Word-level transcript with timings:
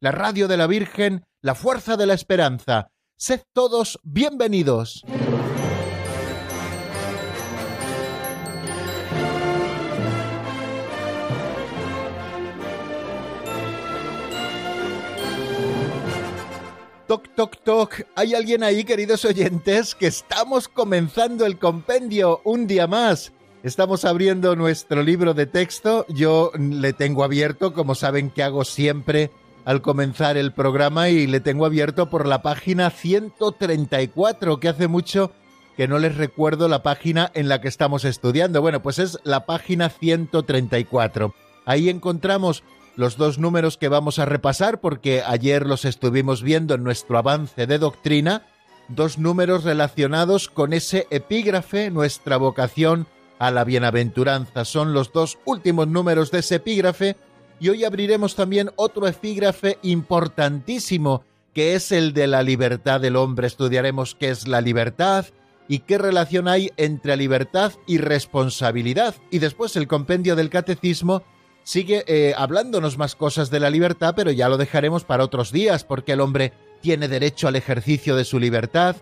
la 0.00 0.12
radio 0.12 0.46
de 0.46 0.56
la 0.56 0.66
Virgen, 0.66 1.24
la 1.42 1.54
fuerza 1.54 1.96
de 1.96 2.06
la 2.06 2.14
esperanza. 2.14 2.88
Sed 3.16 3.40
todos 3.52 3.98
bienvenidos. 4.04 5.04
Toc, 17.08 17.34
toc, 17.34 17.56
toc. 17.64 18.02
¿Hay 18.14 18.34
alguien 18.34 18.62
ahí, 18.62 18.84
queridos 18.84 19.24
oyentes? 19.24 19.94
Que 19.94 20.06
estamos 20.06 20.68
comenzando 20.68 21.46
el 21.46 21.58
compendio 21.58 22.40
un 22.44 22.66
día 22.66 22.86
más. 22.86 23.32
Estamos 23.64 24.04
abriendo 24.04 24.54
nuestro 24.54 25.02
libro 25.02 25.34
de 25.34 25.46
texto. 25.46 26.06
Yo 26.08 26.52
le 26.56 26.92
tengo 26.92 27.24
abierto, 27.24 27.72
como 27.72 27.96
saben 27.96 28.30
que 28.30 28.44
hago 28.44 28.64
siempre 28.64 29.32
al 29.68 29.82
comenzar 29.82 30.38
el 30.38 30.52
programa, 30.52 31.10
y 31.10 31.26
le 31.26 31.40
tengo 31.40 31.66
abierto 31.66 32.08
por 32.08 32.26
la 32.26 32.40
página 32.40 32.88
134, 32.88 34.60
que 34.60 34.68
hace 34.70 34.88
mucho 34.88 35.30
que 35.76 35.86
no 35.86 35.98
les 35.98 36.16
recuerdo 36.16 36.68
la 36.68 36.82
página 36.82 37.30
en 37.34 37.50
la 37.50 37.60
que 37.60 37.68
estamos 37.68 38.06
estudiando. 38.06 38.62
Bueno, 38.62 38.80
pues 38.80 38.98
es 38.98 39.18
la 39.24 39.44
página 39.44 39.90
134. 39.90 41.34
Ahí 41.66 41.90
encontramos 41.90 42.64
los 42.96 43.18
dos 43.18 43.38
números 43.38 43.76
que 43.76 43.88
vamos 43.88 44.18
a 44.18 44.24
repasar 44.24 44.80
porque 44.80 45.22
ayer 45.22 45.66
los 45.66 45.84
estuvimos 45.84 46.42
viendo 46.42 46.74
en 46.74 46.82
nuestro 46.82 47.18
avance 47.18 47.66
de 47.66 47.76
doctrina, 47.76 48.46
dos 48.88 49.18
números 49.18 49.64
relacionados 49.64 50.48
con 50.48 50.72
ese 50.72 51.06
epígrafe, 51.10 51.90
nuestra 51.90 52.38
vocación 52.38 53.06
a 53.38 53.50
la 53.50 53.64
bienaventuranza. 53.64 54.64
Son 54.64 54.94
los 54.94 55.12
dos 55.12 55.38
últimos 55.44 55.88
números 55.88 56.30
de 56.30 56.38
ese 56.38 56.54
epígrafe 56.54 57.18
y 57.60 57.68
hoy 57.68 57.84
abriremos 57.84 58.34
también 58.34 58.70
otro 58.76 59.06
epígrafe 59.06 59.78
importantísimo 59.82 61.24
que 61.54 61.74
es 61.74 61.90
el 61.92 62.12
de 62.12 62.26
la 62.26 62.42
libertad 62.42 63.00
del 63.00 63.16
hombre. 63.16 63.46
Estudiaremos 63.46 64.14
qué 64.14 64.30
es 64.30 64.46
la 64.46 64.60
libertad 64.60 65.26
y 65.66 65.80
qué 65.80 65.98
relación 65.98 66.48
hay 66.48 66.70
entre 66.76 67.16
libertad 67.16 67.72
y 67.86 67.98
responsabilidad. 67.98 69.14
Y 69.30 69.40
después 69.40 69.76
el 69.76 69.88
compendio 69.88 70.36
del 70.36 70.50
catecismo 70.50 71.22
sigue 71.64 72.04
eh, 72.06 72.32
hablándonos 72.36 72.96
más 72.96 73.14
cosas 73.14 73.50
de 73.50 73.60
la 73.60 73.70
libertad, 73.70 74.14
pero 74.16 74.30
ya 74.30 74.48
lo 74.48 74.56
dejaremos 74.56 75.04
para 75.04 75.24
otros 75.24 75.52
días, 75.52 75.84
porque 75.84 76.12
el 76.12 76.20
hombre 76.20 76.52
tiene 76.80 77.08
derecho 77.08 77.48
al 77.48 77.56
ejercicio 77.56 78.16
de 78.16 78.24
su 78.24 78.38
libertad, 78.38 78.96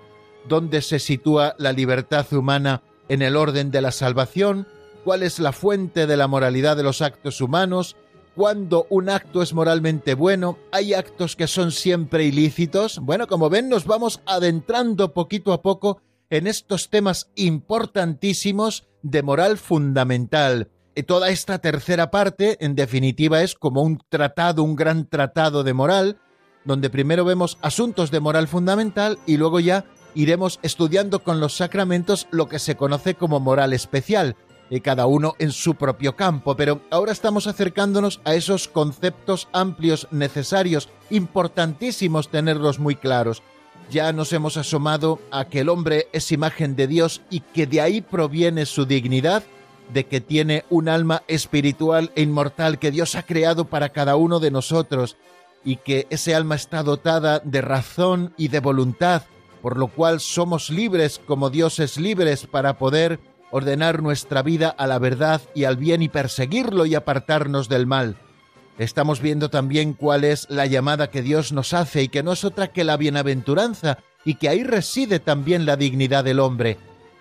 dónde 0.48 0.82
se 0.82 0.98
sitúa 0.98 1.54
la 1.58 1.72
libertad 1.72 2.26
humana 2.32 2.82
en 3.08 3.22
el 3.22 3.36
orden 3.36 3.70
de 3.70 3.82
la 3.82 3.92
salvación, 3.92 4.66
cuál 5.04 5.22
es 5.22 5.38
la 5.38 5.52
fuente 5.52 6.06
de 6.06 6.16
la 6.16 6.26
moralidad 6.26 6.76
de 6.76 6.82
los 6.82 7.02
actos 7.02 7.40
humanos, 7.40 7.96
cuándo 8.36 8.86
un 8.90 9.08
acto 9.08 9.42
es 9.42 9.52
moralmente 9.52 10.14
bueno, 10.14 10.58
hay 10.70 10.94
actos 10.94 11.34
que 11.34 11.48
son 11.48 11.72
siempre 11.72 12.24
ilícitos. 12.24 13.00
Bueno, 13.00 13.26
como 13.26 13.50
ven, 13.50 13.68
nos 13.68 13.86
vamos 13.86 14.20
adentrando 14.26 15.12
poquito 15.12 15.52
a 15.52 15.62
poco 15.62 16.00
en 16.30 16.46
estos 16.46 16.90
temas 16.90 17.30
importantísimos 17.34 18.86
de 19.02 19.22
moral 19.24 19.56
fundamental 19.56 20.70
toda 21.02 21.30
esta 21.30 21.58
tercera 21.58 22.10
parte, 22.10 22.56
en 22.64 22.74
definitiva, 22.74 23.42
es 23.42 23.54
como 23.54 23.82
un 23.82 24.00
tratado, 24.08 24.62
un 24.62 24.76
gran 24.76 25.06
tratado 25.06 25.62
de 25.62 25.74
moral, 25.74 26.18
donde 26.64 26.90
primero 26.90 27.24
vemos 27.24 27.58
asuntos 27.60 28.10
de 28.10 28.20
moral 28.20 28.48
fundamental 28.48 29.18
y 29.26 29.36
luego 29.36 29.60
ya 29.60 29.84
iremos 30.14 30.58
estudiando 30.62 31.22
con 31.22 31.40
los 31.40 31.56
sacramentos 31.56 32.26
lo 32.30 32.48
que 32.48 32.58
se 32.58 32.76
conoce 32.76 33.14
como 33.14 33.40
moral 33.40 33.72
especial, 33.72 34.36
cada 34.82 35.06
uno 35.06 35.34
en 35.38 35.52
su 35.52 35.74
propio 35.74 36.16
campo, 36.16 36.56
pero 36.56 36.80
ahora 36.90 37.12
estamos 37.12 37.46
acercándonos 37.46 38.20
a 38.24 38.34
esos 38.34 38.68
conceptos 38.68 39.48
amplios, 39.52 40.08
necesarios, 40.10 40.88
importantísimos 41.10 42.28
tenerlos 42.28 42.78
muy 42.78 42.96
claros. 42.96 43.42
Ya 43.90 44.12
nos 44.12 44.32
hemos 44.32 44.56
asomado 44.56 45.20
a 45.30 45.44
que 45.44 45.60
el 45.60 45.68
hombre 45.68 46.08
es 46.12 46.32
imagen 46.32 46.74
de 46.74 46.88
Dios 46.88 47.22
y 47.30 47.40
que 47.40 47.66
de 47.66 47.80
ahí 47.80 48.00
proviene 48.00 48.66
su 48.66 48.84
dignidad, 48.84 49.44
de 49.92 50.06
que 50.06 50.20
tiene 50.20 50.64
un 50.68 50.88
alma 50.88 51.22
espiritual 51.28 52.10
e 52.16 52.22
inmortal 52.22 52.80
que 52.80 52.90
Dios 52.90 53.14
ha 53.14 53.22
creado 53.22 53.66
para 53.66 53.90
cada 53.90 54.16
uno 54.16 54.40
de 54.40 54.50
nosotros 54.50 55.16
y 55.64 55.76
que 55.76 56.08
ese 56.10 56.34
alma 56.34 56.56
está 56.56 56.82
dotada 56.82 57.40
de 57.44 57.60
razón 57.60 58.34
y 58.36 58.48
de 58.48 58.58
voluntad, 58.58 59.22
por 59.62 59.76
lo 59.76 59.86
cual 59.86 60.18
somos 60.18 60.70
libres 60.70 61.20
como 61.24 61.50
dioses 61.50 61.96
libres 61.98 62.46
para 62.46 62.78
poder 62.78 63.20
ordenar 63.50 64.02
nuestra 64.02 64.42
vida 64.42 64.68
a 64.68 64.86
la 64.86 64.98
verdad 64.98 65.40
y 65.54 65.64
al 65.64 65.76
bien 65.76 66.02
y 66.02 66.08
perseguirlo 66.08 66.86
y 66.86 66.94
apartarnos 66.94 67.68
del 67.68 67.86
mal. 67.86 68.16
Estamos 68.78 69.20
viendo 69.20 69.48
también 69.48 69.94
cuál 69.94 70.24
es 70.24 70.46
la 70.50 70.66
llamada 70.66 71.10
que 71.10 71.22
Dios 71.22 71.52
nos 71.52 71.72
hace 71.72 72.02
y 72.02 72.08
que 72.08 72.22
no 72.22 72.32
es 72.32 72.44
otra 72.44 72.68
que 72.68 72.84
la 72.84 72.96
bienaventuranza 72.96 73.98
y 74.24 74.34
que 74.34 74.48
ahí 74.48 74.64
reside 74.64 75.18
también 75.20 75.64
la 75.64 75.76
dignidad 75.76 76.24
del 76.24 76.40
hombre, 76.40 76.78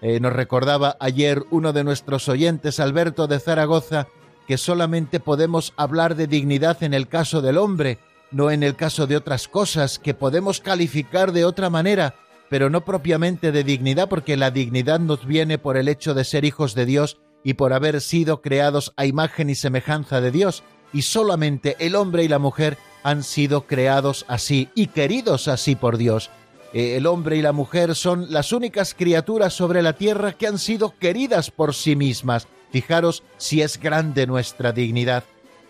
eh, 0.08 0.20
nos 0.20 0.34
recordaba 0.34 0.98
ayer 1.00 1.44
uno 1.50 1.74
de 1.74 1.84
nuestros 1.84 2.30
oyentes, 2.30 2.80
Alberto 2.80 3.26
de 3.26 3.40
Zaragoza, 3.40 4.08
que 4.48 4.58
solamente 4.58 5.20
podemos 5.20 5.74
hablar 5.78 6.16
de 6.16 6.28
dignidad 6.28 6.84
en 6.84 6.94
el 6.94 7.08
caso 7.08 7.42
del 7.42 7.58
hombre, 7.58 7.98
no 8.30 8.52
en 8.52 8.62
el 8.62 8.76
caso 8.76 9.08
de 9.08 9.18
otras 9.18 9.48
cosas 9.48 9.98
que 9.98 10.14
podemos 10.14 10.60
calificar 10.60 11.32
de 11.32 11.44
otra 11.44 11.72
manera, 11.72 12.14
pero 12.50 12.70
no 12.70 12.86
propiamente 12.86 13.52
de 13.52 13.64
dignidad, 13.64 14.10
porque 14.10 14.38
la 14.38 14.52
dignidad 14.52 15.00
nos 15.00 15.26
viene 15.26 15.58
por 15.58 15.78
el 15.78 15.88
hecho 15.88 16.14
de 16.14 16.24
ser 16.24 16.46
hijos 16.46 16.76
de 16.76 16.86
Dios 16.86 17.20
y 17.44 17.54
por 17.56 17.74
haber 17.74 18.02
sido 18.02 18.42
creados 18.42 18.94
a 18.98 19.06
imagen 19.06 19.50
y 19.50 19.56
semejanza 19.56 20.22
de 20.22 20.32
Dios, 20.32 20.64
y 20.94 21.04
solamente 21.04 21.76
el 21.80 21.96
hombre 21.96 22.24
y 22.24 22.28
la 22.28 22.40
mujer 22.40 22.78
han 23.04 23.24
sido 23.24 23.68
creados 23.68 24.26
así 24.28 24.70
y 24.76 24.88
queridos 24.88 25.48
así 25.48 25.76
por 25.76 25.98
Dios. 25.98 26.30
Eh, 26.74 26.98
el 26.98 27.06
hombre 27.06 27.38
y 27.38 27.42
la 27.42 27.52
mujer 27.52 27.96
son 27.96 28.32
las 28.32 28.52
únicas 28.52 28.94
criaturas 28.94 29.54
sobre 29.54 29.82
la 29.82 29.94
tierra 29.94 30.34
que 30.34 30.48
han 30.48 30.58
sido 30.58 30.98
queridas 30.98 31.52
por 31.52 31.74
sí 31.74 31.96
mismas. 31.96 32.48
Fijaros 32.72 33.24
si 33.38 33.62
es 33.62 33.80
grande 33.80 34.28
nuestra 34.28 34.72
dignidad 34.72 35.24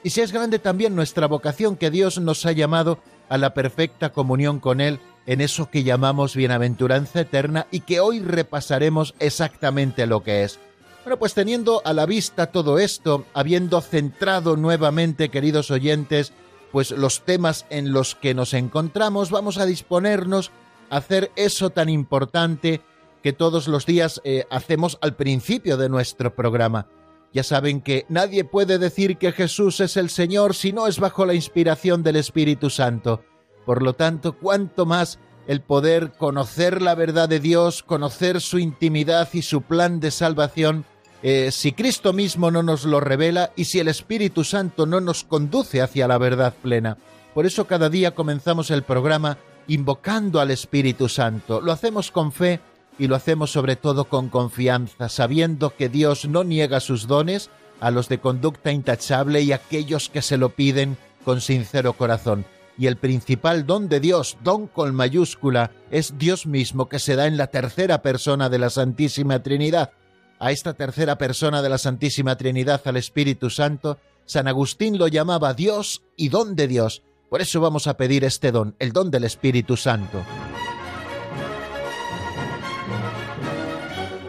y 0.05 0.11
si 0.11 0.21
es 0.21 0.31
grande 0.31 0.59
también 0.59 0.95
nuestra 0.95 1.27
vocación 1.27 1.75
que 1.77 1.89
Dios 1.89 2.19
nos 2.19 2.45
ha 2.45 2.51
llamado 2.51 2.99
a 3.27 3.39
la 3.39 3.55
perfecta 3.55 4.11
comunión 4.11 4.59
con 4.59 4.79
Él 4.79 4.99
en 5.27 5.41
eso 5.41 5.69
que 5.69 5.83
llamamos 5.83 6.35
bienaventuranza 6.35 7.21
eterna 7.21 7.67
y 7.71 7.81
que 7.81 7.99
hoy 7.99 8.19
repasaremos 8.19 9.15
exactamente 9.19 10.05
lo 10.05 10.23
que 10.23 10.43
es. 10.43 10.59
Bueno, 11.03 11.17
pues 11.17 11.33
teniendo 11.33 11.81
a 11.85 11.93
la 11.93 12.05
vista 12.05 12.47
todo 12.47 12.79
esto, 12.79 13.25
habiendo 13.33 13.81
centrado 13.81 14.55
nuevamente, 14.55 15.29
queridos 15.29 15.69
oyentes, 15.69 16.33
pues 16.71 16.91
los 16.91 17.21
temas 17.21 17.65
en 17.69 17.93
los 17.93 18.15
que 18.15 18.33
nos 18.33 18.53
encontramos, 18.53 19.29
vamos 19.29 19.57
a 19.57 19.65
disponernos 19.65 20.51
hacer 20.89 21.31
eso 21.35 21.69
tan 21.69 21.89
importante 21.89 22.81
que 23.23 23.33
todos 23.33 23.67
los 23.67 23.85
días 23.85 24.21
eh, 24.23 24.45
hacemos 24.49 24.97
al 25.01 25.15
principio 25.15 25.77
de 25.77 25.89
nuestro 25.89 26.35
programa. 26.35 26.87
Ya 27.33 27.43
saben 27.43 27.81
que 27.81 28.05
nadie 28.07 28.43
puede 28.43 28.77
decir 28.77 29.17
que 29.17 29.31
Jesús 29.31 29.79
es 29.81 29.97
el 29.97 30.09
Señor 30.09 30.55
si 30.55 30.73
no 30.73 30.87
es 30.87 30.99
bajo 30.99 31.25
la 31.25 31.33
inspiración 31.33 32.01
del 32.01 32.15
Espíritu 32.15 32.69
Santo. 32.69 33.23
Por 33.65 33.81
lo 33.81 33.93
tanto, 33.93 34.33
cuanto 34.33 34.85
más 34.85 35.19
el 35.47 35.61
poder 35.61 36.13
conocer 36.17 36.81
la 36.81 36.95
verdad 36.95 37.29
de 37.29 37.39
Dios, 37.39 37.83
conocer 37.83 38.41
su 38.41 38.59
intimidad 38.59 39.29
y 39.33 39.41
su 39.41 39.61
plan 39.61 39.99
de 39.99 40.11
salvación, 40.11 40.85
eh, 41.23 41.51
si 41.51 41.71
Cristo 41.71 42.13
mismo 42.13 42.51
no 42.51 42.63
nos 42.63 42.85
lo 42.85 42.99
revela 42.99 43.51
y 43.55 43.65
si 43.65 43.79
el 43.79 43.87
Espíritu 43.87 44.43
Santo 44.43 44.85
no 44.85 45.01
nos 45.01 45.23
conduce 45.23 45.81
hacia 45.81 46.07
la 46.07 46.17
verdad 46.17 46.53
plena. 46.61 46.97
Por 47.33 47.45
eso 47.45 47.65
cada 47.65 47.89
día 47.89 48.15
comenzamos 48.15 48.71
el 48.71 48.83
programa 48.83 49.37
invocando 49.67 50.39
al 50.39 50.51
Espíritu 50.51 51.09
Santo. 51.09 51.61
Lo 51.61 51.71
hacemos 51.71 52.11
con 52.11 52.31
fe 52.31 52.59
y 52.97 53.07
lo 53.07 53.15
hacemos 53.15 53.51
sobre 53.51 53.75
todo 53.75 54.05
con 54.05 54.29
confianza, 54.29 55.09
sabiendo 55.09 55.75
que 55.75 55.89
Dios 55.89 56.27
no 56.27 56.43
niega 56.43 56.79
sus 56.79 57.07
dones 57.07 57.49
a 57.79 57.91
los 57.91 58.07
de 58.07 58.19
conducta 58.19 58.71
intachable 58.71 59.41
y 59.41 59.51
a 59.51 59.55
aquellos 59.55 60.09
que 60.09 60.21
se 60.21 60.37
lo 60.37 60.49
piden 60.49 60.97
con 61.23 61.41
sincero 61.41 61.93
corazón. 61.93 62.45
Y 62.77 62.87
el 62.87 62.97
principal 62.97 63.65
don 63.65 63.87
de 63.87 63.99
Dios, 63.99 64.37
don 64.43 64.67
con 64.67 64.93
mayúscula, 64.93 65.71
es 65.91 66.17
Dios 66.17 66.45
mismo 66.45 66.89
que 66.89 66.99
se 66.99 67.15
da 67.15 67.27
en 67.27 67.37
la 67.37 67.47
tercera 67.47 68.01
persona 68.01 68.49
de 68.49 68.59
la 68.59 68.69
Santísima 68.69 69.41
Trinidad. 69.41 69.91
A 70.39 70.51
esta 70.51 70.73
tercera 70.73 71.17
persona 71.17 71.61
de 71.61 71.69
la 71.69 71.77
Santísima 71.77 72.35
Trinidad, 72.35 72.81
al 72.85 72.97
Espíritu 72.97 73.49
Santo, 73.49 73.97
San 74.25 74.47
Agustín 74.47 74.97
lo 74.97 75.07
llamaba 75.07 75.53
Dios 75.53 76.03
y 76.17 76.29
don 76.29 76.55
de 76.55 76.67
Dios, 76.67 77.03
Por 77.29 77.41
eso 77.41 77.59
vamos 77.59 77.87
a 77.87 77.97
pedir 77.97 78.23
este 78.23 78.51
don, 78.51 78.75
el 78.79 78.91
don 78.93 79.09
del 79.09 79.23
Espíritu 79.23 79.77
Santo. 79.77 80.23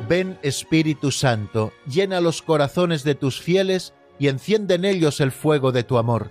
Ven 0.08 0.38
Espíritu 0.42 1.10
Santo, 1.10 1.72
llena 1.86 2.20
los 2.20 2.40
corazones 2.40 3.02
de 3.04 3.14
tus 3.14 3.40
fieles 3.40 3.92
y 4.18 4.28
enciende 4.28 4.76
en 4.76 4.84
ellos 4.84 5.20
el 5.20 5.32
fuego 5.32 5.72
de 5.72 5.82
tu 5.82 5.98
amor. 5.98 6.30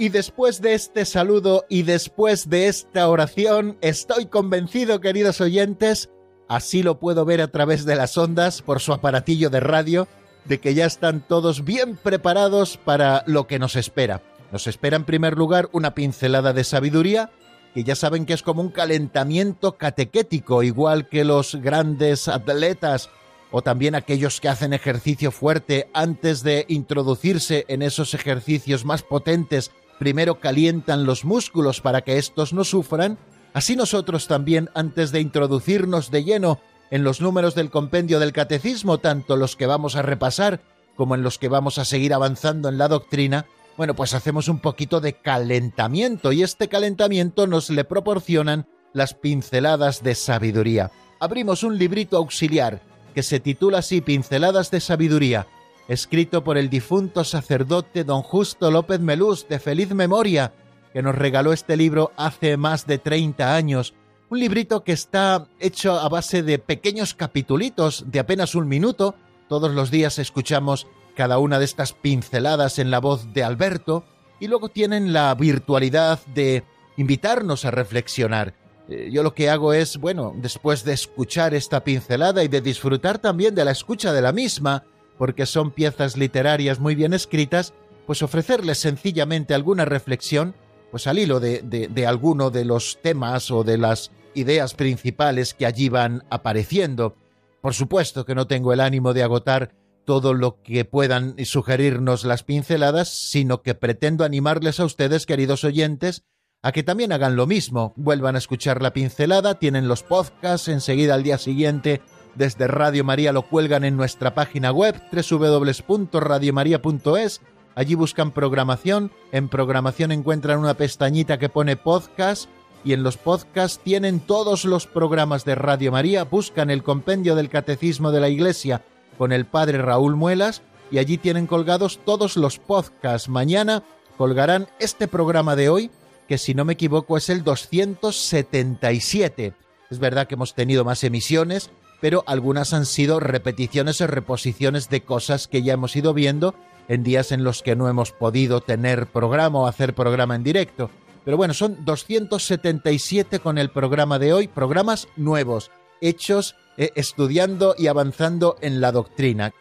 Y 0.00 0.08
después 0.08 0.62
de 0.62 0.72
este 0.72 1.04
saludo 1.04 1.66
y 1.68 1.82
después 1.82 2.48
de 2.48 2.68
esta 2.68 3.06
oración, 3.06 3.76
estoy 3.82 4.24
convencido, 4.24 4.98
queridos 5.02 5.42
oyentes, 5.42 6.08
así 6.48 6.82
lo 6.82 6.98
puedo 6.98 7.26
ver 7.26 7.42
a 7.42 7.48
través 7.48 7.84
de 7.84 7.96
las 7.96 8.16
ondas 8.16 8.62
por 8.62 8.80
su 8.80 8.94
aparatillo 8.94 9.50
de 9.50 9.60
radio, 9.60 10.08
de 10.46 10.58
que 10.58 10.72
ya 10.72 10.86
están 10.86 11.20
todos 11.20 11.66
bien 11.66 11.98
preparados 12.02 12.78
para 12.78 13.24
lo 13.26 13.46
que 13.46 13.58
nos 13.58 13.76
espera. 13.76 14.22
Nos 14.52 14.66
espera 14.66 14.96
en 14.96 15.04
primer 15.04 15.36
lugar 15.36 15.68
una 15.72 15.94
pincelada 15.94 16.54
de 16.54 16.64
sabiduría, 16.64 17.30
que 17.74 17.84
ya 17.84 17.94
saben 17.94 18.24
que 18.24 18.32
es 18.32 18.42
como 18.42 18.62
un 18.62 18.70
calentamiento 18.70 19.76
catequético, 19.76 20.62
igual 20.62 21.10
que 21.10 21.26
los 21.26 21.56
grandes 21.56 22.26
atletas 22.26 23.10
o 23.50 23.60
también 23.60 23.94
aquellos 23.94 24.40
que 24.40 24.48
hacen 24.48 24.72
ejercicio 24.72 25.30
fuerte 25.30 25.90
antes 25.92 26.42
de 26.42 26.64
introducirse 26.68 27.66
en 27.68 27.82
esos 27.82 28.14
ejercicios 28.14 28.86
más 28.86 29.02
potentes 29.02 29.72
primero 30.00 30.40
calientan 30.40 31.04
los 31.04 31.26
músculos 31.26 31.82
para 31.82 32.00
que 32.00 32.16
éstos 32.16 32.54
no 32.54 32.64
sufran, 32.64 33.18
así 33.52 33.76
nosotros 33.76 34.28
también, 34.28 34.70
antes 34.74 35.12
de 35.12 35.20
introducirnos 35.20 36.10
de 36.10 36.24
lleno 36.24 36.58
en 36.90 37.04
los 37.04 37.20
números 37.20 37.54
del 37.54 37.70
compendio 37.70 38.18
del 38.18 38.32
catecismo, 38.32 38.96
tanto 38.96 39.36
los 39.36 39.56
que 39.56 39.66
vamos 39.66 39.96
a 39.96 40.02
repasar 40.02 40.62
como 40.96 41.14
en 41.14 41.22
los 41.22 41.36
que 41.36 41.48
vamos 41.48 41.76
a 41.76 41.84
seguir 41.84 42.14
avanzando 42.14 42.70
en 42.70 42.78
la 42.78 42.88
doctrina, 42.88 43.44
bueno, 43.76 43.94
pues 43.94 44.14
hacemos 44.14 44.48
un 44.48 44.60
poquito 44.60 45.02
de 45.02 45.12
calentamiento 45.12 46.32
y 46.32 46.42
este 46.42 46.68
calentamiento 46.68 47.46
nos 47.46 47.68
le 47.68 47.84
proporcionan 47.84 48.66
las 48.94 49.12
pinceladas 49.12 50.02
de 50.02 50.14
sabiduría. 50.14 50.92
Abrimos 51.20 51.62
un 51.62 51.76
librito 51.76 52.16
auxiliar 52.16 52.80
que 53.14 53.22
se 53.22 53.38
titula 53.38 53.80
así 53.80 54.00
Pinceladas 54.00 54.70
de 54.70 54.80
Sabiduría, 54.80 55.46
escrito 55.90 56.44
por 56.44 56.56
el 56.56 56.70
difunto 56.70 57.24
sacerdote 57.24 58.04
don 58.04 58.22
Justo 58.22 58.70
López 58.70 59.00
Melús, 59.00 59.48
de 59.48 59.58
feliz 59.58 59.92
memoria, 59.92 60.52
que 60.92 61.02
nos 61.02 61.16
regaló 61.16 61.52
este 61.52 61.76
libro 61.76 62.12
hace 62.16 62.56
más 62.56 62.86
de 62.86 62.98
30 62.98 63.56
años. 63.56 63.94
Un 64.28 64.38
librito 64.38 64.84
que 64.84 64.92
está 64.92 65.48
hecho 65.58 65.98
a 65.98 66.08
base 66.08 66.44
de 66.44 66.60
pequeños 66.60 67.14
capitulitos 67.14 68.04
de 68.06 68.20
apenas 68.20 68.54
un 68.54 68.68
minuto. 68.68 69.16
Todos 69.48 69.72
los 69.72 69.90
días 69.90 70.20
escuchamos 70.20 70.86
cada 71.16 71.38
una 71.38 71.58
de 71.58 71.64
estas 71.64 71.92
pinceladas 71.92 72.78
en 72.78 72.92
la 72.92 73.00
voz 73.00 73.32
de 73.32 73.42
Alberto 73.42 74.04
y 74.38 74.46
luego 74.46 74.68
tienen 74.68 75.12
la 75.12 75.34
virtualidad 75.34 76.20
de 76.26 76.62
invitarnos 76.98 77.64
a 77.64 77.72
reflexionar. 77.72 78.54
Eh, 78.88 79.10
yo 79.10 79.24
lo 79.24 79.34
que 79.34 79.50
hago 79.50 79.72
es, 79.72 79.96
bueno, 79.96 80.34
después 80.36 80.84
de 80.84 80.92
escuchar 80.92 81.52
esta 81.52 81.82
pincelada 81.82 82.44
y 82.44 82.48
de 82.48 82.60
disfrutar 82.60 83.18
también 83.18 83.56
de 83.56 83.64
la 83.64 83.72
escucha 83.72 84.12
de 84.12 84.22
la 84.22 84.30
misma, 84.30 84.84
porque 85.20 85.44
son 85.44 85.70
piezas 85.70 86.16
literarias 86.16 86.80
muy 86.80 86.94
bien 86.94 87.12
escritas, 87.12 87.74
pues 88.06 88.22
ofrecerles 88.22 88.78
sencillamente 88.78 89.52
alguna 89.52 89.84
reflexión, 89.84 90.54
pues 90.90 91.06
al 91.06 91.18
hilo 91.18 91.40
de, 91.40 91.60
de, 91.60 92.06
alguno 92.06 92.48
de 92.48 92.64
los 92.64 92.98
temas 93.02 93.50
o 93.50 93.62
de 93.62 93.76
las 93.76 94.12
ideas 94.32 94.72
principales 94.72 95.52
que 95.52 95.66
allí 95.66 95.90
van 95.90 96.24
apareciendo. 96.30 97.16
Por 97.60 97.74
supuesto 97.74 98.24
que 98.24 98.34
no 98.34 98.46
tengo 98.46 98.72
el 98.72 98.80
ánimo 98.80 99.12
de 99.12 99.22
agotar 99.22 99.74
todo 100.06 100.32
lo 100.32 100.62
que 100.62 100.86
puedan 100.86 101.36
sugerirnos 101.44 102.24
las 102.24 102.42
pinceladas, 102.42 103.10
sino 103.10 103.60
que 103.60 103.74
pretendo 103.74 104.24
animarles 104.24 104.80
a 104.80 104.86
ustedes, 104.86 105.26
queridos 105.26 105.64
oyentes, 105.64 106.24
a 106.62 106.72
que 106.72 106.82
también 106.82 107.12
hagan 107.12 107.36
lo 107.36 107.46
mismo, 107.46 107.92
vuelvan 107.96 108.36
a 108.36 108.38
escuchar 108.38 108.80
la 108.80 108.94
pincelada, 108.94 109.58
tienen 109.58 109.86
los 109.86 110.02
podcasts, 110.02 110.68
enseguida 110.68 111.12
al 111.12 111.24
día 111.24 111.36
siguiente 111.36 112.00
desde 112.34 112.66
Radio 112.66 113.04
María 113.04 113.32
lo 113.32 113.42
cuelgan 113.42 113.84
en 113.84 113.96
nuestra 113.96 114.34
página 114.34 114.72
web 114.72 115.00
www.radiomaria.es. 115.12 117.40
Allí 117.74 117.94
buscan 117.94 118.32
programación, 118.32 119.10
en 119.32 119.48
programación 119.48 120.12
encuentran 120.12 120.58
una 120.58 120.74
pestañita 120.74 121.38
que 121.38 121.48
pone 121.48 121.76
podcast 121.76 122.50
y 122.84 122.92
en 122.92 123.02
los 123.02 123.16
podcasts 123.16 123.80
tienen 123.82 124.20
todos 124.20 124.64
los 124.64 124.86
programas 124.86 125.44
de 125.44 125.54
Radio 125.54 125.92
María, 125.92 126.24
buscan 126.24 126.70
el 126.70 126.82
compendio 126.82 127.36
del 127.36 127.48
Catecismo 127.48 128.10
de 128.10 128.20
la 128.20 128.28
Iglesia 128.28 128.82
con 129.18 129.32
el 129.32 129.44
Padre 129.44 129.78
Raúl 129.78 130.16
Muelas 130.16 130.62
y 130.90 130.98
allí 130.98 131.18
tienen 131.18 131.46
colgados 131.46 132.00
todos 132.04 132.36
los 132.36 132.58
podcasts. 132.58 133.28
Mañana 133.28 133.84
colgarán 134.16 134.68
este 134.78 135.08
programa 135.08 135.56
de 135.56 135.68
hoy, 135.68 135.90
que 136.28 136.38
si 136.38 136.54
no 136.54 136.64
me 136.64 136.72
equivoco 136.72 137.16
es 137.16 137.28
el 137.28 137.44
277. 137.44 139.54
Es 139.90 139.98
verdad 139.98 140.26
que 140.26 140.34
hemos 140.34 140.54
tenido 140.54 140.84
más 140.84 141.04
emisiones, 141.04 141.70
pero 142.00 142.24
algunas 142.26 142.72
han 142.72 142.86
sido 142.86 143.20
repeticiones 143.20 144.00
o 144.00 144.06
reposiciones 144.06 144.88
de 144.88 145.02
cosas 145.02 145.48
que 145.48 145.62
ya 145.62 145.74
hemos 145.74 145.94
ido 145.96 146.14
viendo 146.14 146.54
en 146.88 147.02
días 147.02 147.30
en 147.32 147.44
los 147.44 147.62
que 147.62 147.76
no 147.76 147.88
hemos 147.88 148.12
podido 148.12 148.60
tener 148.60 149.06
programa 149.06 149.60
o 149.60 149.66
hacer 149.66 149.94
programa 149.94 150.34
en 150.34 150.42
directo. 150.42 150.90
Pero 151.24 151.36
bueno, 151.36 151.54
son 151.54 151.84
277 151.84 153.40
con 153.40 153.58
el 153.58 153.70
programa 153.70 154.18
de 154.18 154.32
hoy, 154.32 154.48
programas 154.48 155.06
nuevos, 155.16 155.70
hechos 156.00 156.56
eh, 156.76 156.90
estudiando 156.94 157.74
y 157.76 157.86
avanzando 157.88 158.56
en 158.60 158.80
la 158.80 158.90
doctrina. 158.90 159.52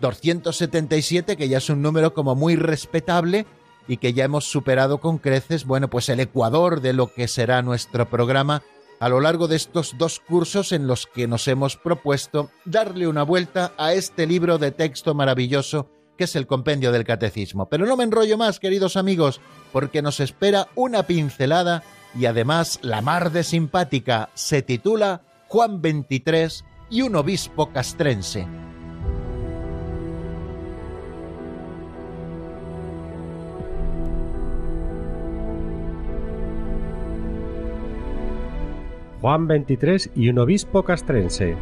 277, 0.00 1.36
que 1.36 1.48
ya 1.48 1.58
es 1.58 1.70
un 1.70 1.82
número 1.82 2.14
como 2.14 2.34
muy 2.34 2.56
respetable 2.56 3.46
y 3.86 3.98
que 3.98 4.12
ya 4.12 4.24
hemos 4.24 4.46
superado 4.46 4.98
con 4.98 5.18
creces, 5.18 5.64
bueno, 5.64 5.88
pues 5.88 6.08
el 6.08 6.20
ecuador 6.20 6.80
de 6.80 6.92
lo 6.92 7.12
que 7.12 7.28
será 7.28 7.62
nuestro 7.62 8.08
programa 8.08 8.62
a 9.02 9.08
lo 9.08 9.20
largo 9.20 9.48
de 9.48 9.56
estos 9.56 9.98
dos 9.98 10.20
cursos 10.20 10.70
en 10.70 10.86
los 10.86 11.08
que 11.08 11.26
nos 11.26 11.48
hemos 11.48 11.76
propuesto 11.76 12.50
darle 12.64 13.08
una 13.08 13.24
vuelta 13.24 13.72
a 13.76 13.94
este 13.94 14.28
libro 14.28 14.58
de 14.58 14.70
texto 14.70 15.12
maravilloso 15.12 15.88
que 16.16 16.22
es 16.22 16.36
el 16.36 16.46
compendio 16.46 16.92
del 16.92 17.02
catecismo. 17.02 17.68
Pero 17.68 17.84
no 17.84 17.96
me 17.96 18.04
enrollo 18.04 18.38
más, 18.38 18.60
queridos 18.60 18.96
amigos, 18.96 19.40
porque 19.72 20.02
nos 20.02 20.20
espera 20.20 20.68
una 20.76 21.02
pincelada 21.02 21.82
y 22.16 22.26
además 22.26 22.78
la 22.82 23.00
mar 23.00 23.32
de 23.32 23.42
simpática. 23.42 24.30
Se 24.34 24.62
titula 24.62 25.22
Juan 25.48 25.82
23 25.82 26.64
y 26.88 27.02
un 27.02 27.16
obispo 27.16 27.72
castrense. 27.72 28.46
Juan 39.22 39.46
23 39.46 40.10
y 40.16 40.30
un 40.30 40.40
obispo 40.40 40.82
castrense. 40.82 41.54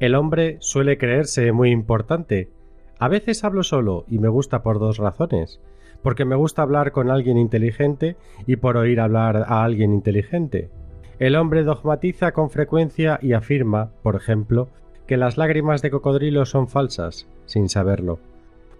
El 0.00 0.14
hombre 0.16 0.58
suele 0.60 0.98
creerse 0.98 1.50
muy 1.52 1.70
importante. 1.70 2.50
A 2.98 3.08
veces 3.08 3.42
hablo 3.42 3.62
solo 3.62 4.04
y 4.08 4.18
me 4.18 4.28
gusta 4.28 4.62
por 4.62 4.78
dos 4.78 4.98
razones. 4.98 5.62
Porque 6.02 6.26
me 6.26 6.36
gusta 6.36 6.60
hablar 6.60 6.92
con 6.92 7.10
alguien 7.10 7.38
inteligente 7.38 8.16
y 8.46 8.56
por 8.56 8.76
oír 8.76 9.00
hablar 9.00 9.46
a 9.48 9.64
alguien 9.64 9.94
inteligente. 9.94 10.68
El 11.18 11.34
hombre 11.34 11.62
dogmatiza 11.62 12.32
con 12.32 12.50
frecuencia 12.50 13.18
y 13.22 13.32
afirma, 13.32 13.92
por 14.02 14.14
ejemplo, 14.14 14.68
que 15.06 15.16
las 15.16 15.38
lágrimas 15.38 15.80
de 15.80 15.90
cocodrilo 15.90 16.44
son 16.44 16.68
falsas, 16.68 17.26
sin 17.46 17.70
saberlo. 17.70 18.18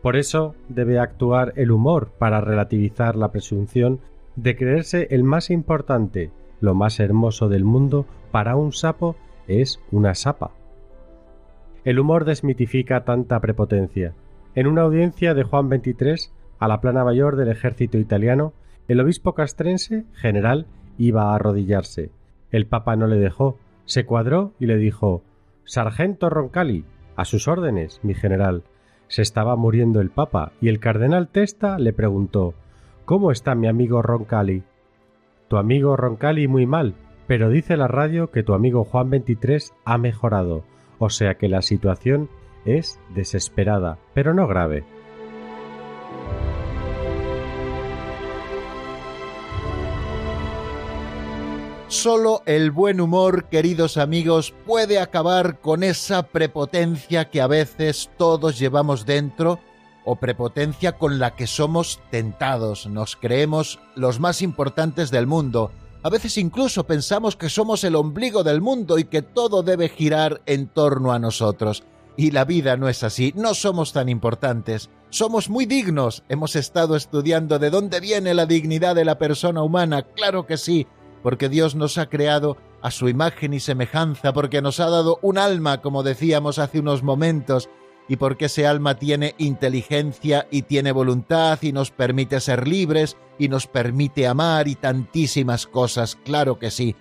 Por 0.02 0.16
eso 0.16 0.54
debe 0.68 0.98
actuar 0.98 1.54
el 1.56 1.70
humor 1.70 2.10
para 2.18 2.42
relativizar 2.42 3.16
la 3.16 3.32
presunción 3.32 4.00
de 4.36 4.56
creerse 4.56 5.08
el 5.10 5.24
más 5.24 5.50
importante, 5.50 6.30
lo 6.60 6.74
más 6.74 7.00
hermoso 7.00 7.48
del 7.48 7.64
mundo, 7.64 8.06
para 8.30 8.56
un 8.56 8.72
sapo 8.72 9.16
es 9.46 9.80
una 9.90 10.14
sapa. 10.14 10.52
El 11.84 11.98
humor 11.98 12.24
desmitifica 12.24 13.04
tanta 13.04 13.40
prepotencia. 13.40 14.14
En 14.54 14.66
una 14.66 14.82
audiencia 14.82 15.34
de 15.34 15.42
Juan 15.42 15.68
XXIII 15.68 16.30
a 16.58 16.68
la 16.68 16.80
plana 16.80 17.04
mayor 17.04 17.36
del 17.36 17.48
ejército 17.48 17.98
italiano, 17.98 18.52
el 18.86 19.00
obispo 19.00 19.34
castrense, 19.34 20.04
general, 20.14 20.66
iba 20.96 21.24
a 21.24 21.34
arrodillarse. 21.34 22.10
El 22.50 22.66
papa 22.66 22.94
no 22.94 23.06
le 23.06 23.16
dejó, 23.16 23.58
se 23.84 24.06
cuadró 24.06 24.52
y 24.60 24.66
le 24.66 24.76
dijo 24.76 25.24
Sargento 25.64 26.30
Roncalli, 26.30 26.84
a 27.16 27.24
sus 27.24 27.48
órdenes, 27.48 28.00
mi 28.02 28.14
general. 28.14 28.62
Se 29.08 29.22
estaba 29.22 29.56
muriendo 29.56 30.00
el 30.00 30.10
papa 30.10 30.52
y 30.60 30.68
el 30.68 30.78
cardenal 30.78 31.28
Testa 31.28 31.78
le 31.78 31.92
preguntó 31.92 32.54
¿Cómo 33.04 33.32
está 33.32 33.56
mi 33.56 33.66
amigo 33.66 34.00
Roncalli? 34.00 34.62
Tu 35.48 35.56
amigo 35.56 35.96
Roncalli 35.96 36.46
muy 36.46 36.66
mal, 36.66 36.94
pero 37.26 37.50
dice 37.50 37.76
la 37.76 37.88
radio 37.88 38.30
que 38.30 38.44
tu 38.44 38.54
amigo 38.54 38.84
Juan 38.84 39.10
XXIII 39.10 39.74
ha 39.84 39.98
mejorado, 39.98 40.62
o 41.00 41.10
sea 41.10 41.34
que 41.34 41.48
la 41.48 41.62
situación 41.62 42.30
es 42.64 43.00
desesperada, 43.12 43.98
pero 44.14 44.34
no 44.34 44.46
grave. 44.46 44.84
Solo 51.88 52.42
el 52.46 52.70
buen 52.70 53.00
humor, 53.00 53.46
queridos 53.46 53.98
amigos, 53.98 54.54
puede 54.64 55.00
acabar 55.00 55.58
con 55.58 55.82
esa 55.82 56.22
prepotencia 56.22 57.28
que 57.30 57.40
a 57.40 57.48
veces 57.48 58.10
todos 58.16 58.58
llevamos 58.60 59.04
dentro 59.04 59.58
o 60.04 60.16
prepotencia 60.16 60.92
con 60.92 61.18
la 61.18 61.36
que 61.36 61.46
somos 61.46 62.00
tentados. 62.10 62.86
Nos 62.86 63.16
creemos 63.16 63.78
los 63.94 64.20
más 64.20 64.42
importantes 64.42 65.10
del 65.10 65.26
mundo. 65.26 65.70
A 66.02 66.10
veces 66.10 66.36
incluso 66.38 66.84
pensamos 66.84 67.36
que 67.36 67.48
somos 67.48 67.84
el 67.84 67.94
ombligo 67.94 68.42
del 68.42 68.60
mundo 68.60 68.98
y 68.98 69.04
que 69.04 69.22
todo 69.22 69.62
debe 69.62 69.88
girar 69.88 70.42
en 70.46 70.66
torno 70.66 71.12
a 71.12 71.18
nosotros. 71.18 71.84
Y 72.16 72.32
la 72.32 72.44
vida 72.44 72.76
no 72.76 72.88
es 72.88 73.04
así, 73.04 73.32
no 73.36 73.54
somos 73.54 73.92
tan 73.92 74.08
importantes. 74.08 74.90
Somos 75.10 75.48
muy 75.48 75.66
dignos. 75.66 76.24
Hemos 76.28 76.56
estado 76.56 76.96
estudiando 76.96 77.58
de 77.58 77.70
dónde 77.70 78.00
viene 78.00 78.34
la 78.34 78.46
dignidad 78.46 78.94
de 78.94 79.04
la 79.04 79.18
persona 79.18 79.62
humana. 79.62 80.02
Claro 80.02 80.46
que 80.46 80.56
sí, 80.56 80.86
porque 81.22 81.48
Dios 81.48 81.74
nos 81.74 81.98
ha 81.98 82.06
creado 82.06 82.56
a 82.82 82.90
su 82.90 83.08
imagen 83.08 83.54
y 83.54 83.60
semejanza, 83.60 84.32
porque 84.32 84.60
nos 84.60 84.80
ha 84.80 84.90
dado 84.90 85.18
un 85.22 85.38
alma, 85.38 85.80
como 85.80 86.02
decíamos 86.02 86.58
hace 86.58 86.80
unos 86.80 87.02
momentos, 87.02 87.70
y 88.08 88.16
porque 88.16 88.46
ese 88.46 88.66
alma 88.66 88.96
tiene 88.96 89.34
inteligencia 89.38 90.46
y 90.50 90.62
tiene 90.62 90.92
voluntad 90.92 91.58
y 91.62 91.72
nos 91.72 91.90
permite 91.90 92.40
ser 92.40 92.66
libres 92.66 93.16
y 93.38 93.48
nos 93.48 93.66
permite 93.66 94.26
amar 94.26 94.68
y 94.68 94.74
tantísimas 94.74 95.66
cosas, 95.66 96.16
claro 96.16 96.58
que 96.58 96.70
sí. 96.70 96.96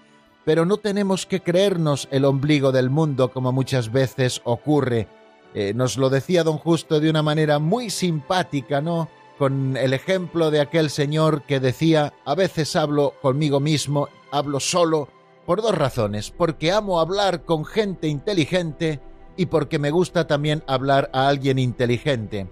Pero 0.45 0.65
no 0.65 0.77
tenemos 0.77 1.25
que 1.25 1.41
creernos 1.41 2.07
el 2.11 2.25
ombligo 2.25 2.71
del 2.71 2.89
mundo 2.89 3.31
como 3.31 3.51
muchas 3.51 3.91
veces 3.91 4.41
ocurre. 4.43 5.07
Eh, 5.53 5.73
nos 5.75 5.97
lo 5.97 6.09
decía 6.09 6.43
don 6.43 6.57
Justo 6.57 6.99
de 6.99 7.09
una 7.09 7.21
manera 7.21 7.59
muy 7.59 7.89
simpática, 7.89 8.81
¿no? 8.81 9.09
con 9.41 9.75
el 9.75 9.93
ejemplo 9.93 10.51
de 10.51 10.61
aquel 10.61 10.91
señor 10.91 11.41
que 11.47 11.59
decía, 11.59 12.13
a 12.25 12.35
veces 12.35 12.75
hablo 12.75 13.15
conmigo 13.23 13.59
mismo, 13.59 14.07
hablo 14.31 14.59
solo, 14.59 15.07
por 15.47 15.63
dos 15.63 15.75
razones, 15.75 16.29
porque 16.29 16.71
amo 16.71 16.99
hablar 16.99 17.43
con 17.43 17.65
gente 17.65 18.07
inteligente 18.07 18.99
y 19.41 19.47
porque 19.47 19.79
me 19.79 19.89
gusta 19.89 20.27
también 20.27 20.63
hablar 20.67 21.09
a 21.13 21.27
alguien 21.27 21.57
inteligente. 21.57 22.47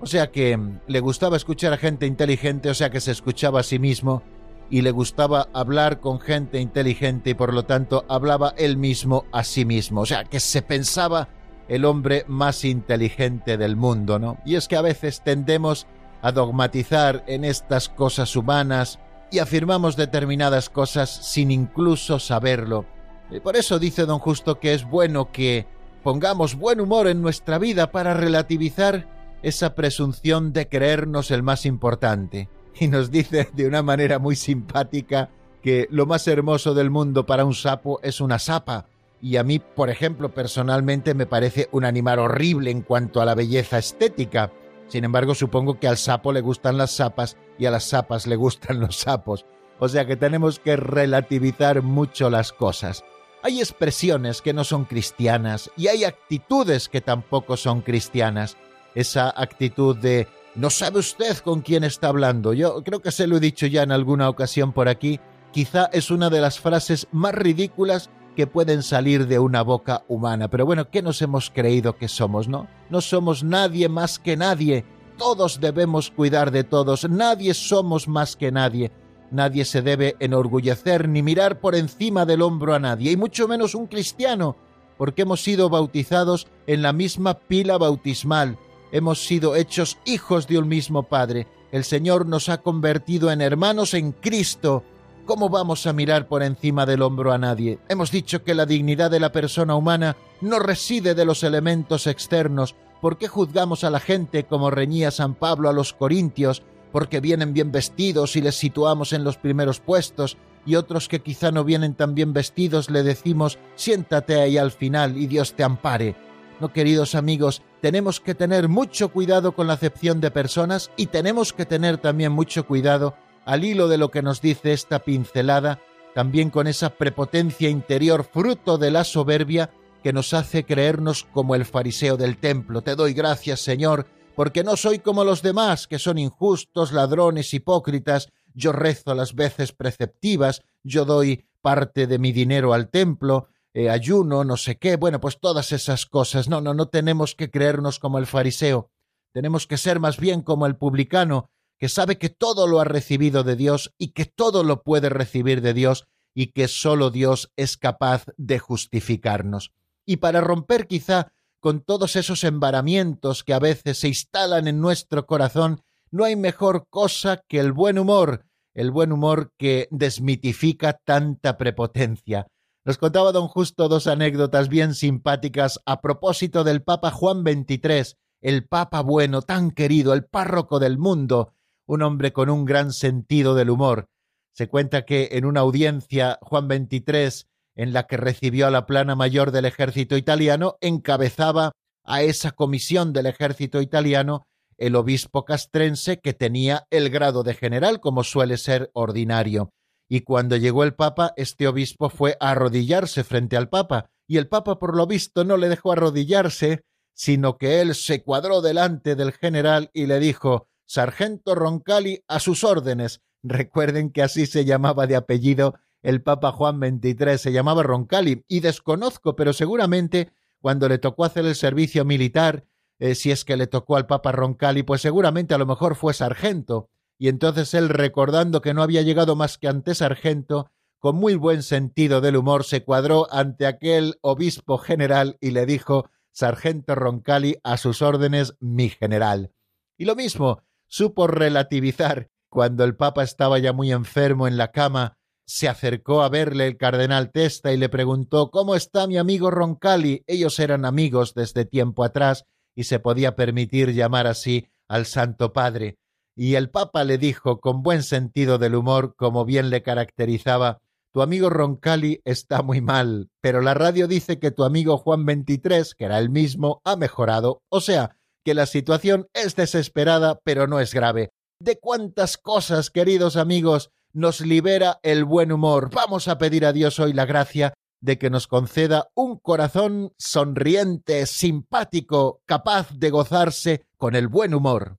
O 0.00 0.06
sea 0.06 0.32
que 0.32 0.56
mm, 0.56 0.80
le 0.88 0.98
gustaba 0.98 1.36
escuchar 1.36 1.72
a 1.72 1.76
gente 1.76 2.04
inteligente, 2.04 2.68
o 2.68 2.74
sea 2.74 2.90
que 2.90 3.00
se 3.00 3.12
escuchaba 3.12 3.60
a 3.60 3.62
sí 3.62 3.78
mismo 3.78 4.24
y 4.68 4.82
le 4.82 4.90
gustaba 4.90 5.48
hablar 5.52 6.00
con 6.00 6.18
gente 6.18 6.58
inteligente 6.58 7.30
y 7.30 7.34
por 7.34 7.54
lo 7.54 7.64
tanto 7.64 8.04
hablaba 8.08 8.54
él 8.56 8.76
mismo 8.76 9.24
a 9.30 9.44
sí 9.44 9.64
mismo. 9.64 10.00
O 10.00 10.06
sea 10.06 10.24
que 10.24 10.40
se 10.40 10.62
pensaba 10.62 11.28
el 11.68 11.84
hombre 11.84 12.24
más 12.26 12.64
inteligente 12.64 13.56
del 13.56 13.76
mundo, 13.76 14.18
¿no? 14.18 14.38
Y 14.44 14.56
es 14.56 14.66
que 14.66 14.74
a 14.74 14.82
veces 14.82 15.22
tendemos 15.22 15.86
a 16.22 16.32
dogmatizar 16.32 17.22
en 17.28 17.44
estas 17.44 17.88
cosas 17.88 18.34
humanas 18.34 18.98
y 19.30 19.38
afirmamos 19.38 19.94
determinadas 19.94 20.70
cosas 20.70 21.08
sin 21.08 21.52
incluso 21.52 22.18
saberlo. 22.18 22.84
Y 23.30 23.38
por 23.38 23.54
eso 23.54 23.78
dice 23.78 24.06
don 24.06 24.18
Justo 24.18 24.58
que 24.58 24.74
es 24.74 24.82
bueno 24.82 25.30
que 25.30 25.68
pongamos 26.02 26.56
buen 26.56 26.80
humor 26.80 27.06
en 27.06 27.22
nuestra 27.22 27.58
vida 27.58 27.92
para 27.92 28.14
relativizar 28.14 29.08
esa 29.42 29.74
presunción 29.74 30.52
de 30.52 30.68
creernos 30.68 31.30
el 31.30 31.42
más 31.42 31.66
importante. 31.66 32.48
Y 32.78 32.88
nos 32.88 33.10
dice 33.10 33.48
de 33.52 33.66
una 33.66 33.82
manera 33.82 34.18
muy 34.18 34.36
simpática 34.36 35.30
que 35.62 35.86
lo 35.90 36.06
más 36.06 36.26
hermoso 36.26 36.74
del 36.74 36.90
mundo 36.90 37.26
para 37.26 37.44
un 37.44 37.54
sapo 37.54 38.00
es 38.02 38.20
una 38.20 38.38
sapa. 38.38 38.86
Y 39.20 39.36
a 39.36 39.44
mí, 39.44 39.60
por 39.60 39.90
ejemplo, 39.90 40.34
personalmente 40.34 41.14
me 41.14 41.26
parece 41.26 41.68
un 41.70 41.84
animal 41.84 42.18
horrible 42.18 42.70
en 42.70 42.82
cuanto 42.82 43.20
a 43.20 43.24
la 43.24 43.34
belleza 43.34 43.78
estética. 43.78 44.50
Sin 44.88 45.04
embargo, 45.04 45.34
supongo 45.34 45.78
que 45.78 45.86
al 45.86 45.96
sapo 45.96 46.32
le 46.32 46.40
gustan 46.40 46.76
las 46.76 46.90
sapas 46.90 47.36
y 47.58 47.66
a 47.66 47.70
las 47.70 47.84
sapas 47.84 48.26
le 48.26 48.36
gustan 48.36 48.80
los 48.80 48.96
sapos. 48.96 49.46
O 49.78 49.88
sea 49.88 50.06
que 50.06 50.16
tenemos 50.16 50.58
que 50.58 50.76
relativizar 50.76 51.82
mucho 51.82 52.30
las 52.30 52.52
cosas. 52.52 53.04
Hay 53.44 53.58
expresiones 53.58 54.40
que 54.40 54.52
no 54.52 54.62
son 54.62 54.84
cristianas 54.84 55.70
y 55.76 55.88
hay 55.88 56.04
actitudes 56.04 56.88
que 56.88 57.00
tampoco 57.00 57.56
son 57.56 57.80
cristianas. 57.80 58.56
Esa 58.94 59.34
actitud 59.36 59.96
de 59.96 60.28
no 60.54 60.70
sabe 60.70 61.00
usted 61.00 61.38
con 61.38 61.60
quién 61.60 61.82
está 61.82 62.08
hablando. 62.08 62.52
Yo 62.52 62.84
creo 62.84 63.00
que 63.00 63.10
se 63.10 63.26
lo 63.26 63.38
he 63.38 63.40
dicho 63.40 63.66
ya 63.66 63.82
en 63.82 63.90
alguna 63.90 64.28
ocasión 64.28 64.72
por 64.72 64.88
aquí. 64.88 65.18
Quizá 65.50 65.86
es 65.92 66.10
una 66.10 66.30
de 66.30 66.40
las 66.40 66.60
frases 66.60 67.08
más 67.10 67.34
ridículas 67.34 68.10
que 68.36 68.46
pueden 68.46 68.82
salir 68.82 69.26
de 69.26 69.38
una 69.38 69.62
boca 69.62 70.04
humana. 70.08 70.48
Pero 70.48 70.64
bueno, 70.64 70.88
¿qué 70.90 71.02
nos 71.02 71.20
hemos 71.20 71.50
creído 71.50 71.96
que 71.96 72.08
somos, 72.08 72.48
no? 72.48 72.68
No 72.90 73.00
somos 73.00 73.42
nadie 73.42 73.88
más 73.88 74.18
que 74.18 74.36
nadie. 74.36 74.84
Todos 75.18 75.60
debemos 75.60 76.10
cuidar 76.10 76.50
de 76.52 76.64
todos. 76.64 77.08
Nadie 77.08 77.54
somos 77.54 78.06
más 78.06 78.36
que 78.36 78.52
nadie. 78.52 78.92
Nadie 79.32 79.64
se 79.64 79.82
debe 79.82 80.14
enorgullecer 80.20 81.08
ni 81.08 81.22
mirar 81.22 81.58
por 81.58 81.74
encima 81.74 82.24
del 82.24 82.42
hombro 82.42 82.74
a 82.74 82.78
nadie, 82.78 83.10
y 83.10 83.16
mucho 83.16 83.48
menos 83.48 83.74
un 83.74 83.88
cristiano, 83.88 84.56
porque 84.96 85.22
hemos 85.22 85.42
sido 85.42 85.68
bautizados 85.68 86.46
en 86.68 86.82
la 86.82 86.92
misma 86.92 87.34
pila 87.34 87.78
bautismal. 87.78 88.58
Hemos 88.92 89.24
sido 89.24 89.56
hechos 89.56 89.98
hijos 90.04 90.46
de 90.46 90.58
un 90.58 90.68
mismo 90.68 91.02
Padre. 91.02 91.48
El 91.72 91.82
Señor 91.82 92.26
nos 92.26 92.48
ha 92.48 92.58
convertido 92.58 93.32
en 93.32 93.40
hermanos 93.40 93.94
en 93.94 94.12
Cristo 94.12 94.84
¿Cómo 95.24 95.48
vamos 95.48 95.86
a 95.86 95.92
mirar 95.92 96.26
por 96.26 96.42
encima 96.42 96.84
del 96.84 97.00
hombro 97.00 97.32
a 97.32 97.38
nadie? 97.38 97.78
Hemos 97.88 98.10
dicho 98.10 98.42
que 98.42 98.56
la 98.56 98.66
dignidad 98.66 99.08
de 99.08 99.20
la 99.20 99.30
persona 99.30 99.76
humana 99.76 100.16
no 100.40 100.58
reside 100.58 101.14
de 101.14 101.24
los 101.24 101.44
elementos 101.44 102.08
externos. 102.08 102.74
¿Por 103.00 103.18
qué 103.18 103.28
juzgamos 103.28 103.84
a 103.84 103.90
la 103.90 104.00
gente 104.00 104.44
como 104.44 104.70
reñía 104.72 105.12
San 105.12 105.34
Pablo 105.34 105.68
a 105.68 105.72
los 105.72 105.92
corintios? 105.92 106.64
Porque 106.92 107.20
vienen 107.20 107.54
bien 107.54 107.72
vestidos 107.72 108.36
y 108.36 108.42
les 108.42 108.56
situamos 108.56 109.12
en 109.12 109.24
los 109.24 109.36
primeros 109.36 109.80
puestos, 109.80 110.36
y 110.64 110.76
otros 110.76 111.08
que 111.08 111.20
quizá 111.20 111.50
no 111.50 111.64
vienen 111.64 111.94
tan 111.94 112.14
bien 112.14 112.32
vestidos 112.32 112.90
le 112.90 113.02
decimos 113.02 113.58
siéntate 113.74 114.40
ahí 114.40 114.58
al 114.58 114.70
final 114.70 115.16
y 115.16 115.26
Dios 115.26 115.54
te 115.54 115.64
ampare. 115.64 116.14
No, 116.60 116.72
queridos 116.72 117.14
amigos, 117.16 117.62
tenemos 117.80 118.20
que 118.20 118.34
tener 118.34 118.68
mucho 118.68 119.08
cuidado 119.08 119.52
con 119.52 119.66
la 119.66 119.72
acepción 119.72 120.20
de 120.20 120.30
personas 120.30 120.92
y 120.96 121.06
tenemos 121.06 121.52
que 121.52 121.66
tener 121.66 121.98
también 121.98 122.30
mucho 122.30 122.66
cuidado 122.66 123.16
al 123.44 123.64
hilo 123.64 123.88
de 123.88 123.98
lo 123.98 124.12
que 124.12 124.22
nos 124.22 124.40
dice 124.40 124.72
esta 124.72 125.00
pincelada, 125.00 125.80
también 126.14 126.50
con 126.50 126.68
esa 126.68 126.90
prepotencia 126.90 127.68
interior 127.68 128.24
fruto 128.24 128.78
de 128.78 128.92
la 128.92 129.02
soberbia 129.02 129.70
que 130.04 130.12
nos 130.12 130.34
hace 130.34 130.64
creernos 130.64 131.24
como 131.32 131.56
el 131.56 131.64
fariseo 131.64 132.16
del 132.16 132.36
templo. 132.36 132.82
Te 132.82 132.94
doy 132.94 133.12
gracias, 133.12 133.60
Señor, 133.60 134.06
porque 134.34 134.64
no 134.64 134.76
soy 134.76 134.98
como 134.98 135.24
los 135.24 135.42
demás, 135.42 135.86
que 135.86 135.98
son 135.98 136.18
injustos, 136.18 136.92
ladrones, 136.92 137.52
hipócritas, 137.54 138.28
yo 138.54 138.72
rezo 138.72 139.14
las 139.14 139.34
veces 139.34 139.72
preceptivas, 139.72 140.62
yo 140.82 141.04
doy 141.04 141.46
parte 141.60 142.06
de 142.06 142.18
mi 142.18 142.32
dinero 142.32 142.74
al 142.74 142.88
templo, 142.88 143.48
eh, 143.74 143.88
ayuno, 143.88 144.44
no 144.44 144.56
sé 144.56 144.76
qué, 144.76 144.96
bueno, 144.96 145.20
pues 145.20 145.40
todas 145.40 145.72
esas 145.72 146.06
cosas. 146.06 146.48
No, 146.48 146.60
no, 146.60 146.74
no 146.74 146.88
tenemos 146.88 147.34
que 147.34 147.50
creernos 147.50 147.98
como 147.98 148.18
el 148.18 148.26
fariseo, 148.26 148.90
tenemos 149.32 149.66
que 149.66 149.78
ser 149.78 150.00
más 150.00 150.18
bien 150.18 150.42
como 150.42 150.66
el 150.66 150.76
publicano, 150.76 151.50
que 151.78 151.88
sabe 151.88 152.18
que 152.18 152.28
todo 152.28 152.66
lo 152.66 152.80
ha 152.80 152.84
recibido 152.84 153.42
de 153.42 153.56
Dios 153.56 153.94
y 153.98 154.08
que 154.08 154.24
todo 154.24 154.62
lo 154.62 154.82
puede 154.82 155.08
recibir 155.08 155.62
de 155.62 155.74
Dios 155.74 156.06
y 156.34 156.48
que 156.48 156.68
sólo 156.68 157.10
Dios 157.10 157.50
es 157.56 157.76
capaz 157.76 158.24
de 158.36 158.58
justificarnos. 158.58 159.72
Y 160.04 160.18
para 160.18 160.40
romper 160.40 160.86
quizá 160.86 161.32
con 161.62 161.80
todos 161.80 162.16
esos 162.16 162.42
embaramientos 162.42 163.44
que 163.44 163.54
a 163.54 163.60
veces 163.60 164.00
se 164.00 164.08
instalan 164.08 164.66
en 164.66 164.80
nuestro 164.80 165.26
corazón, 165.26 165.80
no 166.10 166.24
hay 166.24 166.34
mejor 166.34 166.88
cosa 166.90 167.40
que 167.46 167.60
el 167.60 167.70
buen 167.70 168.00
humor, 168.00 168.44
el 168.74 168.90
buen 168.90 169.12
humor 169.12 169.52
que 169.56 169.86
desmitifica 169.92 170.98
tanta 171.04 171.58
prepotencia. 171.58 172.48
Nos 172.84 172.98
contaba 172.98 173.30
don 173.30 173.46
Justo 173.46 173.88
dos 173.88 174.08
anécdotas 174.08 174.68
bien 174.68 174.92
simpáticas 174.92 175.78
a 175.86 176.00
propósito 176.00 176.64
del 176.64 176.82
Papa 176.82 177.12
Juan 177.12 177.44
XXIII, 177.44 178.16
el 178.40 178.66
Papa 178.66 179.00
bueno, 179.00 179.40
tan 179.42 179.70
querido, 179.70 180.14
el 180.14 180.24
párroco 180.24 180.80
del 180.80 180.98
mundo, 180.98 181.54
un 181.86 182.02
hombre 182.02 182.32
con 182.32 182.50
un 182.50 182.64
gran 182.64 182.92
sentido 182.92 183.54
del 183.54 183.70
humor. 183.70 184.08
Se 184.52 184.66
cuenta 184.68 185.04
que 185.04 185.28
en 185.30 185.44
una 185.44 185.60
audiencia 185.60 186.40
Juan 186.42 186.66
XXIII, 186.66 187.46
en 187.74 187.92
la 187.92 188.06
que 188.06 188.16
recibió 188.16 188.66
a 188.66 188.70
la 188.70 188.86
plana 188.86 189.14
mayor 189.14 189.50
del 189.50 189.64
ejército 189.64 190.16
italiano, 190.16 190.76
encabezaba 190.80 191.72
a 192.04 192.22
esa 192.22 192.52
comisión 192.52 193.12
del 193.12 193.26
ejército 193.26 193.80
italiano 193.80 194.44
el 194.78 194.96
obispo 194.96 195.44
castrense 195.44 196.18
que 196.18 196.32
tenía 196.32 196.86
el 196.90 197.10
grado 197.10 197.42
de 197.42 197.54
general, 197.54 198.00
como 198.00 198.24
suele 198.24 198.56
ser 198.56 198.90
ordinario. 198.94 199.70
Y 200.08 200.22
cuando 200.22 200.56
llegó 200.56 200.84
el 200.84 200.94
Papa, 200.94 201.32
este 201.36 201.68
obispo 201.68 202.10
fue 202.10 202.36
a 202.40 202.50
arrodillarse 202.50 203.24
frente 203.24 203.56
al 203.56 203.68
Papa, 203.68 204.10
y 204.26 204.38
el 204.38 204.48
Papa 204.48 204.78
por 204.78 204.96
lo 204.96 205.06
visto 205.06 205.44
no 205.44 205.56
le 205.56 205.68
dejó 205.68 205.92
arrodillarse, 205.92 206.84
sino 207.14 207.58
que 207.58 207.80
él 207.80 207.94
se 207.94 208.22
cuadró 208.22 208.60
delante 208.60 209.14
del 209.14 209.32
general 209.32 209.90
y 209.92 210.06
le 210.06 210.18
dijo 210.18 210.68
Sargento 210.86 211.54
Roncalli 211.54 212.24
a 212.26 212.40
sus 212.40 212.64
órdenes. 212.64 213.20
Recuerden 213.42 214.10
que 214.10 214.22
así 214.22 214.46
se 214.46 214.64
llamaba 214.64 215.06
de 215.06 215.16
apellido 215.16 215.74
el 216.02 216.22
Papa 216.22 216.52
Juan 216.52 216.80
XXIII, 216.80 217.38
se 217.38 217.52
llamaba 217.52 217.82
Roncalli, 217.82 218.44
y 218.48 218.60
desconozco, 218.60 219.36
pero 219.36 219.52
seguramente 219.52 220.32
cuando 220.60 220.88
le 220.88 220.98
tocó 220.98 221.24
hacer 221.24 221.44
el 221.44 221.54
servicio 221.54 222.04
militar, 222.04 222.64
eh, 222.98 223.14
si 223.14 223.30
es 223.30 223.44
que 223.44 223.56
le 223.56 223.66
tocó 223.66 223.96
al 223.96 224.06
Papa 224.06 224.32
Roncalli, 224.32 224.82
pues 224.82 225.00
seguramente 225.00 225.54
a 225.54 225.58
lo 225.58 225.66
mejor 225.66 225.96
fue 225.96 226.14
sargento, 226.14 226.88
y 227.18 227.28
entonces 227.28 227.74
él, 227.74 227.88
recordando 227.88 228.60
que 228.60 228.74
no 228.74 228.82
había 228.82 229.02
llegado 229.02 229.36
más 229.36 229.58
que 229.58 229.68
ante 229.68 229.94
sargento, 229.94 230.70
con 230.98 231.16
muy 231.16 231.34
buen 231.34 231.64
sentido 231.64 232.20
del 232.20 232.36
humor 232.36 232.62
se 232.62 232.84
cuadró 232.84 233.26
ante 233.32 233.66
aquel 233.66 234.18
obispo 234.20 234.78
general 234.78 235.36
y 235.40 235.50
le 235.50 235.66
dijo 235.66 236.08
Sargento 236.30 236.94
Roncalli 236.94 237.56
a 237.64 237.76
sus 237.76 238.02
órdenes, 238.02 238.54
mi 238.60 238.88
general. 238.88 239.52
Y 239.98 240.04
lo 240.04 240.14
mismo, 240.14 240.62
supo 240.86 241.26
relativizar 241.26 242.30
cuando 242.48 242.84
el 242.84 242.94
Papa 242.94 243.24
estaba 243.24 243.58
ya 243.58 243.72
muy 243.72 243.90
enfermo 243.90 244.46
en 244.46 244.56
la 244.56 244.70
cama, 244.70 245.18
se 245.46 245.68
acercó 245.68 246.22
a 246.22 246.28
verle 246.28 246.66
el 246.66 246.76
cardenal 246.76 247.30
Testa 247.30 247.72
y 247.72 247.76
le 247.76 247.88
preguntó 247.88 248.50
¿Cómo 248.50 248.74
está 248.74 249.06
mi 249.06 249.18
amigo 249.18 249.50
Roncalli? 249.50 250.24
Ellos 250.26 250.58
eran 250.58 250.84
amigos 250.84 251.34
desde 251.34 251.64
tiempo 251.64 252.04
atrás 252.04 252.44
y 252.74 252.84
se 252.84 252.98
podía 252.98 253.36
permitir 253.36 253.92
llamar 253.92 254.26
así 254.26 254.68
al 254.88 255.06
Santo 255.06 255.52
Padre. 255.52 255.98
Y 256.34 256.54
el 256.54 256.70
Papa 256.70 257.04
le 257.04 257.18
dijo 257.18 257.60
con 257.60 257.82
buen 257.82 258.02
sentido 258.02 258.58
del 258.58 258.74
humor, 258.74 259.14
como 259.16 259.44
bien 259.44 259.68
le 259.68 259.82
caracterizaba, 259.82 260.80
tu 261.12 261.20
amigo 261.20 261.50
Roncalli 261.50 262.22
está 262.24 262.62
muy 262.62 262.80
mal, 262.80 263.28
pero 263.42 263.60
la 263.60 263.74
radio 263.74 264.08
dice 264.08 264.38
que 264.38 264.50
tu 264.50 264.64
amigo 264.64 264.96
Juan 264.96 265.26
XXIII, 265.26 265.94
que 265.98 266.06
era 266.06 266.18
el 266.18 266.30
mismo, 266.30 266.80
ha 266.84 266.96
mejorado. 266.96 267.62
O 267.68 267.82
sea, 267.82 268.16
que 268.44 268.54
la 268.54 268.64
situación 268.64 269.28
es 269.34 269.54
desesperada, 269.54 270.40
pero 270.42 270.66
no 270.66 270.80
es 270.80 270.94
grave. 270.94 271.30
¿De 271.60 271.78
cuántas 271.78 272.38
cosas, 272.38 272.90
queridos 272.90 273.36
amigos, 273.36 273.90
nos 274.12 274.40
libera 274.40 274.98
el 275.02 275.24
buen 275.24 275.52
humor? 275.52 275.90
Vamos 275.92 276.28
a 276.28 276.38
pedir 276.38 276.64
a 276.66 276.72
Dios 276.72 276.98
hoy 277.00 277.12
la 277.12 277.24
gracia 277.24 277.74
de 278.00 278.18
que 278.18 278.30
nos 278.30 278.46
conceda 278.46 279.08
un 279.14 279.38
corazón 279.38 280.12
sonriente, 280.18 281.26
simpático, 281.26 282.42
capaz 282.46 282.90
de 282.92 283.10
gozarse 283.10 283.86
con 283.96 284.16
el 284.16 284.28
buen 284.28 284.54
humor. 284.54 284.96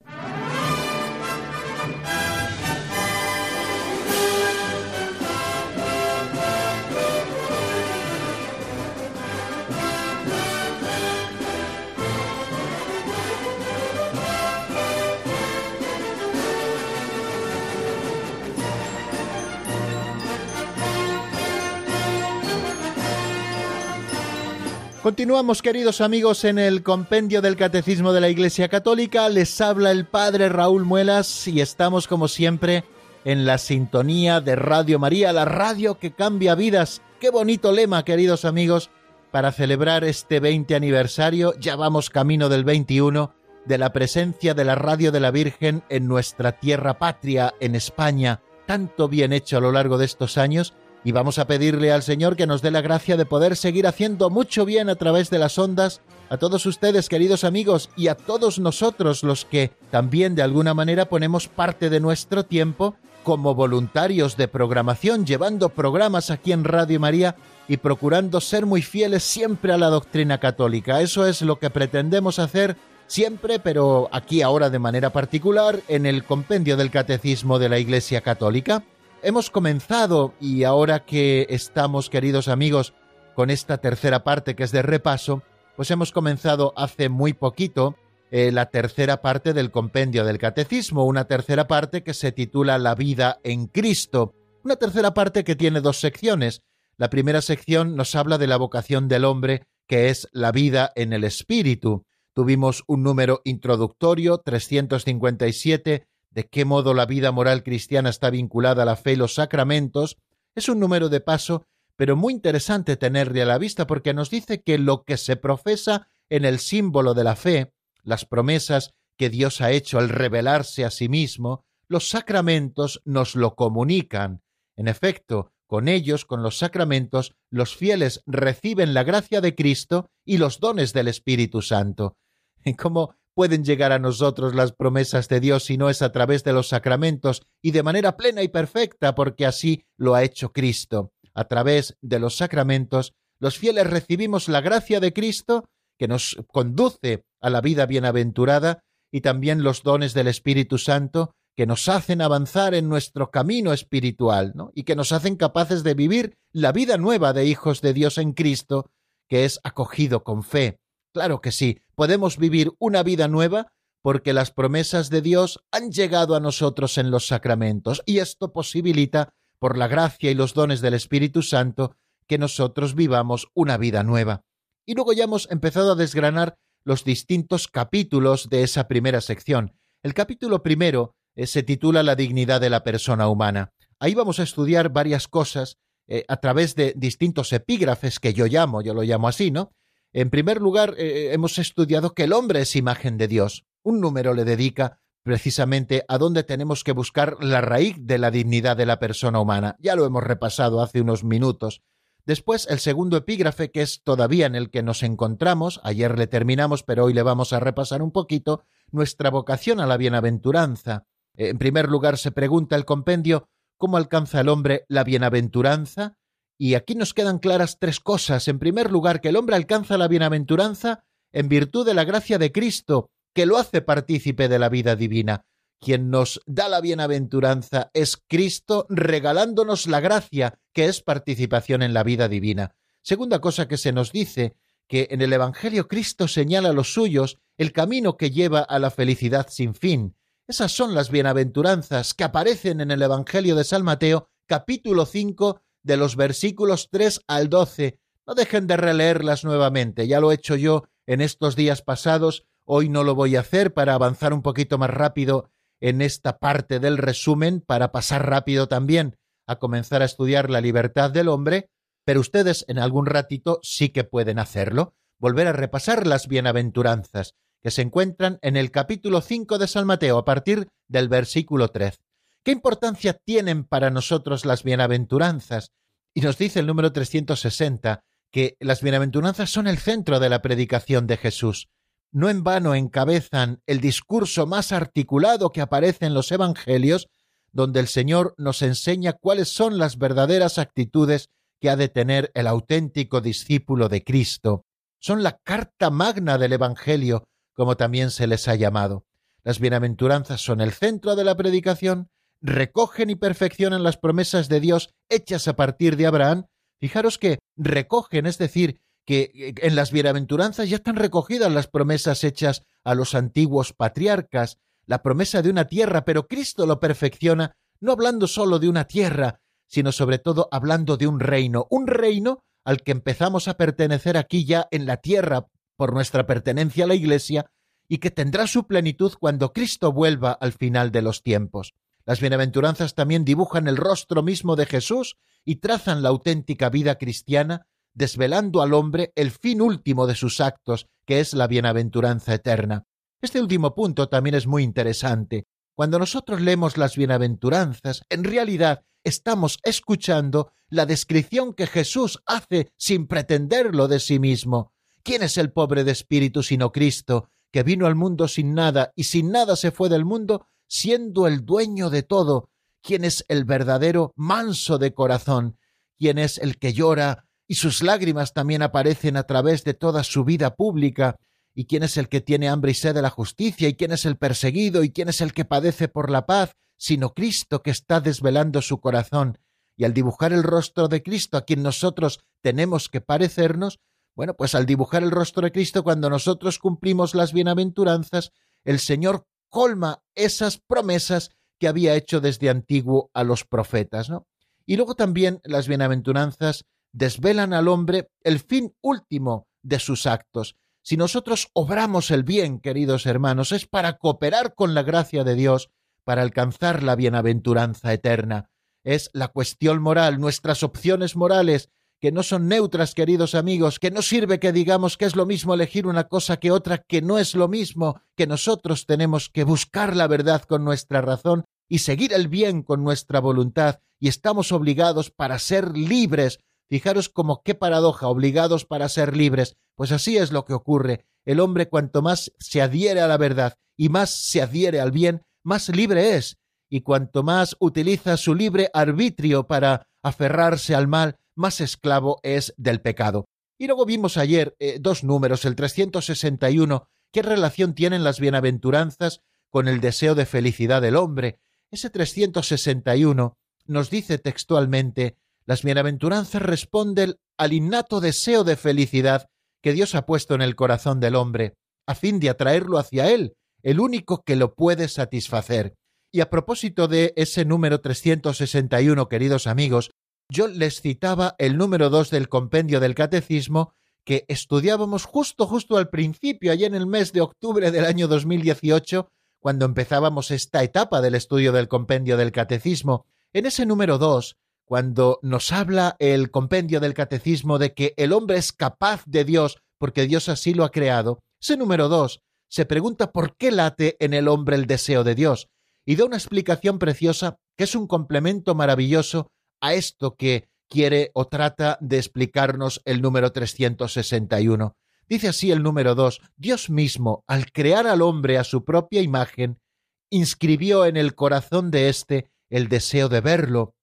Continuamos, 25.04 25.62
queridos 25.62 26.00
amigos, 26.00 26.46
en 26.46 26.58
el 26.58 26.82
compendio 26.82 27.42
del 27.42 27.58
Catecismo 27.58 28.14
de 28.14 28.22
la 28.22 28.30
Iglesia 28.30 28.70
Católica. 28.70 29.28
Les 29.28 29.60
habla 29.60 29.92
el 29.92 30.06
Padre 30.06 30.48
Raúl 30.48 30.86
Muelas 30.86 31.46
y 31.46 31.60
estamos, 31.60 32.08
como 32.08 32.30
siempre, 32.30 32.86
en 33.26 33.46
la 33.46 33.58
sintonía 33.58 34.40
de 34.40 34.56
Radio 34.56 35.00
María, 35.00 35.34
la 35.34 35.44
radio 35.44 36.00
que 36.00 36.14
cambia 36.14 36.56
vidas. 36.56 37.02
Qué 37.20 37.32
bonito 37.32 37.74
lema, 37.74 38.06
queridos 38.06 38.46
amigos, 38.46 38.92
para 39.30 39.52
celebrar 39.52 40.06
este 40.06 40.40
20 40.40 40.74
aniversario. 40.74 41.54
Ya 41.60 41.76
vamos 41.76 42.10
camino 42.10 42.48
del 42.48 42.64
21 42.64 43.34
de 43.66 43.78
la 43.78 43.92
presencia 43.92 44.54
de 44.54 44.64
la 44.64 44.76
Radio 44.76 45.12
de 45.12 45.20
la 45.20 45.32
Virgen 45.32 45.84
en 45.90 46.08
nuestra 46.08 46.54
tierra 46.54 46.98
patria, 46.98 47.54
en 47.60 47.76
España. 47.76 48.40
Tanto 48.66 49.10
bien 49.10 49.34
hecho 49.34 49.58
a 49.58 49.62
lo 49.62 49.74
largo 49.74 49.98
de 49.98 50.06
estos 50.06 50.38
años 50.38 50.74
y 51.04 51.12
vamos 51.12 51.40
a 51.40 51.48
pedirle 51.48 51.92
al 51.92 52.04
Señor 52.04 52.36
que 52.36 52.48
nos 52.48 52.62
dé 52.62 52.72
la 52.72 52.82
gracia 52.82 53.18
de 53.18 53.26
poder 53.26 53.56
seguir 53.56 53.88
haciendo 53.88 54.30
mucho 54.30 54.66
bien 54.66 54.90
a 54.90 54.96
través 54.96 55.30
de 55.30 55.40
las 55.40 55.58
ondas 55.58 56.02
a 56.30 56.38
todos 56.38 56.66
ustedes, 56.66 57.10
queridos 57.10 57.44
amigos, 57.44 57.90
y 57.96 58.08
a 58.08 58.16
todos 58.16 58.58
nosotros 58.58 59.24
los 59.24 59.46
que 59.46 59.72
también 59.92 60.34
de 60.36 60.42
alguna 60.42 60.74
manera 60.74 61.06
ponemos 61.06 61.48
parte 61.48 61.90
de 61.90 62.00
nuestro 62.00 62.44
tiempo 62.46 62.96
como 63.24 63.56
voluntarios 63.56 64.36
de 64.36 64.48
programación, 64.48 65.26
llevando 65.26 65.70
programas 65.70 66.30
aquí 66.30 66.52
en 66.52 66.64
Radio 66.64 67.00
María 67.00 67.36
y 67.68 67.78
procurando 67.78 68.42
ser 68.42 68.66
muy 68.66 68.82
fieles 68.82 69.24
siempre 69.24 69.74
a 69.74 69.78
la 69.78 69.88
doctrina 69.88 70.40
católica. 70.40 71.02
Eso 71.02 71.26
es 71.26 71.42
lo 71.42 71.60
que 71.60 71.70
pretendemos 71.70 72.40
hacer 72.40 72.76
siempre, 73.08 73.60
pero 73.60 74.10
aquí 74.12 74.42
ahora 74.42 74.70
de 74.70 74.80
manera 74.80 75.12
particular, 75.12 75.80
en 75.88 76.06
el 76.06 76.24
compendio 76.24 76.76
del 76.78 76.92
Catecismo 76.92 77.60
de 77.60 77.70
la 77.70 77.80
Iglesia 77.80 78.22
Católica 78.22 78.84
hemos 79.24 79.50
comenzado 79.50 80.34
y 80.40 80.66
ahora 80.66 81.06
que 81.06 81.48
estamos, 81.50 82.10
queridos 82.10 82.48
amigos, 82.48 82.94
con 83.36 83.50
esta 83.50 83.80
tercera 83.80 84.24
parte 84.24 84.56
que 84.56 84.64
es 84.64 84.72
de 84.72 84.82
repaso, 84.82 85.42
pues 85.76 85.90
hemos 85.90 86.12
comenzado 86.12 86.74
hace 86.76 87.10
muy 87.10 87.34
poquito 87.34 87.96
eh, 88.32 88.52
la 88.52 88.70
tercera 88.70 89.22
parte 89.22 89.54
del 89.54 89.72
compendio 89.72 90.26
del 90.26 90.38
catecismo, 90.38 91.06
una 91.06 91.26
tercera 91.26 91.68
parte 91.68 92.04
que 92.04 92.14
se 92.14 92.32
titula 92.32 92.78
La 92.78 92.96
vida 92.96 93.40
en 93.44 93.68
Cristo, 93.68 94.36
una 94.64 94.76
tercera 94.76 95.14
parte 95.14 95.44
que 95.44 95.56
tiene 95.56 95.82
dos 95.82 96.00
secciones. 96.00 96.62
La 96.98 97.10
primera 97.10 97.42
sección 97.42 97.96
nos 97.96 98.16
habla 98.16 98.38
de 98.38 98.48
la 98.48 98.58
vocación 98.58 99.08
del 99.08 99.26
hombre, 99.26 99.64
que 99.88 100.10
es 100.10 100.28
la 100.32 100.52
vida 100.52 100.92
en 100.96 101.14
el 101.14 101.24
Espíritu. 101.24 102.06
Tuvimos 102.34 102.84
un 102.88 103.04
número 103.04 103.42
introductorio, 103.46 104.40
357, 104.40 106.08
de 106.34 106.48
qué 106.48 106.66
modo 106.66 106.94
la 106.94 107.06
vida 107.06 107.32
moral 107.32 107.64
cristiana 107.64 108.10
está 108.10 108.30
vinculada 108.30 108.84
a 108.84 108.86
la 108.86 108.96
fe 108.96 109.14
y 109.14 109.16
los 109.16 109.36
sacramentos, 109.36 110.18
es 110.56 110.68
un 110.68 110.80
número 110.80 111.10
de 111.10 111.20
paso, 111.20 111.66
pero 111.96 112.16
muy 112.16 112.34
interesante 112.34 112.98
tenerle 112.98 113.44
a 113.44 113.46
la 113.46 113.60
vista 113.60 113.86
porque 113.86 114.14
nos 114.14 114.30
dice 114.30 114.64
que 114.64 114.78
lo 114.78 115.04
que 115.04 115.18
se 115.18 115.36
profesa 115.36 116.08
en 116.30 116.46
el 116.46 116.60
símbolo 116.60 117.14
de 117.14 117.24
la 117.24 117.36
fe, 117.36 117.74
las 118.04 118.26
promesas 118.26 118.94
que 119.16 119.30
Dios 119.30 119.62
ha 119.62 119.72
hecho 119.72 120.00
al 120.00 120.10
revelarse 120.10 120.86
a 120.86 120.92
sí 120.92 121.08
mismo, 121.08 121.66
los 121.88 122.10
sacramentos 122.10 123.02
nos 123.06 123.36
lo 123.36 123.56
comunican. 123.56 124.42
En 124.76 124.88
efecto, 124.88 125.52
con 125.68 125.88
ellos, 125.88 126.26
con 126.26 126.42
los 126.42 126.58
sacramentos, 126.58 127.36
los 127.52 127.76
fieles 127.76 128.24
reciben 128.26 128.96
la 128.96 129.04
gracia 129.04 129.40
de 129.40 129.54
Cristo 129.54 130.10
y 130.26 130.38
los 130.38 130.60
dones 130.60 130.94
del 130.94 131.08
Espíritu 131.08 131.62
Santo. 131.62 132.18
Como 132.78 133.16
pueden 133.34 133.64
llegar 133.64 133.92
a 133.92 134.00
nosotros 134.00 134.54
las 134.54 134.72
promesas 134.72 135.28
de 135.28 135.40
Dios 135.40 135.66
si 135.66 135.78
no 135.78 135.90
es 135.90 136.02
a 136.02 136.12
través 136.12 136.44
de 136.44 136.54
los 136.54 136.70
sacramentos 136.70 137.44
y 137.62 137.72
de 137.72 137.84
manera 137.84 138.16
plena 138.16 138.44
y 138.44 138.48
perfecta, 138.48 139.16
porque 139.16 139.46
así 139.46 139.86
lo 139.98 140.16
ha 140.16 140.24
hecho 140.24 140.52
Cristo. 140.52 141.12
A 141.34 141.46
través 141.46 141.98
de 142.02 142.20
los 142.20 142.38
sacramentos, 142.38 143.14
los 143.40 143.58
fieles 143.58 143.90
recibimos 143.90 144.50
la 144.50 144.62
gracia 144.62 145.00
de 145.00 145.14
Cristo 145.14 145.66
que 145.98 146.08
nos 146.08 146.38
conduce 146.48 147.24
a 147.42 147.50
la 147.50 147.62
vida 147.62 147.86
bienaventurada 147.86 148.84
y 149.12 149.22
también 149.22 149.64
los 149.64 149.84
dones 149.84 150.14
del 150.14 150.28
Espíritu 150.28 150.78
Santo 150.78 151.36
que 151.56 151.68
nos 151.68 151.88
hacen 151.88 152.22
avanzar 152.22 152.74
en 152.74 152.90
nuestro 152.90 153.30
camino 153.30 153.74
espiritual 153.74 154.54
y 154.74 154.84
que 154.84 154.96
nos 154.96 155.12
hacen 155.12 155.36
capaces 155.36 155.84
de 155.84 155.94
vivir 155.94 156.38
la 156.52 156.72
vida 156.72 156.98
nueva 156.98 157.34
de 157.34 157.46
hijos 157.46 157.82
de 157.82 157.94
Dios 157.94 158.18
en 158.18 158.34
Cristo, 158.34 158.90
que 159.30 159.46
es 159.46 159.60
acogido 159.64 160.24
con 160.24 160.44
fe 160.44 160.80
Claro 161.14 161.42
que 161.42 161.52
sí, 161.52 161.80
podemos 161.96 162.38
vivir 162.38 162.72
una 162.80 163.04
vida 163.04 163.28
nueva 163.28 163.72
porque 164.02 164.34
las 164.34 164.52
promesas 164.52 165.10
de 165.12 165.22
Dios 165.22 165.64
han 165.72 165.92
llegado 165.92 166.36
a 166.36 166.40
nosotros 166.40 166.98
en 166.98 167.12
los 167.12 167.28
sacramentos 167.28 168.02
y 168.06 168.18
esto 168.18 168.52
posibilita, 168.52 169.34
por 169.60 169.78
la 169.78 169.88
gracia 169.88 170.30
y 170.30 170.34
los 170.34 170.54
dones 170.54 170.82
del 170.82 170.94
Espíritu 170.94 171.42
Santo, 171.42 171.96
que 172.28 172.38
nosotros 172.38 172.96
vivamos 172.96 173.48
una 173.54 173.78
vida 173.78 174.04
nueva. 174.04 174.44
Y 174.86 174.96
luego 174.96 175.14
ya 175.14 175.24
hemos 175.24 175.50
empezado 175.52 175.94
a 175.94 175.96
desgranar 175.96 176.58
los 176.84 177.06
distintos 177.06 177.70
capítulos 177.70 178.50
de 178.50 178.64
esa 178.64 178.90
primera 178.90 179.22
sección. 179.22 179.78
El 180.02 180.14
capítulo 180.14 180.64
primero 180.64 181.16
eh, 181.36 181.48
se 181.48 181.64
titula 181.64 182.04
La 182.04 182.16
dignidad 182.16 182.60
de 182.60 182.70
la 182.70 182.84
persona 182.84 183.30
humana. 183.30 183.72
Ahí 184.00 184.16
vamos 184.16 184.40
a 184.40 184.44
estudiar 184.44 184.90
varias 184.90 185.30
cosas 185.30 185.78
eh, 186.08 186.26
a 186.28 186.38
través 186.38 186.76
de 186.76 186.94
distintos 186.98 187.54
epígrafes 187.54 188.20
que 188.20 188.34
yo 188.34 188.48
llamo, 188.48 188.82
yo 188.82 188.94
lo 188.94 189.04
llamo 189.04 189.30
así, 189.30 189.50
¿no? 189.50 189.72
En 190.14 190.30
primer 190.30 190.62
lugar, 190.62 190.94
eh, 190.98 191.34
hemos 191.34 191.58
estudiado 191.58 192.14
que 192.14 192.26
el 192.26 192.34
hombre 192.34 192.62
es 192.62 192.76
imagen 192.76 193.18
de 193.18 193.28
Dios. 193.28 193.66
Un 193.82 194.00
número 194.00 194.36
le 194.36 194.46
dedica 194.46 195.00
precisamente 195.24 196.06
a 196.08 196.20
dónde 196.20 196.44
tenemos 196.44 196.84
que 196.84 196.92
buscar 196.92 197.38
la 197.44 197.62
raíz 197.62 197.96
de 198.00 198.20
la 198.20 198.30
dignidad 198.30 198.78
de 198.78 198.86
la 198.86 199.00
persona 199.00 199.40
humana. 199.40 199.76
Ya 199.80 199.96
lo 199.96 200.06
hemos 200.06 200.24
repasado 200.24 200.82
hace 200.82 201.02
unos 201.02 201.24
minutos. 201.24 201.82
Después, 202.26 202.68
el 202.70 202.80
segundo 202.80 203.18
epígrafe, 203.18 203.72
que 203.72 203.82
es 203.82 204.04
todavía 204.04 204.46
en 204.46 204.56
el 204.56 204.70
que 204.70 204.84
nos 204.84 205.02
encontramos, 205.02 205.82
ayer 205.84 206.18
le 206.18 206.28
terminamos, 206.28 206.84
pero 206.84 207.06
hoy 207.06 207.14
le 207.14 207.24
vamos 207.24 207.52
a 207.52 207.60
repasar 207.60 208.02
un 208.02 208.12
poquito, 208.12 208.64
nuestra 208.92 209.32
vocación 209.32 209.80
a 209.80 209.88
la 209.88 209.98
bienaventuranza. 209.98 211.06
En 211.36 211.58
primer 211.58 211.90
lugar, 211.90 212.18
se 212.18 212.32
pregunta 212.32 212.76
el 212.76 212.86
compendio, 212.86 213.50
¿cómo 213.78 213.98
alcanza 213.98 214.42
el 214.42 214.50
hombre 214.50 214.86
la 214.88 215.04
bienaventuranza? 215.04 216.18
Y 216.58 216.76
aquí 216.76 216.96
nos 216.96 217.14
quedan 217.14 217.40
claras 217.40 217.78
tres 217.80 218.00
cosas. 218.00 218.48
En 218.48 218.60
primer 218.60 218.92
lugar, 218.92 219.22
que 219.22 219.30
el 219.30 219.36
hombre 219.36 219.56
alcanza 219.56 219.98
la 219.98 220.08
bienaventuranza 220.08 221.04
en 221.32 221.50
virtud 221.50 221.86
de 221.86 221.94
la 221.94 222.04
gracia 222.04 222.38
de 222.38 222.52
Cristo, 222.52 223.10
que 223.34 223.46
lo 223.46 223.58
hace 223.58 223.82
partícipe 223.82 224.48
de 224.48 224.60
la 224.60 224.70
vida 224.70 224.96
divina. 224.96 225.46
Quien 225.80 226.10
nos 226.10 226.42
da 226.46 226.70
la 226.70 226.80
bienaventuranza 226.80 227.92
es 227.94 228.18
Cristo 228.28 228.86
regalándonos 228.90 229.88
la 229.88 230.00
gracia, 230.00 230.60
que 230.72 230.86
es 230.86 231.02
participación 231.02 231.82
en 231.82 231.94
la 231.94 232.04
vida 232.04 232.30
divina. 232.30 232.76
Segunda 233.02 233.42
cosa 233.42 233.68
que 233.68 233.78
se 233.78 233.92
nos 233.92 234.14
dice, 234.14 234.56
que 234.88 235.08
en 235.12 235.22
el 235.22 235.34
Evangelio 235.34 235.88
Cristo 235.88 236.28
señala 236.28 236.70
a 236.70 236.74
los 236.74 236.94
suyos 236.94 237.40
el 237.58 237.74
camino 237.74 238.16
que 238.16 238.32
lleva 238.32 238.62
a 238.62 238.80
la 238.80 238.92
felicidad 238.92 239.48
sin 239.50 239.76
fin. 239.76 240.16
Esas 240.48 240.72
son 240.72 240.94
las 240.94 241.10
bienaventuranzas 241.10 242.14
que 242.14 242.24
aparecen 242.24 242.82
en 242.82 242.92
el 242.92 243.02
Evangelio 243.02 243.56
de 243.56 243.64
San 243.64 243.84
Mateo, 243.84 244.30
capítulo 244.46 245.06
5, 245.06 245.62
de 245.84 245.98
los 245.98 246.16
versículos 246.16 246.90
3 246.90 247.22
al 247.28 247.50
12. 247.50 248.00
No 248.26 248.36
dejen 248.36 248.68
de 248.68 248.78
releerlas 248.78 249.44
nuevamente, 249.44 250.08
ya 250.08 250.20
lo 250.20 250.32
he 250.32 250.36
hecho 250.36 250.56
yo 250.56 250.86
en 251.06 251.22
estos 251.22 251.56
días 251.56 251.82
pasados, 251.82 252.46
hoy 252.66 252.90
no 252.90 253.04
lo 253.04 253.16
voy 253.16 253.36
a 253.36 253.42
hacer 253.42 253.74
para 253.74 253.94
avanzar 253.94 254.34
un 254.34 254.42
poquito 254.42 254.78
más 254.78 254.90
rápido 254.90 255.50
en 255.82 256.02
esta 256.02 256.40
parte 256.40 256.80
del 256.80 256.98
resumen, 256.98 257.60
para 257.60 257.92
pasar 257.92 258.30
rápido 258.30 258.68
también 258.68 259.18
a 259.46 259.58
comenzar 259.58 260.02
a 260.02 260.06
estudiar 260.06 260.50
la 260.50 260.62
libertad 260.62 261.12
del 261.12 261.28
hombre, 261.28 261.70
pero 262.06 262.22
ustedes 262.22 262.64
en 262.70 262.80
algún 262.80 263.06
ratito 263.06 263.60
sí 263.64 263.90
que 263.90 264.06
pueden 264.06 264.40
hacerlo, 264.40 264.96
volver 265.20 265.48
a 265.48 265.54
repasar 265.54 266.08
las 266.08 266.28
bienaventuranzas, 266.28 267.36
que 267.62 267.72
se 267.72 267.82
encuentran 267.82 268.40
en 268.42 268.58
el 268.58 268.72
capítulo 268.72 269.22
5 269.22 269.58
de 269.58 269.68
San 269.68 269.86
Mateo 269.86 270.18
a 270.18 270.26
partir 270.26 270.70
del 270.88 271.10
versículo 271.10 271.70
3. 271.70 272.00
¿Qué 272.44 272.52
importancia 272.52 273.14
tienen 273.14 273.64
para 273.64 273.90
nosotros 273.90 274.46
las 274.46 274.64
bienaventuranzas? 274.64 275.72
Y 276.14 276.22
nos 276.22 276.38
dice 276.38 276.60
el 276.60 276.68
número 276.68 276.92
360 276.92 278.04
que 278.32 278.58
las 278.60 278.82
bienaventuranzas 278.82 279.50
son 279.50 279.68
el 279.68 279.78
centro 279.78 280.20
de 280.20 280.28
la 280.28 280.42
predicación 280.42 281.08
de 281.08 281.16
Jesús. 281.16 281.70
No 282.12 282.30
en 282.30 282.44
vano 282.44 282.76
encabezan 282.76 283.62
el 283.66 283.80
discurso 283.80 284.46
más 284.46 284.74
articulado 284.74 285.52
que 285.52 285.62
aparece 285.62 286.06
en 286.06 286.14
los 286.14 286.32
Evangelios, 286.34 287.08
donde 287.54 287.80
el 287.80 287.88
Señor 287.88 288.36
nos 288.38 288.62
enseña 288.62 289.14
cuáles 289.14 289.48
son 289.50 289.78
las 289.78 289.98
verdaderas 289.98 290.58
actitudes 290.58 291.30
que 291.62 291.70
ha 291.70 291.78
de 291.78 291.88
tener 291.88 292.30
el 292.34 292.48
auténtico 292.48 293.22
discípulo 293.22 293.88
de 293.88 294.04
Cristo. 294.04 294.66
Son 295.00 295.24
la 295.24 295.38
carta 295.44 295.90
magna 295.90 296.38
del 296.38 296.54
Evangelio, 296.54 297.24
como 297.54 297.78
también 297.78 298.12
se 298.12 298.28
les 298.28 298.50
ha 298.50 298.56
llamado. 298.56 299.06
Las 299.44 299.60
bienaventuranzas 299.60 300.42
son 300.42 300.60
el 300.60 300.74
centro 300.74 301.16
de 301.16 301.24
la 301.24 301.36
predicación, 301.36 302.10
recogen 302.44 303.10
y 303.10 303.16
perfeccionan 303.16 303.84
las 303.84 303.98
promesas 303.98 304.50
de 304.50 304.60
Dios 304.60 304.94
hechas 305.10 305.48
a 305.48 305.56
partir 305.56 305.96
de 305.96 306.06
Abraham. 306.06 306.46
Fijaros 306.80 307.18
que 307.18 307.40
recogen, 307.56 308.26
es 308.26 308.38
decir, 308.38 308.82
que 309.06 309.32
eh, 309.34 309.54
en 309.58 309.76
las 309.76 309.92
bienaventuranzas 309.92 310.70
ya 310.70 310.76
están 310.76 310.98
recogidas 310.98 311.52
las 311.52 311.68
promesas 311.68 312.24
hechas 312.24 312.64
a 312.84 312.96
los 312.96 313.16
antiguos 313.16 313.74
patriarcas, 313.74 314.60
la 314.86 315.02
promesa 315.02 315.42
de 315.42 315.50
una 315.50 315.66
tierra, 315.66 316.04
pero 316.04 316.28
Cristo 316.28 316.66
lo 316.66 316.80
perfecciona, 316.82 317.56
no 317.80 317.94
hablando 317.94 318.28
solo 318.28 318.60
de 318.60 318.68
una 318.70 318.86
tierra, 318.86 319.40
sino 319.66 319.94
sobre 319.94 320.20
todo 320.20 320.50
hablando 320.52 320.98
de 320.98 321.08
un 321.08 321.22
reino, 321.22 321.68
un 321.70 321.88
reino 321.88 322.44
al 322.66 322.82
que 322.82 322.92
empezamos 322.92 323.48
a 323.48 323.56
pertenecer 323.56 324.18
aquí 324.18 324.46
ya 324.46 324.68
en 324.72 324.86
la 324.86 324.98
tierra 324.98 325.48
por 325.78 325.94
nuestra 325.94 326.28
pertenencia 326.28 326.84
a 326.84 326.88
la 326.88 326.96
Iglesia, 326.96 327.46
y 327.88 327.98
que 327.98 328.12
tendrá 328.12 328.48
su 328.48 328.68
plenitud 328.68 329.14
cuando 329.20 329.54
Cristo 329.54 329.92
vuelva 329.92 330.32
al 330.32 330.54
final 330.54 330.92
de 330.92 331.02
los 331.02 331.22
tiempos. 331.22 331.74
Las 332.06 332.20
bienaventuranzas 332.20 332.96
también 332.96 333.24
dibujan 333.24 333.68
el 333.68 333.78
rostro 333.78 334.24
mismo 334.24 334.56
de 334.56 334.66
Jesús 334.66 335.18
y 335.46 335.58
trazan 335.58 336.04
la 336.04 336.10
auténtica 336.10 336.70
vida 336.70 336.96
cristiana, 336.96 337.68
desvelando 337.94 338.62
al 338.62 338.74
hombre 338.74 339.14
el 339.16 339.32
fin 339.32 339.62
último 339.62 340.06
de 340.08 340.16
sus 340.16 340.42
actos, 340.42 340.88
que 341.06 341.20
es 341.20 341.34
la 341.34 341.48
bienaventuranza 341.48 342.34
eterna. 342.34 342.86
Este 343.22 343.40
último 343.40 343.74
punto 343.74 344.10
también 344.10 344.36
es 344.36 344.48
muy 344.48 344.64
interesante. 344.64 345.48
Cuando 345.76 345.98
nosotros 345.98 346.42
leemos 346.42 346.78
las 346.78 346.98
bienaventuranzas, 346.98 348.04
en 348.10 348.24
realidad 348.24 348.84
estamos 349.04 349.60
escuchando 349.64 350.52
la 350.68 350.86
descripción 350.86 351.54
que 351.54 351.68
Jesús 351.68 352.22
hace 352.26 352.72
sin 352.78 353.08
pretenderlo 353.08 353.88
de 353.88 354.00
sí 354.00 354.20
mismo. 354.20 354.74
¿Quién 355.04 355.24
es 355.24 355.38
el 355.38 355.52
pobre 355.52 355.84
de 355.84 355.92
espíritu 355.92 356.44
sino 356.44 356.72
Cristo, 356.72 357.30
que 357.52 357.64
vino 357.64 357.86
al 357.86 357.96
mundo 357.96 358.28
sin 358.28 358.54
nada 358.54 358.92
y 358.96 359.06
sin 359.06 359.32
nada 359.32 359.56
se 359.56 359.72
fue 359.72 359.88
del 359.90 360.06
mundo, 360.06 360.48
siendo 360.68 361.28
el 361.28 361.46
dueño 361.46 361.90
de 361.90 362.04
todo? 362.04 362.50
¿Quién 362.82 363.06
es 363.06 363.26
el 363.30 363.46
verdadero 363.46 364.14
manso 364.16 364.78
de 364.78 364.94
corazón? 364.94 365.58
¿Quién 365.98 366.18
es 366.18 366.38
el 366.38 366.58
que 366.58 366.74
llora 366.74 367.26
y 367.48 367.56
sus 367.56 367.82
lágrimas 367.82 368.34
también 368.34 368.62
aparecen 368.62 369.16
a 369.18 369.24
través 369.24 369.64
de 369.64 369.74
toda 369.74 370.04
su 370.04 370.24
vida 370.24 370.56
pública? 370.56 371.18
¿Y 371.54 371.66
quién 371.66 371.84
es 371.84 371.98
el 371.98 372.10
que 372.10 372.22
tiene 372.22 372.50
hambre 372.50 372.72
y 372.72 372.76
sed 372.76 372.96
de 372.96 373.02
la 373.02 373.10
justicia? 373.10 373.68
¿Y 373.70 373.76
quién 373.76 373.92
es 373.92 374.06
el 374.06 374.18
perseguido? 374.18 374.84
¿Y 374.84 374.92
quién 374.92 375.10
es 375.10 375.22
el 375.22 375.34
que 375.34 375.46
padece 375.46 375.88
por 375.88 376.10
la 376.10 376.26
paz? 376.26 376.56
Sino 376.78 377.14
Cristo 377.14 377.62
que 377.62 377.72
está 377.72 378.02
desvelando 378.02 378.62
su 378.62 378.80
corazón. 378.80 379.38
Y 379.78 379.86
al 379.86 379.94
dibujar 379.94 380.34
el 380.34 380.44
rostro 380.44 380.88
de 380.88 381.04
Cristo 381.04 381.38
a 381.38 381.46
quien 381.46 381.64
nosotros 381.64 382.20
tenemos 382.42 382.90
que 382.90 383.02
parecernos, 383.02 383.80
bueno, 384.16 384.36
pues 384.36 384.54
al 384.56 384.66
dibujar 384.66 385.04
el 385.04 385.12
rostro 385.12 385.44
de 385.44 385.52
Cristo, 385.52 385.84
cuando 385.84 386.10
nosotros 386.10 386.60
cumplimos 386.60 387.16
las 387.16 387.34
bienaventuranzas, 387.34 388.32
el 388.64 388.80
Señor 388.80 389.26
colma 389.54 390.02
esas 390.16 390.58
promesas 390.58 391.30
que 391.60 391.68
había 391.68 391.94
hecho 391.94 392.20
desde 392.20 392.50
antiguo 392.50 393.12
a 393.14 393.24
los 393.24 393.46
profetas, 393.46 394.10
¿no? 394.10 394.26
Y 394.66 394.78
luego 394.78 394.96
también 394.96 395.42
las 395.44 395.68
bienaventuranzas 395.68 396.66
desvelan 396.92 397.54
al 397.54 397.68
hombre 397.68 398.10
el 398.24 398.40
fin 398.40 398.76
último 398.82 399.48
de 399.62 399.78
sus 399.78 400.08
actos. 400.08 400.56
Si 400.82 400.98
nosotros 400.98 401.50
obramos 401.54 402.10
el 402.10 402.24
bien, 402.24 402.60
queridos 402.60 403.06
hermanos, 403.06 403.52
es 403.52 403.68
para 403.68 404.00
cooperar 404.00 404.56
con 404.56 404.74
la 404.74 404.82
gracia 404.82 405.24
de 405.24 405.36
Dios, 405.36 405.70
para 406.04 406.24
alcanzar 406.24 406.82
la 406.82 406.96
bienaventuranza 406.96 407.94
eterna. 407.94 408.50
Es 408.84 409.12
la 409.14 409.28
cuestión 409.28 409.84
moral, 409.84 410.20
nuestras 410.20 410.64
opciones 410.64 411.16
morales, 411.16 411.70
que 412.04 412.12
no 412.12 412.22
son 412.22 412.50
neutras, 412.50 412.96
queridos 412.96 413.34
amigos, 413.34 413.80
que 413.80 413.90
no 413.90 414.02
sirve 414.02 414.38
que 414.38 414.52
digamos 414.52 414.98
que 414.98 415.06
es 415.06 415.16
lo 415.16 415.26
mismo 415.26 415.54
elegir 415.54 415.88
una 415.88 416.10
cosa 416.10 416.36
que 416.36 416.52
otra, 416.52 416.80
que 416.80 417.02
no 417.02 417.18
es 417.18 417.34
lo 417.34 417.48
mismo, 417.48 418.02
que 418.18 418.28
nosotros 418.28 418.86
tenemos 418.86 419.30
que 419.30 419.46
buscar 419.46 419.96
la 419.96 420.08
verdad 420.08 420.42
con 420.42 420.66
nuestra 420.66 421.00
razón 421.00 421.46
y 421.70 421.80
seguir 421.80 422.12
el 422.12 422.28
bien 422.28 422.62
con 422.62 422.84
nuestra 422.84 423.22
voluntad, 423.22 423.80
y 424.02 424.10
estamos 424.10 424.52
obligados 424.52 425.12
para 425.12 425.40
ser 425.40 425.78
libres. 425.78 426.40
Fijaros 426.70 427.08
como 427.08 427.42
qué 427.42 427.56
paradoja, 427.56 428.10
obligados 428.10 428.66
para 428.66 428.90
ser 428.90 429.16
libres. 429.16 429.56
Pues 429.78 429.94
así 429.94 430.18
es 430.18 430.34
lo 430.34 430.44
que 430.44 430.52
ocurre. 430.52 431.06
El 431.24 431.40
hombre 431.40 431.70
cuanto 431.70 432.02
más 432.02 432.34
se 432.38 432.62
adhiere 432.62 433.00
a 433.00 433.08
la 433.08 433.16
verdad 433.16 433.56
y 433.78 433.88
más 433.88 434.10
se 434.10 434.42
adhiere 434.42 434.82
al 434.82 434.92
bien, 434.92 435.22
más 435.42 435.70
libre 435.70 436.18
es. 436.18 436.38
Y 436.70 436.82
cuanto 436.82 437.24
más 437.24 437.56
utiliza 437.60 438.18
su 438.18 438.36
libre 438.36 438.70
arbitrio 438.74 439.48
para 439.48 439.88
aferrarse 440.04 440.76
al 440.76 440.90
mal, 440.90 441.16
más 441.36 441.62
esclavo 441.62 442.20
es 442.24 442.54
del 442.58 442.82
pecado. 442.82 443.26
Y 443.58 443.68
luego 443.68 443.86
vimos 443.86 444.18
ayer 444.18 444.56
eh, 444.60 444.78
dos 444.80 445.04
números, 445.04 445.46
el 445.46 445.56
361, 445.56 446.88
qué 447.12 447.22
relación 447.22 447.74
tienen 447.76 448.04
las 448.04 448.20
bienaventuranzas 448.20 449.22
con 449.50 449.68
el 449.68 449.80
deseo 449.80 450.16
de 450.16 450.26
felicidad 450.26 450.82
del 450.82 450.96
hombre. 450.96 451.40
Ese 451.72 451.90
361 451.90 453.38
nos 453.66 453.90
dice 453.90 454.18
textualmente, 454.18 455.18
las 455.46 455.64
bienaventuranzas 455.64 456.42
responden 456.42 457.16
al 457.38 457.54
innato 457.54 458.02
deseo 458.02 458.44
de 458.44 458.56
felicidad 458.56 459.28
que 459.62 459.74
Dios 459.74 459.96
ha 459.96 460.06
puesto 460.06 460.36
en 460.36 460.42
el 460.42 460.56
corazón 460.56 461.00
del 461.00 461.16
hombre, 461.16 461.54
a 461.86 461.96
fin 461.96 462.20
de 462.20 462.30
atraerlo 462.30 462.78
hacia 462.78 463.10
Él, 463.12 463.36
el 463.62 463.80
único 463.80 464.24
que 464.24 464.36
lo 464.36 464.56
puede 464.56 464.88
satisfacer. 464.88 465.76
Y 466.12 466.22
a 466.22 466.30
propósito 466.30 466.88
de 466.88 467.14
ese 467.16 467.46
número 467.46 467.82
361, 467.82 469.08
queridos 469.10 469.48
amigos, 469.48 469.92
yo 470.30 470.48
les 470.48 470.82
citaba 470.82 471.36
el 471.38 471.58
número 471.58 471.90
dos 471.90 472.10
del 472.10 472.30
compendio 472.30 472.80
del 472.80 472.96
catecismo 472.96 473.74
que 474.04 474.26
estudiábamos 474.28 475.06
justo, 475.06 475.48
justo 475.48 475.78
al 475.78 475.90
principio, 475.90 476.52
allá 476.52 476.68
en 476.68 476.76
el 476.76 476.88
mes 476.88 477.14
de 477.14 477.22
octubre 477.22 477.72
del 477.72 477.86
año 477.86 478.08
2018, 478.08 479.08
cuando 479.40 479.66
empezábamos 479.66 480.32
esta 480.32 480.64
etapa 480.64 481.02
del 481.02 481.16
estudio 481.16 481.52
del 481.52 481.68
compendio 481.68 482.18
del 482.18 482.32
catecismo. 482.32 483.06
En 483.32 483.46
ese 483.46 483.66
número 483.66 483.98
dos, 483.98 484.38
cuando 484.66 485.20
nos 485.22 485.52
habla 485.52 485.96
el 486.00 486.32
compendio 486.32 486.80
del 486.80 486.94
catecismo 486.94 487.60
de 487.60 487.74
que 487.74 487.94
el 487.98 488.14
hombre 488.14 488.38
es 488.38 488.52
capaz 488.52 489.04
de 489.06 489.26
Dios 489.26 489.58
porque 489.78 490.08
Dios 490.08 490.30
así 490.30 490.54
lo 490.54 490.64
ha 490.64 490.72
creado, 490.72 491.20
ese 491.42 491.58
número 491.58 491.90
dos 491.90 492.22
se 492.48 492.66
pregunta 492.66 493.12
por 493.12 493.36
qué 493.36 493.52
late 493.52 493.98
en 494.00 494.14
el 494.14 494.28
hombre 494.28 494.56
el 494.56 494.66
deseo 494.66 495.04
de 495.04 495.16
Dios 495.16 495.50
y 495.86 495.96
da 495.96 496.06
una 496.06 496.18
explicación 496.18 496.80
preciosa 496.80 497.38
que 497.58 497.66
es 497.66 497.76
un 497.76 497.88
complemento 497.88 498.56
maravilloso 498.56 499.30
a 499.64 499.74
esto 499.74 500.16
que 500.18 500.50
quiere 500.70 501.10
o 501.14 501.28
trata 501.28 501.78
de 501.80 501.98
explicarnos 501.98 502.82
el 502.84 503.02
número 503.02 503.32
361. 503.32 504.76
Dice 505.08 505.30
así 505.30 505.52
el 505.52 505.64
número 505.64 505.96
2, 505.96 506.20
Dios 506.36 506.70
mismo, 506.70 507.24
al 507.28 507.52
crear 507.52 507.88
al 507.88 508.02
hombre 508.02 508.38
a 508.38 508.44
su 508.44 508.66
propia 508.66 509.02
imagen, 509.02 509.62
inscribió 510.10 510.86
en 510.86 510.98
el 510.98 511.16
corazón 511.16 511.72
de 511.72 511.88
éste 511.88 512.30
el 512.50 512.68
deseo 512.68 513.08
de 513.08 513.22
verlo. 513.22 513.74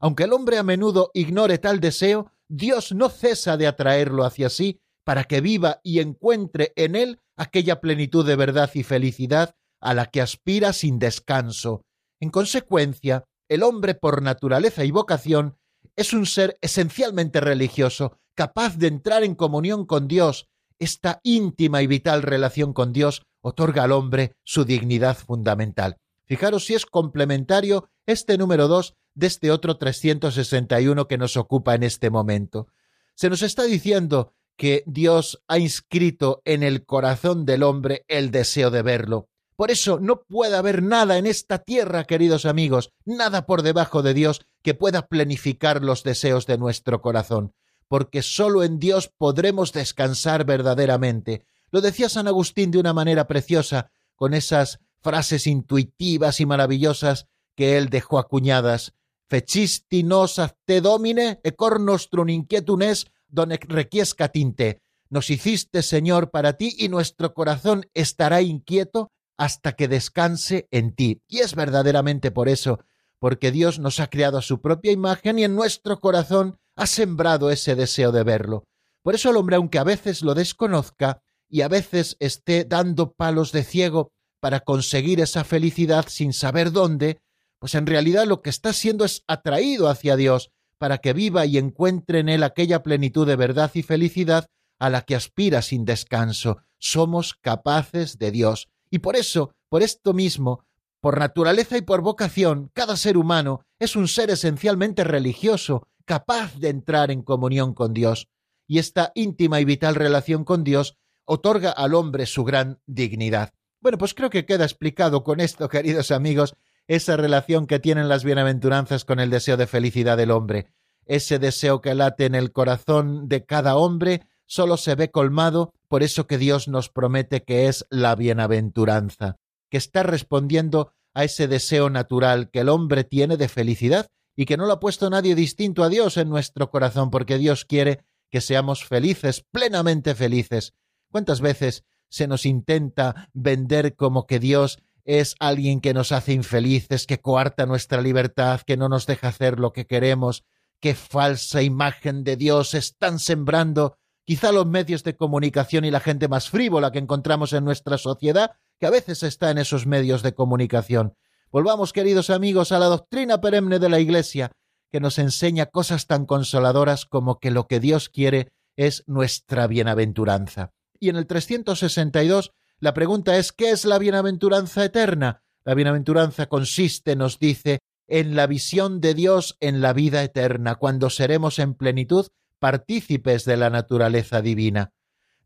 Aunque 0.00 0.24
el 0.24 0.32
hombre 0.32 0.58
a 0.58 0.64
menudo 0.64 1.12
ignore 1.14 1.58
tal 1.58 1.78
deseo, 1.78 2.32
Dios 2.48 2.92
no 2.92 3.08
cesa 3.08 3.56
de 3.56 3.68
atraerlo 3.68 4.24
hacia 4.24 4.50
sí 4.50 4.80
para 5.04 5.24
que 5.24 5.40
viva 5.40 5.80
y 5.84 6.00
encuentre 6.00 6.72
en 6.74 6.96
él 6.96 7.20
aquella 7.36 7.80
plenitud 7.80 8.26
de 8.26 8.34
verdad 8.34 8.70
y 8.74 8.82
felicidad 8.82 9.54
a 9.80 9.94
la 9.94 10.06
que 10.06 10.20
aspira 10.20 10.72
sin 10.72 10.98
descanso. 10.98 11.82
En 12.20 12.30
consecuencia, 12.30 13.24
el 13.48 13.62
hombre 13.62 13.94
por 13.94 14.22
naturaleza 14.22 14.84
y 14.84 14.90
vocación 14.90 15.56
es 15.96 16.12
un 16.12 16.26
ser 16.26 16.58
esencialmente 16.60 17.40
religioso, 17.40 18.18
capaz 18.34 18.76
de 18.76 18.88
entrar 18.88 19.24
en 19.24 19.34
comunión 19.34 19.84
con 19.84 20.06
Dios. 20.06 20.48
Esta 20.78 21.20
íntima 21.24 21.82
y 21.82 21.86
vital 21.86 22.22
relación 22.22 22.72
con 22.72 22.92
Dios 22.92 23.22
otorga 23.40 23.84
al 23.84 23.92
hombre 23.92 24.36
su 24.44 24.64
dignidad 24.64 25.16
fundamental. 25.16 25.96
Fijaros 26.24 26.66
si 26.66 26.74
es 26.74 26.86
complementario 26.86 27.88
este 28.06 28.38
número 28.38 28.68
2 28.68 28.94
de 29.14 29.26
este 29.26 29.50
otro 29.50 29.76
361 29.76 31.08
que 31.08 31.18
nos 31.18 31.36
ocupa 31.36 31.74
en 31.74 31.82
este 31.82 32.10
momento. 32.10 32.68
Se 33.14 33.28
nos 33.28 33.42
está 33.42 33.64
diciendo 33.64 34.34
que 34.56 34.84
Dios 34.86 35.42
ha 35.48 35.58
inscrito 35.58 36.42
en 36.44 36.62
el 36.62 36.84
corazón 36.84 37.44
del 37.44 37.62
hombre 37.62 38.04
el 38.08 38.30
deseo 38.30 38.70
de 38.70 38.82
verlo. 38.82 39.28
Por 39.58 39.72
eso 39.72 39.98
no 39.98 40.22
puede 40.22 40.56
haber 40.56 40.84
nada 40.84 41.18
en 41.18 41.26
esta 41.26 41.58
tierra, 41.58 42.04
queridos 42.04 42.46
amigos, 42.46 42.92
nada 43.04 43.44
por 43.44 43.62
debajo 43.62 44.02
de 44.02 44.14
Dios 44.14 44.46
que 44.62 44.72
pueda 44.72 45.08
planificar 45.08 45.82
los 45.82 46.04
deseos 46.04 46.46
de 46.46 46.58
nuestro 46.58 47.02
corazón, 47.02 47.54
porque 47.88 48.22
sólo 48.22 48.62
en 48.62 48.78
Dios 48.78 49.08
podremos 49.08 49.72
descansar 49.72 50.44
verdaderamente. 50.44 51.44
Lo 51.72 51.80
decía 51.80 52.08
San 52.08 52.28
Agustín 52.28 52.70
de 52.70 52.78
una 52.78 52.92
manera 52.92 53.26
preciosa, 53.26 53.90
con 54.14 54.32
esas 54.32 54.78
frases 55.02 55.48
intuitivas 55.48 56.38
y 56.38 56.46
maravillosas 56.46 57.26
que 57.56 57.78
él 57.78 57.88
dejó 57.88 58.20
acuñadas. 58.20 58.94
Fecisti 59.28 60.04
nos 60.04 60.40
te 60.66 60.80
domine 60.80 61.40
e 61.42 61.50
cor 61.56 61.80
nostrum 61.80 62.28
inquietum 62.28 62.78
donde 63.26 63.58
requiesca 63.66 64.28
tinte. 64.28 64.82
Nos 65.10 65.30
hiciste, 65.30 65.82
Señor, 65.82 66.30
para 66.30 66.52
ti 66.52 66.76
y 66.78 66.88
nuestro 66.88 67.34
corazón 67.34 67.90
estará 67.92 68.40
inquieto 68.40 69.10
hasta 69.38 69.72
que 69.72 69.88
descanse 69.88 70.68
en 70.70 70.94
ti. 70.94 71.22
Y 71.28 71.38
es 71.38 71.54
verdaderamente 71.54 72.30
por 72.30 72.48
eso, 72.48 72.80
porque 73.18 73.50
Dios 73.50 73.78
nos 73.78 74.00
ha 74.00 74.10
creado 74.10 74.36
a 74.36 74.42
su 74.42 74.60
propia 74.60 74.92
imagen 74.92 75.38
y 75.38 75.44
en 75.44 75.54
nuestro 75.54 76.00
corazón 76.00 76.58
ha 76.76 76.86
sembrado 76.86 77.50
ese 77.50 77.74
deseo 77.74 78.12
de 78.12 78.24
verlo. 78.24 78.64
Por 79.02 79.14
eso 79.14 79.30
el 79.30 79.36
hombre, 79.36 79.56
aunque 79.56 79.78
a 79.78 79.84
veces 79.84 80.22
lo 80.22 80.34
desconozca 80.34 81.22
y 81.48 81.62
a 81.62 81.68
veces 81.68 82.16
esté 82.20 82.64
dando 82.64 83.12
palos 83.12 83.52
de 83.52 83.64
ciego 83.64 84.12
para 84.40 84.60
conseguir 84.60 85.20
esa 85.20 85.44
felicidad 85.44 86.06
sin 86.08 86.32
saber 86.32 86.72
dónde, 86.72 87.20
pues 87.58 87.74
en 87.74 87.86
realidad 87.86 88.26
lo 88.26 88.42
que 88.42 88.50
está 88.50 88.72
siendo 88.72 89.04
es 89.04 89.24
atraído 89.26 89.88
hacia 89.88 90.16
Dios 90.16 90.50
para 90.78 90.98
que 90.98 91.12
viva 91.12 91.44
y 91.46 91.58
encuentre 91.58 92.20
en 92.20 92.28
él 92.28 92.42
aquella 92.42 92.82
plenitud 92.82 93.26
de 93.26 93.36
verdad 93.36 93.70
y 93.74 93.82
felicidad 93.82 94.46
a 94.78 94.90
la 94.90 95.02
que 95.02 95.16
aspira 95.16 95.62
sin 95.62 95.84
descanso. 95.84 96.58
Somos 96.78 97.34
capaces 97.34 98.18
de 98.18 98.30
Dios. 98.30 98.68
Y 98.90 99.00
por 99.00 99.16
eso, 99.16 99.54
por 99.68 99.82
esto 99.82 100.12
mismo, 100.14 100.64
por 101.00 101.18
naturaleza 101.18 101.76
y 101.76 101.82
por 101.82 102.00
vocación, 102.00 102.70
cada 102.72 102.96
ser 102.96 103.16
humano 103.16 103.62
es 103.78 103.96
un 103.96 104.08
ser 104.08 104.30
esencialmente 104.30 105.04
religioso, 105.04 105.86
capaz 106.04 106.56
de 106.56 106.70
entrar 106.70 107.10
en 107.10 107.22
comunión 107.22 107.74
con 107.74 107.92
Dios. 107.94 108.28
Y 108.66 108.78
esta 108.78 109.12
íntima 109.14 109.60
y 109.60 109.64
vital 109.64 109.94
relación 109.94 110.44
con 110.44 110.64
Dios 110.64 110.98
otorga 111.24 111.70
al 111.70 111.94
hombre 111.94 112.26
su 112.26 112.44
gran 112.44 112.80
dignidad. 112.86 113.52
Bueno, 113.80 113.98
pues 113.98 114.14
creo 114.14 114.30
que 114.30 114.44
queda 114.44 114.64
explicado 114.64 115.22
con 115.22 115.40
esto, 115.40 115.68
queridos 115.70 116.10
amigos, 116.10 116.54
esa 116.86 117.16
relación 117.16 117.66
que 117.66 117.78
tienen 117.78 118.08
las 118.08 118.24
bienaventuranzas 118.24 119.04
con 119.04 119.20
el 119.20 119.30
deseo 119.30 119.56
de 119.56 119.66
felicidad 119.66 120.16
del 120.16 120.30
hombre. 120.30 120.72
Ese 121.04 121.38
deseo 121.38 121.80
que 121.80 121.94
late 121.94 122.26
en 122.26 122.34
el 122.34 122.52
corazón 122.52 123.28
de 123.28 123.44
cada 123.44 123.76
hombre 123.76 124.26
solo 124.48 124.76
se 124.76 124.96
ve 124.96 125.12
colmado 125.12 125.72
por 125.86 126.02
eso 126.02 126.26
que 126.26 126.38
Dios 126.38 126.66
nos 126.66 126.88
promete 126.88 127.44
que 127.44 127.68
es 127.68 127.86
la 127.90 128.16
bienaventuranza, 128.16 129.36
que 129.70 129.76
está 129.76 130.02
respondiendo 130.02 130.92
a 131.14 131.22
ese 131.22 131.46
deseo 131.46 131.90
natural 131.90 132.50
que 132.50 132.60
el 132.60 132.68
hombre 132.68 133.04
tiene 133.04 133.36
de 133.36 133.48
felicidad 133.48 134.08
y 134.34 134.46
que 134.46 134.56
no 134.56 134.66
lo 134.66 134.72
ha 134.72 134.80
puesto 134.80 135.08
nadie 135.10 135.34
distinto 135.34 135.84
a 135.84 135.88
Dios 135.88 136.16
en 136.16 136.28
nuestro 136.28 136.70
corazón, 136.70 137.10
porque 137.10 137.38
Dios 137.38 137.64
quiere 137.64 138.04
que 138.30 138.40
seamos 138.40 138.84
felices, 138.84 139.44
plenamente 139.50 140.14
felices. 140.14 140.74
¿Cuántas 141.10 141.40
veces 141.40 141.84
se 142.08 142.26
nos 142.26 142.46
intenta 142.46 143.28
vender 143.32 143.94
como 143.96 144.26
que 144.26 144.38
Dios 144.38 144.78
es 145.04 145.36
alguien 145.40 145.80
que 145.80 145.94
nos 145.94 146.12
hace 146.12 146.32
infelices, 146.34 147.06
que 147.06 147.20
coarta 147.20 147.64
nuestra 147.64 148.02
libertad, 148.02 148.60
que 148.66 148.76
no 148.76 148.88
nos 148.88 149.06
deja 149.06 149.28
hacer 149.28 149.58
lo 149.58 149.72
que 149.72 149.86
queremos. 149.86 150.44
Qué 150.80 150.94
falsa 150.94 151.62
imagen 151.62 152.24
de 152.24 152.36
Dios 152.36 152.74
están 152.74 153.18
sembrando 153.18 153.96
quizá 154.28 154.52
los 154.52 154.66
medios 154.66 155.04
de 155.04 155.16
comunicación 155.16 155.86
y 155.86 155.90
la 155.90 156.00
gente 156.00 156.28
más 156.28 156.50
frívola 156.50 156.92
que 156.92 156.98
encontramos 156.98 157.54
en 157.54 157.64
nuestra 157.64 157.96
sociedad, 157.96 158.50
que 158.78 158.84
a 158.84 158.90
veces 158.90 159.22
está 159.22 159.50
en 159.50 159.56
esos 159.56 159.86
medios 159.86 160.22
de 160.22 160.34
comunicación. 160.34 161.14
Volvamos, 161.50 161.94
queridos 161.94 162.28
amigos, 162.28 162.70
a 162.70 162.78
la 162.78 162.88
doctrina 162.88 163.40
perenne 163.40 163.78
de 163.78 163.88
la 163.88 164.00
Iglesia, 164.00 164.52
que 164.92 165.00
nos 165.00 165.18
enseña 165.18 165.64
cosas 165.64 166.06
tan 166.06 166.26
consoladoras 166.26 167.06
como 167.06 167.38
que 167.38 167.50
lo 167.50 167.68
que 167.68 167.80
Dios 167.80 168.10
quiere 168.10 168.52
es 168.76 169.02
nuestra 169.06 169.66
bienaventuranza. 169.66 170.74
Y 171.00 171.08
en 171.08 171.16
el 171.16 171.26
362 171.26 172.52
la 172.80 172.92
pregunta 172.92 173.38
es, 173.38 173.52
¿qué 173.52 173.70
es 173.70 173.86
la 173.86 173.98
bienaventuranza 173.98 174.84
eterna? 174.84 175.42
La 175.64 175.72
bienaventuranza 175.72 176.50
consiste, 176.50 177.16
nos 177.16 177.38
dice, 177.38 177.78
en 178.06 178.36
la 178.36 178.46
visión 178.46 179.00
de 179.00 179.14
Dios 179.14 179.56
en 179.60 179.80
la 179.80 179.94
vida 179.94 180.22
eterna, 180.22 180.74
cuando 180.74 181.08
seremos 181.08 181.58
en 181.58 181.72
plenitud 181.72 182.26
partícipes 182.58 183.44
de 183.44 183.56
la 183.56 183.70
naturaleza 183.70 184.42
divina, 184.42 184.92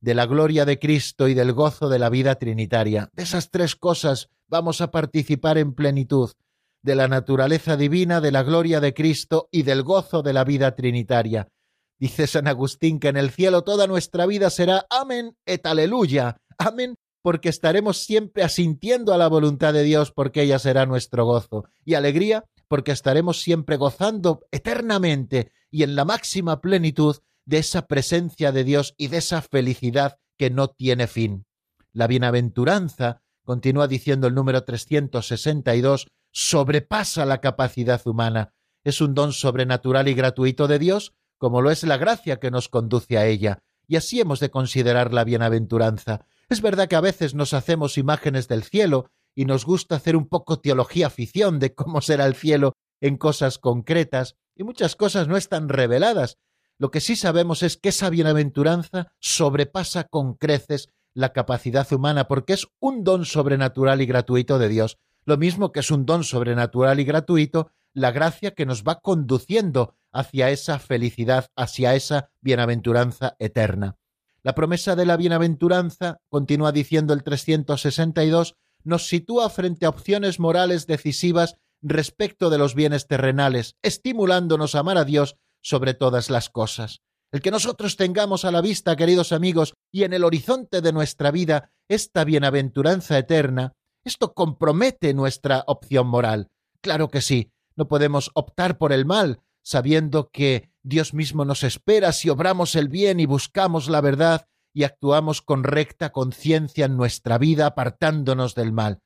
de 0.00 0.14
la 0.14 0.26
gloria 0.26 0.64
de 0.64 0.78
Cristo 0.78 1.28
y 1.28 1.34
del 1.34 1.52
gozo 1.52 1.88
de 1.88 1.98
la 1.98 2.08
vida 2.08 2.34
trinitaria. 2.34 3.10
De 3.12 3.22
esas 3.22 3.50
tres 3.50 3.76
cosas 3.76 4.30
vamos 4.48 4.80
a 4.80 4.90
participar 4.90 5.58
en 5.58 5.74
plenitud, 5.74 6.32
de 6.82 6.94
la 6.96 7.08
naturaleza 7.08 7.76
divina, 7.76 8.20
de 8.20 8.32
la 8.32 8.42
gloria 8.42 8.80
de 8.80 8.92
Cristo 8.92 9.48
y 9.52 9.62
del 9.62 9.82
gozo 9.82 10.22
de 10.22 10.32
la 10.32 10.44
vida 10.44 10.74
trinitaria. 10.74 11.48
Dice 11.98 12.26
San 12.26 12.48
Agustín 12.48 12.98
que 12.98 13.08
en 13.08 13.16
el 13.16 13.30
cielo 13.30 13.62
toda 13.62 13.86
nuestra 13.86 14.26
vida 14.26 14.50
será 14.50 14.86
amén 14.90 15.36
et 15.46 15.64
aleluya, 15.64 16.38
amén 16.58 16.96
porque 17.22 17.48
estaremos 17.48 18.04
siempre 18.04 18.42
asintiendo 18.42 19.14
a 19.14 19.18
la 19.18 19.28
voluntad 19.28 19.72
de 19.72 19.84
Dios, 19.84 20.10
porque 20.10 20.42
ella 20.42 20.58
será 20.58 20.86
nuestro 20.86 21.24
gozo, 21.24 21.64
y 21.84 21.94
alegría, 21.94 22.44
porque 22.68 22.92
estaremos 22.92 23.40
siempre 23.40 23.76
gozando 23.76 24.40
eternamente 24.50 25.52
y 25.70 25.84
en 25.84 25.94
la 25.94 26.04
máxima 26.04 26.60
plenitud 26.60 27.16
de 27.44 27.58
esa 27.58 27.86
presencia 27.86 28.52
de 28.52 28.64
Dios 28.64 28.94
y 28.96 29.08
de 29.08 29.18
esa 29.18 29.42
felicidad 29.42 30.18
que 30.36 30.50
no 30.50 30.68
tiene 30.68 31.06
fin. 31.06 31.46
La 31.92 32.06
bienaventuranza, 32.06 33.22
continúa 33.44 33.88
diciendo 33.88 34.26
el 34.26 34.34
número 34.34 34.64
362, 34.64 36.08
sobrepasa 36.30 37.26
la 37.26 37.40
capacidad 37.40 38.00
humana. 38.06 38.54
Es 38.84 39.00
un 39.00 39.14
don 39.14 39.32
sobrenatural 39.32 40.08
y 40.08 40.14
gratuito 40.14 40.66
de 40.66 40.78
Dios, 40.78 41.14
como 41.38 41.60
lo 41.60 41.70
es 41.70 41.82
la 41.84 41.96
gracia 41.96 42.40
que 42.40 42.50
nos 42.50 42.68
conduce 42.68 43.18
a 43.18 43.26
ella. 43.26 43.62
Y 43.86 43.96
así 43.96 44.20
hemos 44.20 44.40
de 44.40 44.50
considerar 44.50 45.12
la 45.12 45.24
bienaventuranza, 45.24 46.26
es 46.52 46.62
verdad 46.62 46.88
que 46.88 46.96
a 46.96 47.00
veces 47.00 47.34
nos 47.34 47.54
hacemos 47.54 47.98
imágenes 47.98 48.48
del 48.48 48.62
cielo 48.62 49.10
y 49.34 49.46
nos 49.46 49.64
gusta 49.64 49.96
hacer 49.96 50.16
un 50.16 50.28
poco 50.28 50.60
teología 50.60 51.10
ficción 51.10 51.58
de 51.58 51.74
cómo 51.74 52.00
será 52.00 52.26
el 52.26 52.34
cielo 52.34 52.74
en 53.00 53.16
cosas 53.16 53.58
concretas, 53.58 54.36
y 54.54 54.62
muchas 54.62 54.94
cosas 54.94 55.26
no 55.26 55.36
están 55.36 55.68
reveladas. 55.68 56.38
Lo 56.78 56.90
que 56.90 57.00
sí 57.00 57.16
sabemos 57.16 57.62
es 57.62 57.76
que 57.76 57.88
esa 57.88 58.10
bienaventuranza 58.10 59.12
sobrepasa 59.18 60.04
con 60.04 60.34
creces 60.34 60.90
la 61.14 61.32
capacidad 61.32 61.90
humana, 61.92 62.28
porque 62.28 62.52
es 62.52 62.68
un 62.80 63.02
don 63.02 63.24
sobrenatural 63.24 64.00
y 64.00 64.06
gratuito 64.06 64.58
de 64.58 64.68
Dios, 64.68 64.98
lo 65.24 65.36
mismo 65.36 65.72
que 65.72 65.80
es 65.80 65.90
un 65.90 66.06
don 66.06 66.24
sobrenatural 66.24 67.00
y 67.00 67.04
gratuito 67.04 67.70
la 67.94 68.10
gracia 68.10 68.52
que 68.52 68.66
nos 68.66 68.84
va 68.84 69.00
conduciendo 69.00 69.96
hacia 70.12 70.50
esa 70.50 70.78
felicidad, 70.78 71.50
hacia 71.56 71.94
esa 71.94 72.30
bienaventuranza 72.40 73.36
eterna. 73.38 73.96
La 74.44 74.54
promesa 74.54 74.96
de 74.96 75.06
la 75.06 75.16
bienaventuranza, 75.16 76.18
continúa 76.28 76.72
diciendo 76.72 77.14
el 77.14 77.22
362, 77.22 78.56
nos 78.82 79.06
sitúa 79.06 79.48
frente 79.50 79.86
a 79.86 79.88
opciones 79.88 80.40
morales 80.40 80.88
decisivas 80.88 81.56
respecto 81.80 82.50
de 82.50 82.58
los 82.58 82.74
bienes 82.74 83.06
terrenales, 83.06 83.76
estimulándonos 83.82 84.74
a 84.74 84.80
amar 84.80 84.98
a 84.98 85.04
Dios 85.04 85.36
sobre 85.60 85.94
todas 85.94 86.28
las 86.28 86.50
cosas. 86.50 87.02
El 87.30 87.40
que 87.40 87.52
nosotros 87.52 87.96
tengamos 87.96 88.44
a 88.44 88.50
la 88.50 88.60
vista, 88.60 88.96
queridos 88.96 89.32
amigos, 89.32 89.74
y 89.92 90.02
en 90.02 90.12
el 90.12 90.24
horizonte 90.24 90.80
de 90.80 90.92
nuestra 90.92 91.30
vida 91.30 91.70
esta 91.88 92.24
bienaventuranza 92.24 93.18
eterna, 93.18 93.72
esto 94.04 94.34
compromete 94.34 95.14
nuestra 95.14 95.62
opción 95.68 96.08
moral. 96.08 96.50
Claro 96.80 97.08
que 97.08 97.20
sí, 97.20 97.52
no 97.76 97.86
podemos 97.86 98.32
optar 98.34 98.76
por 98.76 98.92
el 98.92 99.06
mal, 99.06 99.40
sabiendo 99.62 100.30
que 100.30 100.71
Dios 100.82 101.14
mismo 101.14 101.44
nos 101.44 101.62
espera 101.62 102.12
si 102.12 102.28
obramos 102.28 102.74
el 102.74 102.88
bien 102.88 103.20
y 103.20 103.26
buscamos 103.26 103.88
la 103.88 104.00
verdad 104.00 104.46
y 104.74 104.84
actuamos 104.84 105.42
con 105.42 105.64
recta 105.64 106.10
conciencia 106.10 106.86
en 106.86 106.96
nuestra 106.96 107.38
vida 107.38 107.66
apartándonos 107.66 108.54
del 108.54 108.72
mal. 108.72 109.00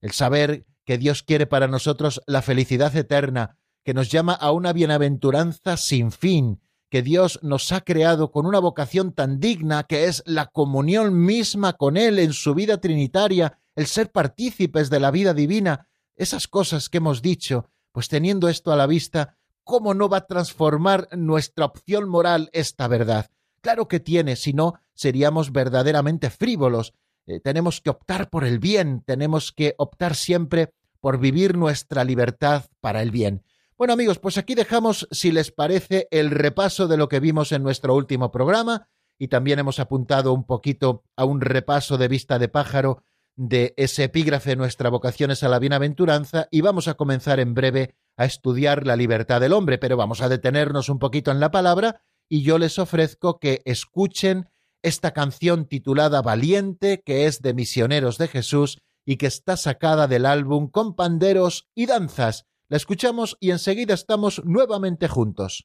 El 0.00 0.12
saber 0.12 0.66
que 0.84 0.96
Dios 0.96 1.22
quiere 1.22 1.46
para 1.46 1.68
nosotros 1.68 2.22
la 2.26 2.40
felicidad 2.40 2.96
eterna, 2.96 3.58
que 3.84 3.94
nos 3.94 4.10
llama 4.10 4.32
a 4.32 4.52
una 4.52 4.72
bienaventuranza 4.72 5.76
sin 5.76 6.12
fin, 6.12 6.60
que 6.88 7.02
Dios 7.02 7.40
nos 7.42 7.72
ha 7.72 7.82
creado 7.82 8.30
con 8.30 8.46
una 8.46 8.58
vocación 8.58 9.12
tan 9.12 9.40
digna 9.40 9.84
que 9.84 10.04
es 10.04 10.22
la 10.24 10.46
comunión 10.46 11.24
misma 11.24 11.74
con 11.74 11.96
Él 11.96 12.18
en 12.18 12.32
su 12.32 12.54
vida 12.54 12.80
trinitaria, 12.80 13.58
el 13.74 13.86
ser 13.86 14.10
partícipes 14.10 14.88
de 14.88 15.00
la 15.00 15.10
vida 15.10 15.34
divina, 15.34 15.88
esas 16.16 16.48
cosas 16.48 16.88
que 16.88 16.98
hemos 16.98 17.20
dicho, 17.20 17.70
pues 17.92 18.08
teniendo 18.08 18.48
esto 18.48 18.72
a 18.72 18.76
la 18.76 18.86
vista, 18.86 19.37
¿cómo 19.68 19.92
no 19.92 20.08
va 20.08 20.16
a 20.16 20.26
transformar 20.26 21.08
nuestra 21.12 21.66
opción 21.66 22.08
moral 22.08 22.48
esta 22.54 22.88
verdad? 22.88 23.30
Claro 23.60 23.86
que 23.86 24.00
tiene, 24.00 24.34
si 24.34 24.54
no, 24.54 24.80
seríamos 24.94 25.52
verdaderamente 25.52 26.30
frívolos. 26.30 26.94
Eh, 27.26 27.38
tenemos 27.40 27.82
que 27.82 27.90
optar 27.90 28.30
por 28.30 28.44
el 28.44 28.60
bien, 28.60 29.02
tenemos 29.04 29.52
que 29.52 29.74
optar 29.76 30.16
siempre 30.16 30.72
por 31.00 31.18
vivir 31.18 31.54
nuestra 31.54 32.02
libertad 32.02 32.64
para 32.80 33.02
el 33.02 33.10
bien. 33.10 33.44
Bueno 33.76 33.92
amigos, 33.92 34.18
pues 34.18 34.38
aquí 34.38 34.54
dejamos, 34.54 35.06
si 35.10 35.32
les 35.32 35.52
parece, 35.52 36.08
el 36.10 36.30
repaso 36.30 36.88
de 36.88 36.96
lo 36.96 37.10
que 37.10 37.20
vimos 37.20 37.52
en 37.52 37.62
nuestro 37.62 37.94
último 37.94 38.30
programa 38.30 38.88
y 39.18 39.28
también 39.28 39.58
hemos 39.58 39.80
apuntado 39.80 40.32
un 40.32 40.44
poquito 40.44 41.04
a 41.14 41.26
un 41.26 41.42
repaso 41.42 41.98
de 41.98 42.08
vista 42.08 42.38
de 42.38 42.48
pájaro 42.48 43.02
de 43.36 43.74
ese 43.76 44.04
epígrafe 44.04 44.56
Nuestra 44.56 44.88
vocación 44.88 45.30
es 45.30 45.42
a 45.42 45.48
la 45.50 45.58
bienaventuranza 45.58 46.48
y 46.50 46.62
vamos 46.62 46.88
a 46.88 46.94
comenzar 46.94 47.38
en 47.38 47.52
breve 47.52 47.94
a 48.18 48.26
estudiar 48.26 48.86
la 48.86 48.96
libertad 48.96 49.40
del 49.40 49.54
hombre, 49.54 49.78
pero 49.78 49.96
vamos 49.96 50.20
a 50.20 50.28
detenernos 50.28 50.90
un 50.90 50.98
poquito 50.98 51.30
en 51.30 51.40
la 51.40 51.50
palabra 51.50 52.02
y 52.28 52.42
yo 52.42 52.58
les 52.58 52.78
ofrezco 52.78 53.38
que 53.38 53.62
escuchen 53.64 54.50
esta 54.82 55.12
canción 55.12 55.64
titulada 55.64 56.20
Valiente, 56.20 57.02
que 57.02 57.24
es 57.24 57.40
de 57.40 57.54
Misioneros 57.54 58.18
de 58.18 58.28
Jesús 58.28 58.78
y 59.06 59.16
que 59.16 59.26
está 59.26 59.56
sacada 59.56 60.06
del 60.06 60.26
álbum 60.26 60.68
con 60.68 60.94
panderos 60.94 61.68
y 61.74 61.86
danzas 61.86 62.44
la 62.70 62.76
escuchamos 62.76 63.38
y 63.40 63.50
enseguida 63.50 63.94
estamos 63.94 64.42
nuevamente 64.44 65.08
juntos. 65.08 65.64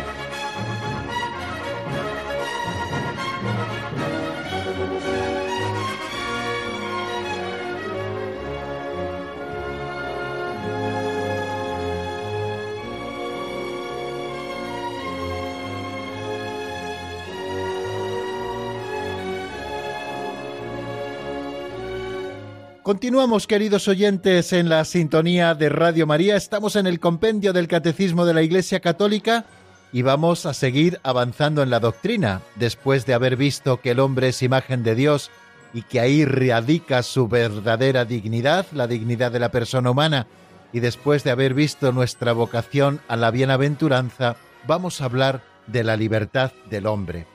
Continuamos, 22.83 23.45
queridos 23.45 23.87
oyentes, 23.87 24.53
en 24.53 24.67
la 24.67 24.83
sintonía 24.85 25.53
de 25.53 25.69
Radio 25.69 26.07
María. 26.07 26.35
Estamos 26.35 26.75
en 26.75 26.87
el 26.87 26.99
compendio 26.99 27.53
del 27.53 27.67
Catecismo 27.67 28.25
de 28.25 28.33
la 28.33 28.41
Iglesia 28.41 28.79
Católica 28.79 29.45
y 29.93 30.01
vamos 30.01 30.47
a 30.47 30.55
seguir 30.55 30.99
avanzando 31.03 31.61
en 31.61 31.69
la 31.69 31.79
doctrina, 31.79 32.41
después 32.55 33.05
de 33.05 33.13
haber 33.13 33.37
visto 33.37 33.79
que 33.81 33.91
el 33.91 33.99
hombre 33.99 34.29
es 34.29 34.41
imagen 34.41 34.81
de 34.81 34.95
Dios 34.95 35.29
y 35.75 35.83
que 35.83 35.99
ahí 35.99 36.25
radica 36.25 37.03
su 37.03 37.27
verdadera 37.27 38.03
dignidad, 38.03 38.65
la 38.71 38.87
dignidad 38.87 39.31
de 39.31 39.39
la 39.39 39.51
persona 39.51 39.91
humana, 39.91 40.25
y 40.73 40.79
después 40.79 41.23
de 41.23 41.29
haber 41.29 41.53
visto 41.53 41.91
nuestra 41.91 42.33
vocación 42.33 42.99
a 43.07 43.15
la 43.15 43.29
bienaventuranza, 43.29 44.37
vamos 44.65 45.01
a 45.01 45.05
hablar 45.05 45.43
de 45.67 45.83
la 45.83 45.97
libertad 45.97 46.51
del 46.71 46.87
hombre. 46.87 47.27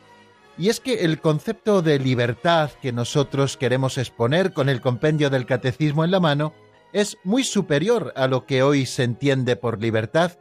Y 0.58 0.70
es 0.70 0.80
que 0.80 1.04
el 1.04 1.20
concepto 1.20 1.82
de 1.82 1.98
libertad 1.98 2.70
que 2.80 2.92
nosotros 2.92 3.56
queremos 3.56 3.98
exponer 3.98 4.52
con 4.52 4.68
el 4.68 4.80
compendio 4.80 5.28
del 5.28 5.44
catecismo 5.44 6.04
en 6.04 6.10
la 6.10 6.20
mano 6.20 6.54
es 6.94 7.18
muy 7.24 7.44
superior 7.44 8.12
a 8.16 8.26
lo 8.26 8.46
que 8.46 8.62
hoy 8.62 8.86
se 8.86 9.02
entiende 9.02 9.56
por 9.56 9.80
libertad, 9.80 10.32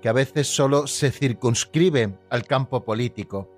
que 0.00 0.08
a 0.08 0.12
veces 0.12 0.48
solo 0.48 0.88
se 0.88 1.12
circunscribe 1.12 2.18
al 2.28 2.44
campo 2.44 2.84
político. 2.84 3.48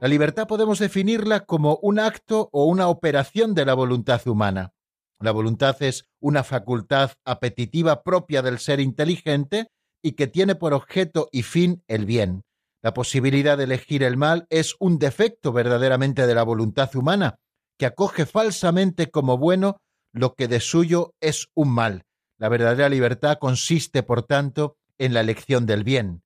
La 0.00 0.08
libertad 0.08 0.48
podemos 0.48 0.80
definirla 0.80 1.40
como 1.40 1.78
un 1.82 2.00
acto 2.00 2.48
o 2.52 2.64
una 2.64 2.88
operación 2.88 3.54
de 3.54 3.64
la 3.64 3.74
voluntad 3.74 4.26
humana. 4.26 4.72
La 5.20 5.30
voluntad 5.30 5.80
es 5.82 6.08
una 6.20 6.42
facultad 6.42 7.12
apetitiva 7.24 8.02
propia 8.02 8.42
del 8.42 8.58
ser 8.58 8.80
inteligente 8.80 9.68
y 10.02 10.12
que 10.12 10.26
tiene 10.26 10.56
por 10.56 10.74
objeto 10.74 11.28
y 11.30 11.42
fin 11.42 11.82
el 11.86 12.06
bien. 12.06 12.44
La 12.88 12.94
posibilidad 12.94 13.58
de 13.58 13.64
elegir 13.64 14.02
el 14.02 14.16
mal 14.16 14.46
es 14.48 14.74
un 14.78 14.98
defecto 14.98 15.52
verdaderamente 15.52 16.26
de 16.26 16.34
la 16.34 16.42
voluntad 16.42 16.96
humana, 16.96 17.38
que 17.78 17.84
acoge 17.84 18.24
falsamente 18.24 19.10
como 19.10 19.36
bueno 19.36 19.76
lo 20.10 20.32
que 20.32 20.48
de 20.48 20.58
suyo 20.58 21.12
es 21.20 21.48
un 21.54 21.68
mal. 21.68 22.06
La 22.38 22.48
verdadera 22.48 22.88
libertad 22.88 23.36
consiste, 23.38 24.02
por 24.02 24.22
tanto, 24.22 24.78
en 24.96 25.12
la 25.12 25.20
elección 25.20 25.66
del 25.66 25.84
bien. 25.84 26.22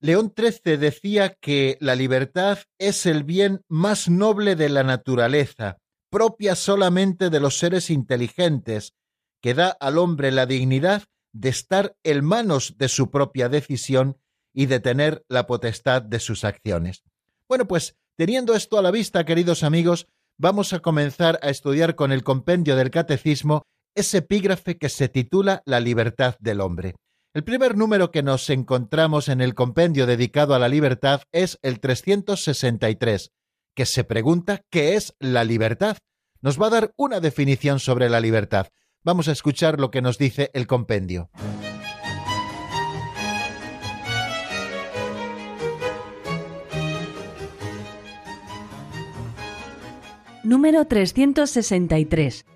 León 0.00 0.32
XIII 0.34 0.78
decía 0.78 1.34
que 1.38 1.76
la 1.82 1.94
libertad 1.94 2.60
es 2.78 3.04
el 3.04 3.22
bien 3.22 3.60
más 3.68 4.08
noble 4.08 4.56
de 4.56 4.70
la 4.70 4.84
naturaleza, 4.84 5.76
propia 6.10 6.54
solamente 6.54 7.28
de 7.28 7.40
los 7.40 7.58
seres 7.58 7.90
inteligentes, 7.90 8.94
que 9.42 9.52
da 9.52 9.68
al 9.68 9.98
hombre 9.98 10.32
la 10.32 10.46
dignidad 10.46 11.02
de 11.34 11.50
estar 11.50 11.94
en 12.02 12.24
manos 12.24 12.78
de 12.78 12.88
su 12.88 13.10
propia 13.10 13.50
decisión 13.50 14.16
y 14.56 14.66
de 14.66 14.80
tener 14.80 15.22
la 15.28 15.46
potestad 15.46 16.00
de 16.00 16.18
sus 16.18 16.42
acciones. 16.42 17.04
Bueno, 17.46 17.68
pues 17.68 17.94
teniendo 18.16 18.54
esto 18.54 18.78
a 18.78 18.82
la 18.82 18.90
vista, 18.90 19.26
queridos 19.26 19.62
amigos, 19.62 20.08
vamos 20.38 20.72
a 20.72 20.80
comenzar 20.80 21.38
a 21.42 21.50
estudiar 21.50 21.94
con 21.94 22.10
el 22.10 22.24
compendio 22.24 22.74
del 22.74 22.90
Catecismo 22.90 23.62
ese 23.94 24.18
epígrafe 24.18 24.78
que 24.78 24.88
se 24.88 25.10
titula 25.10 25.62
La 25.66 25.78
libertad 25.78 26.36
del 26.40 26.62
hombre. 26.62 26.94
El 27.34 27.44
primer 27.44 27.76
número 27.76 28.10
que 28.10 28.22
nos 28.22 28.48
encontramos 28.48 29.28
en 29.28 29.42
el 29.42 29.54
compendio 29.54 30.06
dedicado 30.06 30.54
a 30.54 30.58
la 30.58 30.70
libertad 30.70 31.20
es 31.32 31.58
el 31.60 31.78
363, 31.78 33.32
que 33.74 33.84
se 33.84 34.04
pregunta 34.04 34.62
¿qué 34.70 34.94
es 34.94 35.14
la 35.20 35.44
libertad? 35.44 35.98
Nos 36.40 36.60
va 36.60 36.68
a 36.68 36.70
dar 36.70 36.92
una 36.96 37.20
definición 37.20 37.78
sobre 37.78 38.08
la 38.08 38.20
libertad. 38.20 38.68
Vamos 39.02 39.28
a 39.28 39.32
escuchar 39.32 39.78
lo 39.78 39.90
que 39.90 40.00
nos 40.00 40.16
dice 40.16 40.50
el 40.54 40.66
compendio. 40.66 41.28
Número 50.46 50.84
363. 50.84 52.46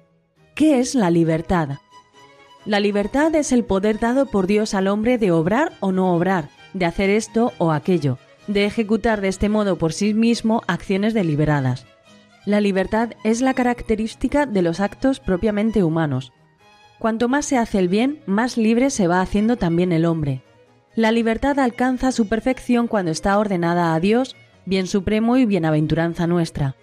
¿Qué 0.55 0.79
es 0.79 0.95
la 0.95 1.11
libertad? 1.11 1.79
La 2.65 2.79
libertad 2.79 3.35
es 3.35 3.51
el 3.51 3.65
poder 3.65 3.99
dado 3.99 4.27
por 4.27 4.47
Dios 4.47 4.75
al 4.75 4.87
hombre 4.87 5.19
de 5.19 5.33
obrar 5.33 5.73
o 5.81 5.91
no 5.91 6.15
obrar, 6.15 6.51
de 6.73 6.85
hacer 6.85 7.11
esto 7.11 7.53
o 7.59 7.73
aquello, 7.73 8.19
de 8.47 8.65
ejecutar 8.65 9.21
de 9.21 9.27
este 9.27 9.49
modo 9.49 9.77
por 9.77 9.93
sí 9.93 10.15
mismo 10.15 10.63
acciones 10.69 11.15
deliberadas. 11.15 11.85
La 12.47 12.61
libertad 12.61 13.15
es 13.25 13.41
la 13.41 13.55
característica 13.55 14.47
de 14.47 14.63
los 14.63 14.79
actos 14.79 15.19
propiamente 15.19 15.83
humanos. 15.83 16.33
Cuanto 17.01 17.29
más 17.29 17.45
se 17.45 17.59
hace 17.59 17.81
el 17.81 17.89
bien, 17.89 18.21
más 18.25 18.57
libre 18.57 18.91
se 18.91 19.09
va 19.09 19.21
haciendo 19.21 19.57
también 19.57 19.91
el 19.91 20.05
hombre. 20.05 20.45
La 20.95 21.11
libertad 21.11 21.59
alcanza 21.59 22.13
su 22.13 22.29
perfección 22.29 22.87
cuando 22.87 23.11
está 23.11 23.37
ordenada 23.37 23.97
a 23.97 23.99
Dios, 23.99 24.37
bien 24.65 24.87
supremo 24.87 25.37
y 25.39 25.45
bienaventuranza 25.45 26.29
nuestra. 26.29 26.77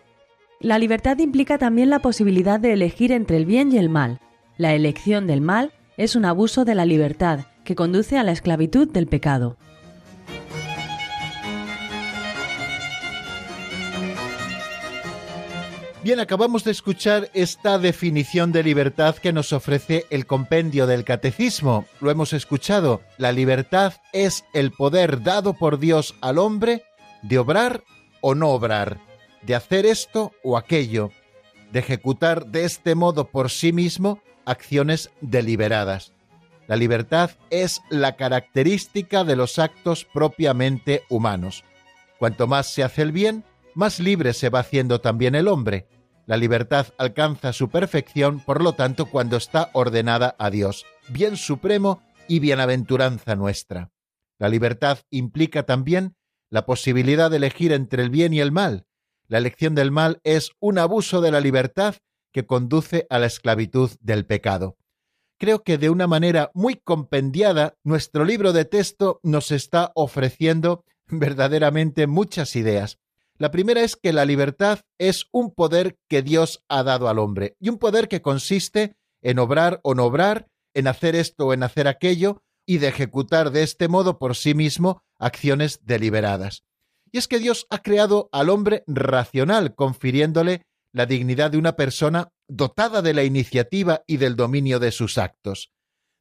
La 0.59 0.79
libertad 0.79 1.19
implica 1.19 1.59
también 1.59 1.91
la 1.91 1.99
posibilidad 1.99 2.59
de 2.59 2.73
elegir 2.73 3.11
entre 3.11 3.37
el 3.37 3.45
bien 3.45 3.71
y 3.71 3.77
el 3.77 3.89
mal. 3.89 4.19
La 4.57 4.73
elección 4.73 5.27
del 5.27 5.39
mal 5.39 5.71
es 5.97 6.15
un 6.15 6.25
abuso 6.25 6.65
de 6.65 6.73
la 6.73 6.83
libertad 6.83 7.41
que 7.63 7.75
conduce 7.75 8.17
a 8.17 8.23
la 8.23 8.31
esclavitud 8.31 8.91
del 8.91 9.05
pecado. 9.05 9.55
Bien, 16.03 16.19
acabamos 16.19 16.63
de 16.63 16.71
escuchar 16.71 17.29
esta 17.35 17.77
definición 17.77 18.51
de 18.51 18.63
libertad 18.63 19.15
que 19.17 19.33
nos 19.33 19.53
ofrece 19.53 20.05
el 20.09 20.25
compendio 20.25 20.87
del 20.87 21.03
catecismo. 21.03 21.85
Lo 22.01 22.09
hemos 22.09 22.33
escuchado. 22.33 23.01
La 23.19 23.31
libertad 23.31 23.93
es 24.11 24.43
el 24.55 24.71
poder 24.71 25.21
dado 25.21 25.53
por 25.53 25.77
Dios 25.77 26.15
al 26.21 26.39
hombre 26.39 26.81
de 27.21 27.37
obrar 27.37 27.83
o 28.21 28.33
no 28.33 28.49
obrar 28.49 29.06
de 29.41 29.55
hacer 29.55 29.85
esto 29.85 30.31
o 30.43 30.57
aquello, 30.57 31.11
de 31.71 31.79
ejecutar 31.79 32.47
de 32.47 32.65
este 32.65 32.95
modo 32.95 33.29
por 33.29 33.49
sí 33.49 33.73
mismo 33.73 34.21
acciones 34.45 35.11
deliberadas. 35.21 36.13
La 36.67 36.75
libertad 36.75 37.31
es 37.49 37.81
la 37.89 38.15
característica 38.15 39.23
de 39.23 39.35
los 39.35 39.57
actos 39.57 40.05
propiamente 40.05 41.03
humanos. 41.09 41.63
Cuanto 42.19 42.47
más 42.47 42.67
se 42.67 42.83
hace 42.83 43.03
el 43.03 43.11
bien, 43.11 43.45
más 43.73 43.99
libre 43.99 44.33
se 44.33 44.49
va 44.49 44.59
haciendo 44.59 44.99
también 44.99 45.35
el 45.35 45.47
hombre. 45.47 45.87
La 46.25 46.35
libertad 46.35 46.87
alcanza 46.97 47.53
su 47.53 47.69
perfección, 47.69 48.41
por 48.41 48.61
lo 48.61 48.73
tanto, 48.73 49.05
cuando 49.05 49.37
está 49.37 49.69
ordenada 49.73 50.35
a 50.39 50.49
Dios, 50.49 50.85
bien 51.07 51.37
supremo 51.37 52.01
y 52.27 52.39
bienaventuranza 52.39 53.35
nuestra. 53.35 53.91
La 54.37 54.49
libertad 54.49 54.99
implica 55.09 55.63
también 55.63 56.15
la 56.49 56.65
posibilidad 56.65 57.31
de 57.31 57.37
elegir 57.37 57.71
entre 57.71 58.03
el 58.03 58.09
bien 58.09 58.33
y 58.33 58.41
el 58.41 58.51
mal, 58.51 58.86
la 59.27 59.37
elección 59.37 59.75
del 59.75 59.91
mal 59.91 60.19
es 60.23 60.51
un 60.59 60.79
abuso 60.79 61.21
de 61.21 61.31
la 61.31 61.39
libertad 61.39 61.95
que 62.31 62.45
conduce 62.45 63.07
a 63.09 63.19
la 63.19 63.25
esclavitud 63.25 63.91
del 63.99 64.25
pecado. 64.25 64.77
Creo 65.39 65.63
que 65.63 65.77
de 65.77 65.89
una 65.89 66.07
manera 66.07 66.51
muy 66.53 66.75
compendiada 66.75 67.75
nuestro 67.83 68.25
libro 68.25 68.53
de 68.53 68.65
texto 68.65 69.19
nos 69.23 69.51
está 69.51 69.91
ofreciendo 69.95 70.83
verdaderamente 71.07 72.07
muchas 72.07 72.55
ideas. 72.55 72.97
La 73.37 73.51
primera 73.51 73.81
es 73.81 73.95
que 73.95 74.13
la 74.13 74.25
libertad 74.25 74.79
es 74.97 75.27
un 75.31 75.53
poder 75.53 75.97
que 76.09 76.23
Dios 76.23 76.63
ha 76.69 76.83
dado 76.83 77.07
al 77.07 77.19
hombre 77.19 77.55
y 77.59 77.69
un 77.69 77.77
poder 77.77 78.07
que 78.07 78.21
consiste 78.21 78.95
en 79.21 79.37
obrar 79.37 79.79
o 79.83 79.93
no 79.93 80.05
obrar, 80.05 80.47
en 80.73 80.87
hacer 80.87 81.15
esto 81.15 81.47
o 81.47 81.53
en 81.53 81.63
hacer 81.63 81.87
aquello 81.87 82.41
y 82.65 82.79
de 82.79 82.87
ejecutar 82.87 83.51
de 83.51 83.63
este 83.63 83.87
modo 83.87 84.17
por 84.17 84.35
sí 84.35 84.55
mismo 84.55 85.03
acciones 85.19 85.85
deliberadas. 85.85 86.63
Y 87.11 87.17
es 87.17 87.27
que 87.27 87.39
Dios 87.39 87.67
ha 87.69 87.81
creado 87.81 88.29
al 88.31 88.49
hombre 88.49 88.83
racional, 88.87 89.75
confiriéndole 89.75 90.63
la 90.91 91.05
dignidad 91.05 91.51
de 91.51 91.57
una 91.57 91.75
persona 91.75 92.29
dotada 92.47 93.01
de 93.01 93.13
la 93.13 93.23
iniciativa 93.23 94.03
y 94.07 94.17
del 94.17 94.35
dominio 94.35 94.79
de 94.79 94.91
sus 94.91 95.17
actos. 95.17 95.71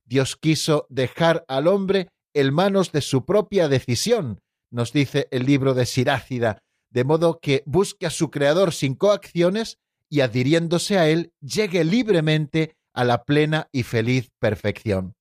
Dios 0.04 0.36
quiso 0.36 0.86
dejar 0.88 1.44
al 1.48 1.66
hombre 1.66 2.08
en 2.34 2.52
manos 2.52 2.92
de 2.92 3.00
su 3.00 3.24
propia 3.24 3.68
decisión, 3.68 4.40
nos 4.70 4.92
dice 4.92 5.28
el 5.30 5.46
libro 5.46 5.74
de 5.74 5.86
Sirácida, 5.86 6.62
de 6.90 7.04
modo 7.04 7.40
que 7.40 7.62
busque 7.66 8.06
a 8.06 8.10
su 8.10 8.30
Creador 8.30 8.72
sin 8.72 8.94
coacciones 8.94 9.78
y 10.08 10.20
adhiriéndose 10.20 10.98
a 10.98 11.08
él 11.08 11.32
llegue 11.40 11.84
libremente 11.84 12.76
a 12.92 13.04
la 13.04 13.24
plena 13.24 13.68
y 13.72 13.82
feliz 13.82 14.30
perfección. 14.38 15.14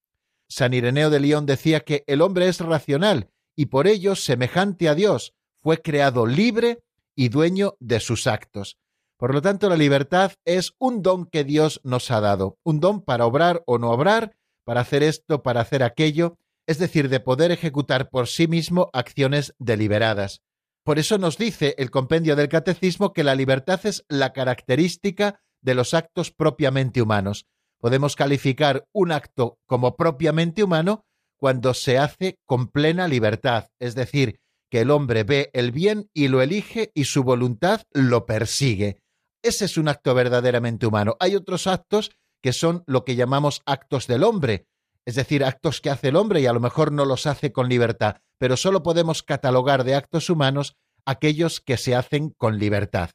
San 0.48 0.74
Ireneo 0.74 1.10
de 1.10 1.20
León 1.20 1.46
decía 1.46 1.80
que 1.80 2.04
el 2.08 2.22
hombre 2.22 2.48
es 2.48 2.60
racional 2.60 3.30
y 3.56 3.68
por 3.68 3.88
ello 3.88 4.16
semejante 4.16 4.90
a 4.90 4.96
Dios, 4.96 5.34
fue 5.66 5.82
creado 5.82 6.28
libre 6.28 6.84
y 7.16 7.30
dueño 7.30 7.76
de 7.80 8.00
sus 8.00 8.28
actos. 8.28 8.78
Por 9.18 9.34
lo 9.34 9.42
tanto, 9.42 9.68
la 9.68 9.76
libertad 9.76 10.34
es 10.46 10.76
un 10.78 11.02
don 11.02 11.26
que 11.26 11.44
Dios 11.44 11.82
nos 11.84 12.12
ha 12.12 12.22
dado, 12.22 12.60
un 12.64 12.80
don 12.80 13.02
para 13.02 13.26
obrar 13.26 13.64
o 13.66 13.80
no 13.80 13.90
obrar, 13.90 14.38
para 14.64 14.82
hacer 14.82 15.02
esto, 15.02 15.42
para 15.42 15.62
hacer 15.62 15.82
aquello, 15.82 16.38
es 16.68 16.78
decir, 16.78 17.10
de 17.10 17.20
poder 17.20 17.50
ejecutar 17.50 18.12
por 18.12 18.28
sí 18.28 18.48
mismo 18.48 18.92
acciones 18.94 19.56
deliberadas. 19.58 20.44
Por 20.84 21.00
eso 21.00 21.18
nos 21.18 21.36
dice 21.40 21.74
el 21.80 21.90
compendio 21.90 22.36
del 22.36 22.48
catecismo 22.48 23.12
que 23.12 23.24
la 23.24 23.34
libertad 23.34 23.84
es 23.88 24.06
la 24.08 24.34
característica 24.34 25.42
de 25.64 25.74
los 25.74 25.96
actos 25.96 26.30
propiamente 26.30 27.02
humanos. 27.02 27.48
Podemos 27.80 28.16
calificar 28.16 28.86
un 28.92 29.12
acto 29.12 29.58
como 29.66 29.96
propiamente 29.96 30.64
humano 30.64 31.06
cuando 31.38 31.74
se 31.74 31.98
hace 31.98 32.38
con 32.46 32.68
plena 32.68 33.08
libertad, 33.08 33.70
es 33.80 33.96
decir, 33.96 34.40
que 34.70 34.82
el 34.82 34.92
hombre 34.92 35.24
ve 35.24 35.50
el 35.54 35.72
bien 35.72 36.10
y 36.14 36.28
lo 36.28 36.42
elige 36.42 36.92
y 36.94 37.06
su 37.06 37.24
voluntad 37.24 37.82
lo 37.92 38.26
persigue. 38.26 39.00
Ese 39.44 39.66
es 39.66 39.78
un 39.78 39.88
acto 39.88 40.14
verdaderamente 40.14 40.88
humano. 40.88 41.16
Hay 41.20 41.36
otros 41.36 41.68
actos 41.68 42.12
que 42.42 42.54
son 42.54 42.84
lo 42.88 43.06
que 43.06 43.16
llamamos 43.16 43.62
actos 43.66 44.08
del 44.08 44.24
hombre, 44.24 44.68
es 45.06 45.16
decir, 45.16 45.44
actos 45.44 45.82
que 45.82 45.90
hace 45.90 46.10
el 46.10 46.16
hombre 46.16 46.42
y 46.42 46.48
a 46.48 46.54
lo 46.54 46.60
mejor 46.60 46.92
no 46.92 47.06
los 47.06 47.28
hace 47.28 47.52
con 47.52 47.70
libertad, 47.70 48.18
pero 48.40 48.58
solo 48.58 48.82
podemos 48.82 49.24
catalogar 49.24 49.84
de 49.84 49.96
actos 49.96 50.30
humanos 50.30 50.76
aquellos 51.06 51.62
que 51.62 51.78
se 51.78 51.96
hacen 51.96 52.32
con 52.32 52.58
libertad. 52.58 53.12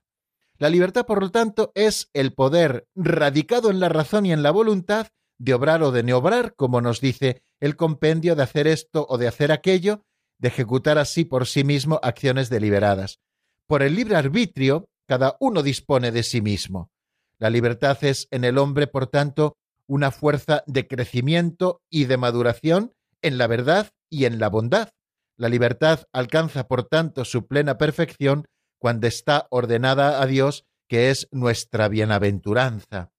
La 0.59 0.68
libertad, 0.68 1.07
por 1.07 1.22
lo 1.22 1.30
tanto, 1.30 1.72
es 1.74 2.11
el 2.12 2.34
poder 2.34 2.86
radicado 2.94 3.70
en 3.70 3.80
la 3.80 3.88
razón 3.88 4.26
y 4.26 4.32
en 4.32 4.42
la 4.42 4.51
voluntad 4.51 5.09
de 5.38 5.55
obrar 5.55 5.82
o 5.82 5.90
de 5.90 6.03
no 6.03 6.18
obrar, 6.18 6.55
como 6.55 6.80
nos 6.80 7.01
dice 7.01 7.42
el 7.61 7.76
compendio 7.76 8.36
de 8.36 8.42
hacer 8.42 8.66
esto 8.66 9.07
o 9.09 9.16
de 9.16 9.26
hacer 9.26 9.53
aquello, 9.53 10.05
de 10.41 10.49
ejecutar 10.49 10.99
así 10.99 11.24
por 11.24 11.47
sí 11.47 11.64
mismo 11.64 12.01
acciones 12.03 12.51
deliberadas. 12.51 13.20
Por 13.66 13.82
el 13.82 13.95
libre 13.95 14.16
arbitrio, 14.16 14.88
cada 15.07 15.36
uno 15.38 15.62
dispone 15.62 16.11
de 16.11 16.22
sí 16.22 16.41
mismo. 16.41 16.91
La 17.38 17.51
libertad 17.51 18.03
es 18.03 18.26
en 18.30 18.45
el 18.45 18.59
hombre, 18.59 18.86
por 18.86 19.07
tanto, 19.07 19.57
una 19.86 20.11
fuerza 20.11 20.62
de 20.66 20.86
crecimiento 20.86 21.82
y 21.91 22.05
de 22.05 22.16
maduración 22.16 22.93
en 23.22 23.38
la 23.38 23.47
verdad 23.47 23.91
y 24.09 24.24
en 24.24 24.38
la 24.38 24.49
bondad. 24.49 24.91
La 25.36 25.49
libertad 25.49 26.05
alcanza, 26.12 26.68
por 26.68 26.84
tanto, 26.84 27.24
su 27.24 27.47
plena 27.47 27.78
perfección 27.78 28.47
cuando 28.78 29.07
está 29.07 29.47
ordenada 29.51 30.22
a 30.22 30.26
Dios, 30.26 30.64
que 30.88 31.11
es 31.11 31.28
nuestra 31.30 31.88
bienaventuranza. 31.88 33.12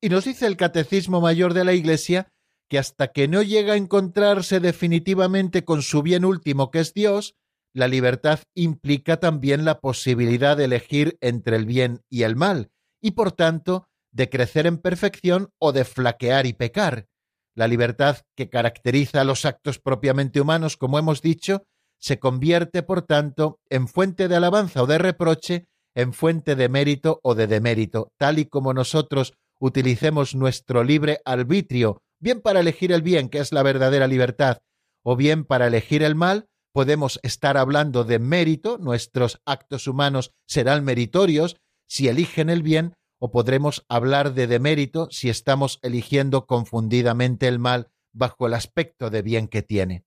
Y 0.00 0.10
nos 0.10 0.24
dice 0.24 0.46
el 0.46 0.56
Catecismo 0.56 1.20
Mayor 1.20 1.54
de 1.54 1.64
la 1.64 1.72
Iglesia 1.72 2.28
que 2.68 2.78
hasta 2.78 3.08
que 3.08 3.28
no 3.28 3.42
llega 3.42 3.74
a 3.74 3.76
encontrarse 3.76 4.60
definitivamente 4.60 5.64
con 5.64 5.82
su 5.82 6.02
bien 6.02 6.24
último, 6.24 6.70
que 6.70 6.80
es 6.80 6.94
Dios, 6.94 7.34
la 7.74 7.88
libertad 7.88 8.40
implica 8.54 9.18
también 9.18 9.64
la 9.64 9.80
posibilidad 9.80 10.56
de 10.56 10.64
elegir 10.64 11.16
entre 11.20 11.56
el 11.56 11.66
bien 11.66 12.02
y 12.10 12.22
el 12.22 12.36
mal, 12.36 12.70
y 13.00 13.12
por 13.12 13.32
tanto 13.32 13.88
de 14.10 14.28
crecer 14.28 14.66
en 14.66 14.78
perfección 14.78 15.50
o 15.58 15.72
de 15.72 15.84
flaquear 15.84 16.46
y 16.46 16.52
pecar. 16.52 17.06
La 17.54 17.68
libertad 17.68 18.18
que 18.36 18.48
caracteriza 18.48 19.20
a 19.20 19.24
los 19.24 19.44
actos 19.44 19.78
propiamente 19.78 20.40
humanos, 20.40 20.76
como 20.76 20.98
hemos 20.98 21.22
dicho, 21.22 21.64
se 21.98 22.18
convierte, 22.18 22.82
por 22.82 23.02
tanto, 23.02 23.60
en 23.68 23.88
fuente 23.88 24.28
de 24.28 24.36
alabanza 24.36 24.82
o 24.82 24.86
de 24.86 24.98
reproche, 24.98 25.66
en 25.94 26.12
fuente 26.12 26.54
de 26.54 26.68
mérito 26.68 27.20
o 27.22 27.34
de 27.34 27.48
demérito, 27.48 28.12
tal 28.16 28.38
y 28.38 28.46
como 28.46 28.72
nosotros 28.72 29.34
utilicemos 29.58 30.36
nuestro 30.36 30.84
libre 30.84 31.20
arbitrio, 31.24 32.02
bien 32.20 32.40
para 32.40 32.60
elegir 32.60 32.92
el 32.92 33.02
bien, 33.02 33.28
que 33.28 33.38
es 33.38 33.52
la 33.52 33.62
verdadera 33.62 34.06
libertad, 34.06 34.58
o 35.02 35.16
bien 35.16 35.44
para 35.44 35.66
elegir 35.66 36.02
el 36.02 36.14
mal, 36.14 36.48
podemos 36.72 37.18
estar 37.22 37.56
hablando 37.56 38.04
de 38.04 38.18
mérito, 38.18 38.78
nuestros 38.78 39.40
actos 39.44 39.86
humanos 39.86 40.32
serán 40.46 40.84
meritorios 40.84 41.56
si 41.88 42.08
eligen 42.08 42.50
el 42.50 42.62
bien, 42.62 42.94
o 43.18 43.30
podremos 43.30 43.84
hablar 43.88 44.34
de 44.34 44.46
demérito 44.46 45.08
si 45.10 45.28
estamos 45.28 45.80
eligiendo 45.82 46.46
confundidamente 46.46 47.48
el 47.48 47.58
mal 47.58 47.90
bajo 48.12 48.46
el 48.46 48.54
aspecto 48.54 49.10
de 49.10 49.22
bien 49.22 49.48
que 49.48 49.62
tiene. 49.62 50.04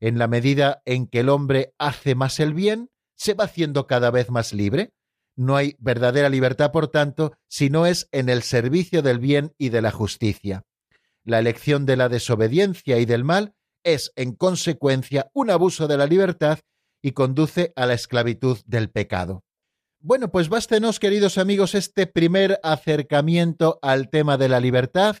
En 0.00 0.18
la 0.18 0.26
medida 0.26 0.82
en 0.84 1.06
que 1.06 1.20
el 1.20 1.28
hombre 1.28 1.74
hace 1.78 2.14
más 2.14 2.40
el 2.40 2.54
bien, 2.54 2.90
se 3.16 3.34
va 3.34 3.44
haciendo 3.44 3.86
cada 3.86 4.10
vez 4.10 4.30
más 4.30 4.52
libre. 4.52 4.92
No 5.36 5.56
hay 5.56 5.76
verdadera 5.78 6.28
libertad, 6.28 6.72
por 6.72 6.88
tanto, 6.88 7.32
si 7.48 7.70
no 7.70 7.86
es 7.86 8.08
en 8.10 8.28
el 8.28 8.42
servicio 8.42 9.00
del 9.02 9.18
bien 9.18 9.54
y 9.58 9.68
de 9.68 9.80
la 9.80 9.92
justicia. 9.92 10.64
La 11.24 11.38
elección 11.38 11.86
de 11.86 11.96
la 11.96 12.08
desobediencia 12.08 12.98
y 12.98 13.04
del 13.04 13.24
mal 13.24 13.54
es, 13.84 14.12
en 14.16 14.34
consecuencia, 14.34 15.30
un 15.34 15.50
abuso 15.50 15.86
de 15.86 15.96
la 15.96 16.06
libertad 16.06 16.58
y 17.00 17.12
conduce 17.12 17.72
a 17.76 17.86
la 17.86 17.94
esclavitud 17.94 18.58
del 18.66 18.90
pecado. 18.90 19.44
Bueno, 20.00 20.32
pues 20.32 20.48
bástenos, 20.48 20.98
queridos 20.98 21.38
amigos, 21.38 21.76
este 21.76 22.08
primer 22.08 22.58
acercamiento 22.64 23.78
al 23.82 24.10
tema 24.10 24.36
de 24.36 24.48
la 24.48 24.58
libertad, 24.58 25.16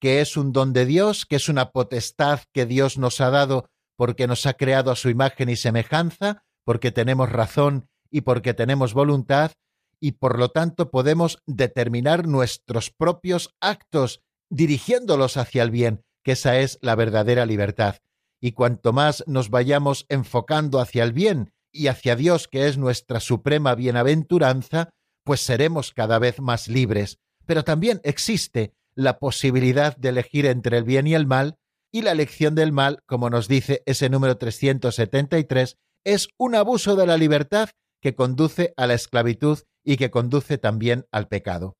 que 0.00 0.22
es 0.22 0.38
un 0.38 0.52
don 0.52 0.72
de 0.72 0.86
Dios, 0.86 1.26
que 1.26 1.36
es 1.36 1.50
una 1.50 1.70
potestad 1.70 2.40
que 2.52 2.64
Dios 2.64 2.96
nos 2.96 3.20
ha 3.20 3.30
dado 3.30 3.68
porque 3.96 4.26
nos 4.26 4.46
ha 4.46 4.54
creado 4.54 4.90
a 4.90 4.96
su 4.96 5.10
imagen 5.10 5.50
y 5.50 5.56
semejanza, 5.56 6.44
porque 6.64 6.90
tenemos 6.92 7.30
razón 7.30 7.88
y 8.10 8.22
porque 8.22 8.54
tenemos 8.54 8.94
voluntad, 8.94 9.52
y 10.00 10.12
por 10.12 10.38
lo 10.38 10.48
tanto 10.48 10.90
podemos 10.90 11.38
determinar 11.46 12.26
nuestros 12.26 12.90
propios 12.90 13.54
actos 13.60 14.22
dirigiéndolos 14.52 15.38
hacia 15.38 15.62
el 15.62 15.70
bien, 15.70 16.04
que 16.22 16.32
esa 16.32 16.58
es 16.58 16.78
la 16.82 16.94
verdadera 16.94 17.46
libertad. 17.46 17.96
Y 18.40 18.52
cuanto 18.52 18.92
más 18.92 19.24
nos 19.26 19.48
vayamos 19.48 20.04
enfocando 20.10 20.78
hacia 20.78 21.04
el 21.04 21.12
bien 21.12 21.52
y 21.72 21.86
hacia 21.86 22.16
Dios, 22.16 22.48
que 22.48 22.68
es 22.68 22.76
nuestra 22.76 23.20
suprema 23.20 23.74
bienaventuranza, 23.74 24.90
pues 25.24 25.40
seremos 25.40 25.92
cada 25.92 26.18
vez 26.18 26.38
más 26.40 26.68
libres. 26.68 27.18
Pero 27.46 27.64
también 27.64 28.00
existe 28.04 28.74
la 28.94 29.18
posibilidad 29.18 29.96
de 29.96 30.10
elegir 30.10 30.44
entre 30.44 30.76
el 30.76 30.84
bien 30.84 31.06
y 31.06 31.14
el 31.14 31.26
mal, 31.26 31.56
y 31.90 32.02
la 32.02 32.12
elección 32.12 32.54
del 32.54 32.72
mal, 32.72 33.02
como 33.06 33.30
nos 33.30 33.48
dice 33.48 33.82
ese 33.86 34.10
número 34.10 34.36
373, 34.36 35.76
es 36.04 36.28
un 36.36 36.54
abuso 36.54 36.94
de 36.94 37.06
la 37.06 37.16
libertad 37.16 37.70
que 38.02 38.14
conduce 38.14 38.74
a 38.76 38.86
la 38.86 38.94
esclavitud 38.94 39.60
y 39.82 39.96
que 39.96 40.10
conduce 40.10 40.58
también 40.58 41.06
al 41.10 41.28
pecado. 41.28 41.76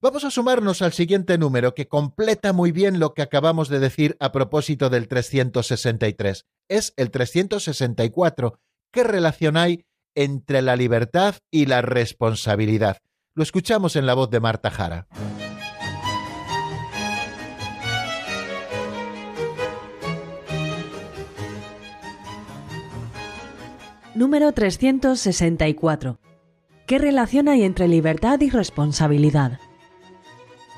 Vamos 0.00 0.22
a 0.22 0.30
sumarnos 0.30 0.80
al 0.80 0.92
siguiente 0.92 1.38
número 1.38 1.74
que 1.74 1.88
completa 1.88 2.52
muy 2.52 2.70
bien 2.70 3.00
lo 3.00 3.14
que 3.14 3.22
acabamos 3.22 3.68
de 3.68 3.80
decir 3.80 4.16
a 4.20 4.30
propósito 4.30 4.90
del 4.90 5.08
363. 5.08 6.46
Es 6.68 6.94
el 6.96 7.10
364. 7.10 8.60
¿Qué 8.92 9.02
relación 9.02 9.56
hay 9.56 9.86
entre 10.14 10.62
la 10.62 10.76
libertad 10.76 11.34
y 11.50 11.66
la 11.66 11.82
responsabilidad? 11.82 12.98
Lo 13.34 13.42
escuchamos 13.42 13.96
en 13.96 14.06
la 14.06 14.14
voz 14.14 14.30
de 14.30 14.38
Marta 14.38 14.70
Jara. 14.70 15.08
Número 24.14 24.52
364. 24.52 26.20
¿Qué 26.86 26.98
relación 26.98 27.48
hay 27.48 27.64
entre 27.64 27.88
libertad 27.88 28.40
y 28.40 28.50
responsabilidad? 28.50 29.58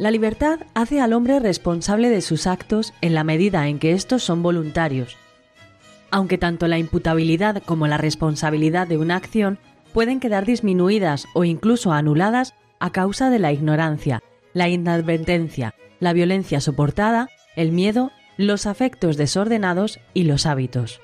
La 0.01 0.11
libertad 0.11 0.61
hace 0.73 0.99
al 1.03 1.13
hombre 1.13 1.41
responsable 1.41 2.09
de 2.09 2.23
sus 2.23 2.47
actos 2.47 2.95
en 3.03 3.13
la 3.13 3.23
medida 3.23 3.69
en 3.69 3.79
que 3.79 3.93
estos 3.93 4.25
son 4.25 4.43
voluntarios. 4.43 5.19
Aunque 6.11 6.39
tanto 6.39 6.69
la 6.69 6.79
imputabilidad 6.79 7.63
como 7.63 7.87
la 7.87 7.99
responsabilidad 7.99 8.87
de 8.87 8.97
una 8.97 9.17
acción 9.17 9.59
pueden 9.93 10.19
quedar 10.19 10.47
disminuidas 10.47 11.27
o 11.35 11.45
incluso 11.45 11.93
anuladas 11.93 12.55
a 12.79 12.93
causa 12.93 13.29
de 13.29 13.41
la 13.41 13.53
ignorancia, 13.53 14.23
la 14.55 14.71
inadvertencia, 14.71 15.75
la 15.99 16.15
violencia 16.15 16.63
soportada, 16.63 17.29
el 17.55 17.71
miedo, 17.71 18.11
los 18.39 18.65
afectos 18.65 19.19
desordenados 19.19 20.01
y 20.15 20.23
los 20.23 20.47
hábitos. 20.47 21.03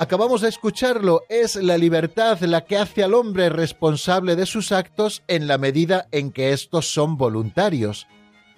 Acabamos 0.00 0.42
de 0.42 0.48
escucharlo, 0.48 1.24
es 1.28 1.56
la 1.56 1.76
libertad 1.76 2.38
la 2.42 2.60
que 2.64 2.78
hace 2.78 3.02
al 3.02 3.14
hombre 3.14 3.48
responsable 3.48 4.36
de 4.36 4.46
sus 4.46 4.70
actos 4.70 5.24
en 5.26 5.48
la 5.48 5.58
medida 5.58 6.06
en 6.12 6.30
que 6.30 6.52
estos 6.52 6.92
son 6.92 7.16
voluntarios. 7.16 8.06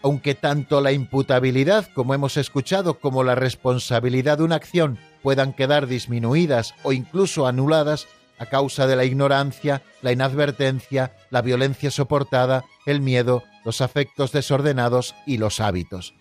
Aunque 0.02 0.34
tanto 0.34 0.82
la 0.82 0.92
imputabilidad, 0.92 1.88
como 1.94 2.12
hemos 2.12 2.36
escuchado, 2.36 3.00
como 3.00 3.24
la 3.24 3.36
responsabilidad 3.36 4.36
de 4.36 4.44
una 4.44 4.56
acción 4.56 4.98
puedan 5.22 5.54
quedar 5.54 5.86
disminuidas 5.86 6.74
o 6.82 6.92
incluso 6.92 7.46
anuladas 7.46 8.06
a 8.38 8.44
causa 8.44 8.86
de 8.86 8.96
la 8.96 9.06
ignorancia, 9.06 9.82
la 10.02 10.12
inadvertencia, 10.12 11.16
la 11.30 11.40
violencia 11.40 11.90
soportada, 11.90 12.64
el 12.84 13.00
miedo, 13.00 13.44
los 13.64 13.80
afectos 13.80 14.32
desordenados 14.32 15.14
y 15.26 15.38
los 15.38 15.58
hábitos. 15.58 16.12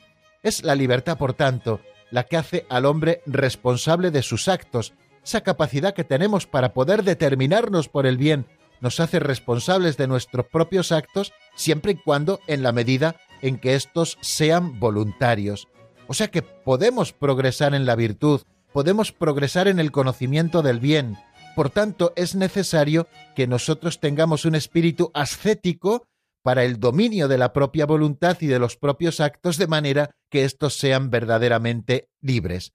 Es 0.43 0.63
la 0.63 0.75
libertad, 0.75 1.17
por 1.17 1.33
tanto, 1.33 1.81
la 2.09 2.23
que 2.23 2.37
hace 2.37 2.65
al 2.69 2.85
hombre 2.85 3.21
responsable 3.25 4.11
de 4.11 4.23
sus 4.23 4.47
actos 4.47 4.93
esa 5.29 5.41
capacidad 5.41 5.93
que 5.93 6.03
tenemos 6.03 6.47
para 6.47 6.73
poder 6.73 7.03
determinarnos 7.03 7.87
por 7.87 8.07
el 8.07 8.17
bien 8.17 8.47
nos 8.81 8.99
hace 8.99 9.19
responsables 9.19 9.95
de 9.95 10.07
nuestros 10.07 10.47
propios 10.47 10.91
actos 10.91 11.33
siempre 11.53 11.91
y 11.91 11.95
cuando 11.95 12.39
en 12.47 12.63
la 12.63 12.71
medida 12.71 13.15
en 13.43 13.59
que 13.59 13.75
éstos 13.75 14.17
sean 14.21 14.79
voluntarios. 14.79 15.67
O 16.07 16.15
sea 16.15 16.29
que 16.29 16.41
podemos 16.41 17.13
progresar 17.13 17.75
en 17.75 17.85
la 17.85 17.95
virtud, 17.95 18.41
podemos 18.73 19.11
progresar 19.11 19.67
en 19.67 19.79
el 19.79 19.91
conocimiento 19.91 20.63
del 20.63 20.79
bien. 20.79 21.15
Por 21.55 21.69
tanto, 21.69 22.11
es 22.15 22.33
necesario 22.33 23.07
que 23.35 23.45
nosotros 23.45 23.99
tengamos 23.99 24.45
un 24.45 24.55
espíritu 24.55 25.11
ascético 25.13 26.07
para 26.41 26.63
el 26.63 26.79
dominio 26.79 27.27
de 27.27 27.37
la 27.37 27.53
propia 27.53 27.85
voluntad 27.85 28.37
y 28.39 28.47
de 28.47 28.57
los 28.57 28.77
propios 28.77 29.19
actos 29.19 29.57
de 29.57 29.67
manera 29.67 30.09
que 30.31 30.43
éstos 30.43 30.73
sean 30.73 31.11
verdaderamente 31.11 32.09
libres 32.19 32.73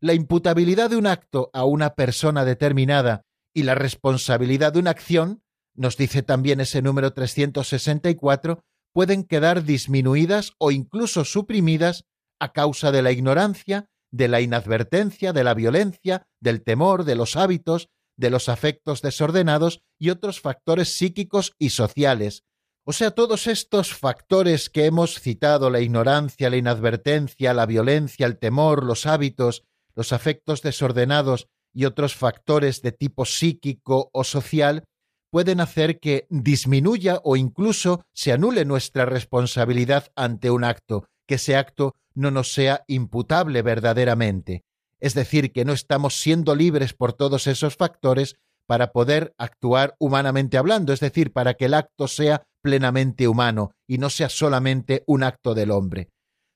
la 0.00 0.14
imputabilidad 0.14 0.90
de 0.90 0.96
un 0.96 1.06
acto 1.06 1.50
a 1.52 1.64
una 1.64 1.94
persona 1.94 2.44
determinada 2.44 3.22
y 3.54 3.64
la 3.64 3.74
responsabilidad 3.74 4.72
de 4.72 4.78
una 4.78 4.90
acción, 4.90 5.42
nos 5.74 5.96
dice 5.96 6.22
también 6.22 6.60
ese 6.60 6.82
número 6.82 7.12
364, 7.12 8.64
pueden 8.92 9.24
quedar 9.24 9.64
disminuidas 9.64 10.52
o 10.58 10.70
incluso 10.70 11.24
suprimidas 11.24 12.04
a 12.40 12.52
causa 12.52 12.92
de 12.92 13.02
la 13.02 13.12
ignorancia, 13.12 13.86
de 14.10 14.28
la 14.28 14.40
inadvertencia, 14.40 15.32
de 15.32 15.44
la 15.44 15.54
violencia, 15.54 16.26
del 16.40 16.62
temor, 16.62 17.04
de 17.04 17.14
los 17.14 17.36
hábitos, 17.36 17.88
de 18.16 18.30
los 18.30 18.48
afectos 18.48 19.02
desordenados 19.02 19.82
y 19.98 20.10
otros 20.10 20.40
factores 20.40 20.94
psíquicos 20.94 21.52
y 21.58 21.70
sociales. 21.70 22.44
O 22.84 22.92
sea, 22.92 23.10
todos 23.10 23.46
estos 23.46 23.92
factores 23.92 24.70
que 24.70 24.86
hemos 24.86 25.20
citado, 25.20 25.68
la 25.68 25.80
ignorancia, 25.80 26.48
la 26.48 26.56
inadvertencia, 26.56 27.52
la 27.52 27.66
violencia, 27.66 28.26
el 28.26 28.38
temor, 28.38 28.82
los 28.82 29.04
hábitos, 29.04 29.64
los 29.98 30.12
afectos 30.12 30.62
desordenados 30.62 31.48
y 31.74 31.84
otros 31.84 32.14
factores 32.14 32.82
de 32.82 32.92
tipo 32.92 33.24
psíquico 33.24 34.10
o 34.12 34.22
social, 34.22 34.84
pueden 35.32 35.60
hacer 35.60 35.98
que 35.98 36.28
disminuya 36.30 37.20
o 37.24 37.34
incluso 37.34 38.04
se 38.14 38.30
anule 38.30 38.64
nuestra 38.64 39.06
responsabilidad 39.06 40.12
ante 40.14 40.52
un 40.52 40.62
acto, 40.62 41.08
que 41.26 41.34
ese 41.34 41.56
acto 41.56 41.96
no 42.14 42.30
nos 42.30 42.52
sea 42.52 42.84
imputable 42.86 43.60
verdaderamente. 43.62 44.62
Es 45.00 45.14
decir, 45.14 45.52
que 45.52 45.64
no 45.64 45.72
estamos 45.72 46.14
siendo 46.14 46.54
libres 46.54 46.94
por 46.94 47.12
todos 47.12 47.48
esos 47.48 47.74
factores 47.74 48.36
para 48.68 48.92
poder 48.92 49.34
actuar 49.36 49.96
humanamente 49.98 50.58
hablando, 50.58 50.92
es 50.92 51.00
decir, 51.00 51.32
para 51.32 51.54
que 51.54 51.64
el 51.64 51.74
acto 51.74 52.06
sea 52.06 52.44
plenamente 52.62 53.26
humano 53.26 53.72
y 53.88 53.98
no 53.98 54.10
sea 54.10 54.28
solamente 54.28 55.02
un 55.08 55.24
acto 55.24 55.54
del 55.54 55.72
hombre. 55.72 56.08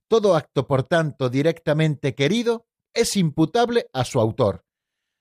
Todo 0.08 0.36
acto, 0.36 0.68
por 0.68 0.84
tanto, 0.84 1.28
directamente 1.28 2.14
querido, 2.14 2.66
es 2.94 3.16
imputable 3.16 3.88
a 3.92 4.04
su 4.04 4.20
autor. 4.20 4.64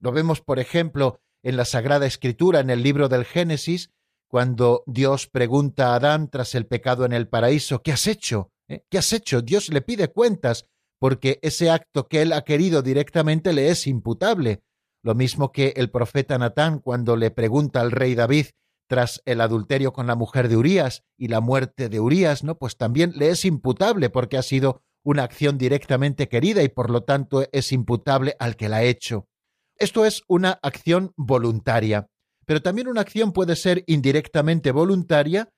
Lo 0.00 0.12
vemos, 0.12 0.40
por 0.40 0.58
ejemplo, 0.58 1.20
en 1.42 1.56
la 1.56 1.64
Sagrada 1.64 2.06
Escritura, 2.06 2.60
en 2.60 2.70
el 2.70 2.82
libro 2.82 3.08
del 3.08 3.24
Génesis, 3.24 3.90
cuando 4.28 4.82
Dios 4.86 5.26
pregunta 5.26 5.92
a 5.92 5.96
Adán 5.96 6.30
tras 6.30 6.54
el 6.54 6.66
pecado 6.66 7.04
en 7.04 7.12
el 7.12 7.28
paraíso, 7.28 7.82
¿qué 7.82 7.92
has 7.92 8.06
hecho? 8.06 8.50
¿Eh? 8.68 8.84
¿Qué 8.88 8.98
has 8.98 9.12
hecho? 9.12 9.42
Dios 9.42 9.68
le 9.68 9.82
pide 9.82 10.08
cuentas, 10.08 10.66
porque 10.98 11.38
ese 11.42 11.70
acto 11.70 12.08
que 12.08 12.22
él 12.22 12.32
ha 12.32 12.42
querido 12.42 12.80
directamente 12.80 13.52
le 13.52 13.68
es 13.68 13.86
imputable. 13.86 14.62
Lo 15.02 15.14
mismo 15.14 15.52
que 15.52 15.74
el 15.76 15.90
profeta 15.90 16.38
Natán 16.38 16.78
cuando 16.78 17.16
le 17.16 17.30
pregunta 17.30 17.80
al 17.80 17.90
rey 17.90 18.14
David 18.14 18.46
tras 18.88 19.20
el 19.24 19.40
adulterio 19.40 19.92
con 19.92 20.06
la 20.06 20.14
mujer 20.14 20.48
de 20.48 20.56
Urías 20.56 21.04
y 21.16 21.28
la 21.28 21.40
muerte 21.40 21.88
de 21.88 22.00
Urías, 22.00 22.44
¿no? 22.44 22.56
Pues 22.56 22.76
también 22.76 23.12
le 23.16 23.30
es 23.30 23.44
imputable 23.44 24.10
porque 24.10 24.38
ha 24.38 24.42
sido 24.42 24.82
una 25.04 25.24
acción 25.24 25.58
directamente 25.58 26.28
querida 26.28 26.62
y 26.62 26.68
por 26.68 26.90
lo 26.90 27.02
tanto 27.02 27.46
es 27.52 27.72
imputable 27.72 28.36
al 28.38 28.56
que 28.56 28.68
la 28.68 28.78
ha 28.78 28.82
hecho. 28.82 29.28
Esto 29.76 30.04
es 30.04 30.22
una 30.28 30.58
acción 30.62 31.12
voluntaria, 31.16 32.06
pero 32.46 32.62
también 32.62 32.88
una 32.88 33.00
acción 33.00 33.32
puede 33.32 33.56
ser 33.56 33.84
indirectamente 33.86 34.70
voluntaria 34.70 35.48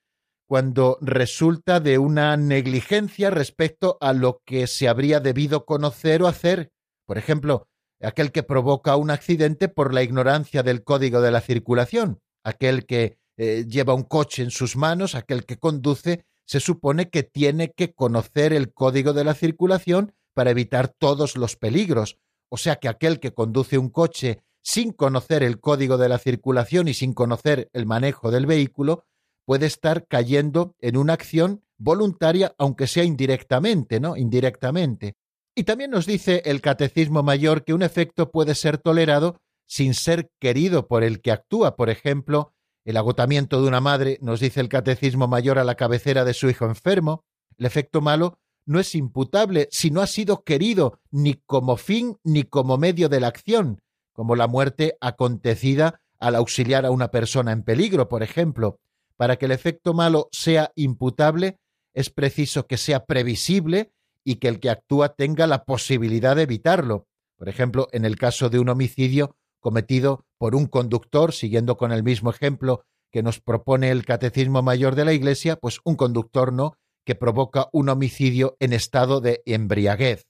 cuando 0.47 0.97
resulta 1.01 1.79
de 1.79 1.97
una 1.97 2.37
negligencia 2.37 3.29
respecto 3.29 3.97
a 3.99 4.13
lo 4.13 4.41
que 4.45 4.67
se 4.67 4.87
habría 4.87 5.19
debido 5.19 5.65
conocer 5.65 6.21
o 6.21 6.27
hacer. 6.27 6.71
Por 7.05 7.17
ejemplo, 7.17 7.67
aquel 8.01 8.31
que 8.31 8.43
provoca 8.43 8.95
un 8.95 9.11
accidente 9.11 9.67
por 9.67 9.93
la 9.93 10.03
ignorancia 10.03 10.63
del 10.63 10.83
código 10.83 11.21
de 11.21 11.31
la 11.31 11.41
circulación, 11.41 12.19
aquel 12.43 12.85
que 12.85 13.17
eh, 13.37 13.65
lleva 13.67 13.93
un 13.93 14.03
coche 14.03 14.43
en 14.43 14.51
sus 14.51 14.75
manos, 14.75 15.15
aquel 15.15 15.45
que 15.45 15.57
conduce, 15.57 16.25
se 16.45 16.59
supone 16.59 17.09
que 17.09 17.23
tiene 17.23 17.71
que 17.71 17.93
conocer 17.93 18.53
el 18.53 18.73
código 18.73 19.13
de 19.13 19.23
la 19.23 19.33
circulación 19.33 20.13
para 20.33 20.51
evitar 20.51 20.87
todos 20.87 21.37
los 21.37 21.55
peligros. 21.55 22.17
O 22.49 22.57
sea 22.57 22.77
que 22.77 22.87
aquel 22.87 23.19
que 23.19 23.33
conduce 23.33 23.77
un 23.77 23.89
coche 23.89 24.41
sin 24.61 24.91
conocer 24.91 25.43
el 25.43 25.59
código 25.59 25.97
de 25.97 26.09
la 26.09 26.17
circulación 26.17 26.87
y 26.87 26.93
sin 26.93 27.13
conocer 27.13 27.69
el 27.73 27.85
manejo 27.85 28.31
del 28.31 28.45
vehículo, 28.45 29.05
puede 29.45 29.67
estar 29.67 30.07
cayendo 30.07 30.75
en 30.79 30.97
una 30.97 31.13
acción 31.13 31.63
voluntaria, 31.77 32.55
aunque 32.57 32.87
sea 32.87 33.03
indirectamente, 33.03 33.99
¿no? 33.99 34.17
Indirectamente. 34.17 35.15
Y 35.55 35.63
también 35.63 35.91
nos 35.91 36.05
dice 36.05 36.41
el 36.45 36.61
Catecismo 36.61 37.21
Mayor 37.21 37.63
que 37.63 37.73
un 37.73 37.83
efecto 37.83 38.31
puede 38.31 38.55
ser 38.55 38.77
tolerado 38.77 39.39
sin 39.67 39.93
ser 39.93 40.31
querido 40.39 40.87
por 40.87 41.03
el 41.03 41.21
que 41.21 41.31
actúa. 41.31 41.75
Por 41.75 41.89
ejemplo, 41.89 42.54
el 42.85 42.97
agotamiento 42.97 43.61
de 43.61 43.67
una 43.67 43.81
madre, 43.81 44.19
nos 44.21 44.39
dice 44.39 44.61
el 44.61 44.69
Catecismo 44.69 45.27
Mayor 45.27 45.57
a 45.57 45.63
la 45.63 45.75
cabecera 45.75 46.23
de 46.23 46.35
su 46.35 46.49
hijo 46.49 46.65
enfermo. 46.65 47.25
El 47.57 47.65
efecto 47.65 47.99
malo 47.99 48.37
no 48.65 48.79
es 48.79 48.93
imputable 48.93 49.67
si 49.71 49.89
no 49.89 50.01
ha 50.01 50.07
sido 50.07 50.43
querido 50.43 50.99
ni 51.09 51.33
como 51.33 51.77
fin 51.77 52.17
ni 52.23 52.43
como 52.43 52.77
medio 52.77 53.09
de 53.09 53.19
la 53.19 53.27
acción, 53.27 53.81
como 54.13 54.35
la 54.35 54.47
muerte 54.47 54.97
acontecida 55.01 55.99
al 56.19 56.35
auxiliar 56.35 56.85
a 56.85 56.91
una 56.91 57.09
persona 57.09 57.51
en 57.51 57.63
peligro, 57.63 58.07
por 58.07 58.21
ejemplo. 58.21 58.79
Para 59.17 59.37
que 59.37 59.45
el 59.45 59.51
efecto 59.51 59.93
malo 59.93 60.29
sea 60.31 60.71
imputable, 60.75 61.57
es 61.93 62.11
preciso 62.11 62.67
que 62.67 62.77
sea 62.77 63.05
previsible 63.05 63.93
y 64.23 64.35
que 64.35 64.47
el 64.47 64.59
que 64.59 64.69
actúa 64.69 65.15
tenga 65.15 65.47
la 65.47 65.65
posibilidad 65.65 66.35
de 66.35 66.43
evitarlo. 66.43 67.07
Por 67.35 67.49
ejemplo, 67.49 67.87
en 67.91 68.05
el 68.05 68.15
caso 68.17 68.49
de 68.49 68.59
un 68.59 68.69
homicidio 68.69 69.35
cometido 69.65 70.27
por 70.37 70.53
un 70.53 70.67
conductor, 70.67 71.33
siguiendo 71.33 71.75
con 71.75 71.91
el 71.91 72.03
mismo 72.03 72.29
ejemplo 72.29 72.83
que 73.11 73.23
nos 73.23 73.39
propone 73.39 73.89
el 73.89 74.05
Catecismo 74.05 74.61
Mayor 74.61 74.93
de 74.93 75.05
la 75.05 75.13
Iglesia, 75.13 75.55
pues 75.55 75.79
un 75.83 75.95
conductor 75.95 76.53
no, 76.53 76.77
que 77.03 77.15
provoca 77.15 77.67
un 77.71 77.89
homicidio 77.89 78.57
en 78.59 78.73
estado 78.73 79.21
de 79.21 79.41
embriaguez. 79.47 80.27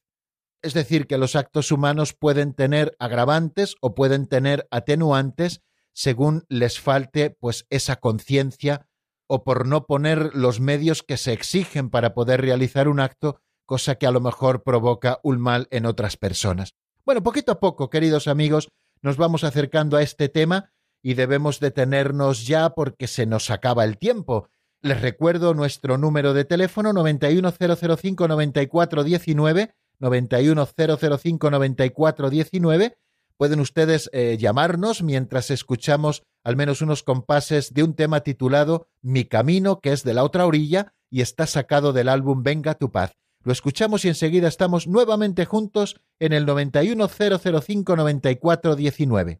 Es 0.61 0.73
decir, 0.73 1.05
que 1.05 1.17
los 1.17 1.35
actos 1.35 1.73
humanos 1.73 2.13
pueden 2.13 2.53
tener 2.53 2.95
agravantes 2.97 3.75
o 3.81 3.93
pueden 3.93 4.27
tener 4.27 4.69
atenuantes 4.71 5.59
según 5.91 6.45
les 6.47 6.79
falte 6.79 7.29
pues 7.29 7.65
esa 7.69 7.97
conciencia 7.97 8.87
o 9.27 9.43
por 9.43 9.67
no 9.67 9.85
poner 9.85 10.33
los 10.33 10.61
medios 10.61 11.03
que 11.03 11.17
se 11.17 11.33
exigen 11.33 11.89
para 11.89 12.13
poder 12.13 12.39
realizar 12.39 12.87
un 12.87 13.01
acto, 13.01 13.41
cosa 13.65 13.95
que 13.95 14.07
a 14.07 14.11
lo 14.11 14.21
mejor 14.21 14.63
provoca 14.63 15.19
un 15.23 15.41
mal 15.41 15.67
en 15.71 15.85
otras 15.85 16.15
personas. 16.15 16.73
Bueno, 17.03 17.21
poquito 17.21 17.51
a 17.51 17.59
poco, 17.59 17.89
queridos 17.89 18.29
amigos, 18.29 18.69
nos 19.05 19.15
vamos 19.17 19.43
acercando 19.43 19.97
a 19.97 20.01
este 20.01 20.29
tema 20.29 20.71
y 21.03 21.13
debemos 21.13 21.59
detenernos 21.59 22.47
ya 22.47 22.71
porque 22.71 23.05
se 23.05 23.27
nos 23.27 23.51
acaba 23.51 23.83
el 23.83 23.99
tiempo. 23.99 24.49
Les 24.81 24.99
recuerdo 24.99 25.53
nuestro 25.53 25.99
número 25.99 26.33
de 26.33 26.43
teléfono 26.43 26.91
910059419, 26.91 29.75
910059419 29.99 32.95
pueden 33.37 33.59
ustedes 33.59 34.09
eh, 34.11 34.37
llamarnos 34.39 35.03
mientras 35.03 35.51
escuchamos 35.51 36.23
al 36.43 36.55
menos 36.55 36.81
unos 36.81 37.03
compases 37.03 37.75
de 37.75 37.83
un 37.83 37.93
tema 37.93 38.21
titulado 38.21 38.87
Mi 39.03 39.25
Camino, 39.25 39.81
que 39.81 39.91
es 39.91 40.03
de 40.03 40.15
la 40.15 40.23
otra 40.23 40.47
orilla 40.47 40.95
y 41.11 41.21
está 41.21 41.45
sacado 41.45 41.93
del 41.93 42.09
álbum 42.09 42.41
Venga 42.41 42.73
tu 42.73 42.91
paz. 42.91 43.11
Lo 43.45 43.53
escuchamos 43.53 44.03
y 44.03 44.07
enseguida 44.07 44.47
estamos 44.47 44.87
nuevamente 44.87 45.45
juntos 45.45 46.01
en 46.19 46.33
el 46.33 46.47
910059419. 46.47 49.39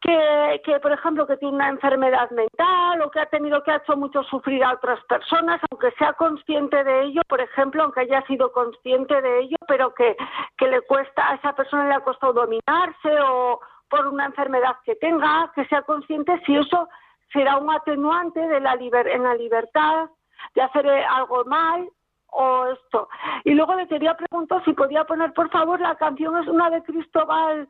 que, 0.00 0.62
que, 0.64 0.80
por 0.80 0.92
ejemplo, 0.92 1.26
que 1.26 1.36
tiene 1.36 1.56
una 1.56 1.68
enfermedad 1.68 2.30
mental 2.30 3.02
o 3.02 3.10
que 3.10 3.20
ha 3.20 3.26
tenido 3.26 3.62
que 3.62 3.70
ha 3.70 3.76
hecho 3.76 3.96
mucho 3.96 4.22
sufrir 4.24 4.64
a 4.64 4.74
otras 4.74 5.02
personas, 5.04 5.60
aunque 5.70 5.90
sea 5.92 6.14
consciente 6.14 6.82
de 6.84 7.02
ello, 7.04 7.22
por 7.28 7.40
ejemplo, 7.40 7.82
aunque 7.82 8.00
haya 8.00 8.22
sido 8.26 8.52
consciente 8.52 9.20
de 9.20 9.40
ello, 9.40 9.56
pero 9.68 9.94
que, 9.94 10.16
que 10.56 10.68
le 10.68 10.80
cuesta, 10.82 11.30
a 11.30 11.34
esa 11.34 11.54
persona 11.54 11.88
le 11.88 11.94
ha 11.94 12.00
costado 12.00 12.32
dominarse 12.32 13.20
o 13.22 13.60
por 13.88 14.06
una 14.06 14.26
enfermedad 14.26 14.76
que 14.84 14.94
tenga, 14.96 15.50
que 15.54 15.66
sea 15.66 15.82
consciente 15.82 16.40
si 16.46 16.56
eso 16.56 16.88
será 17.32 17.58
un 17.58 17.70
atenuante 17.70 18.40
de 18.40 18.60
la 18.60 18.74
liber, 18.76 19.06
en 19.08 19.24
la 19.24 19.34
libertad 19.34 20.08
de 20.54 20.62
hacer 20.62 20.86
eh, 20.86 21.04
algo 21.04 21.44
mal 21.44 21.88
o 22.32 22.66
esto. 22.66 23.08
Y 23.44 23.52
luego 23.54 23.74
le 23.74 23.88
quería 23.88 24.16
preguntar 24.16 24.64
si 24.64 24.72
podía 24.72 25.04
poner, 25.04 25.32
por 25.32 25.50
favor, 25.50 25.80
la 25.80 25.94
canción 25.96 26.36
es 26.36 26.48
una 26.48 26.70
de 26.70 26.82
Cristóbal 26.82 27.68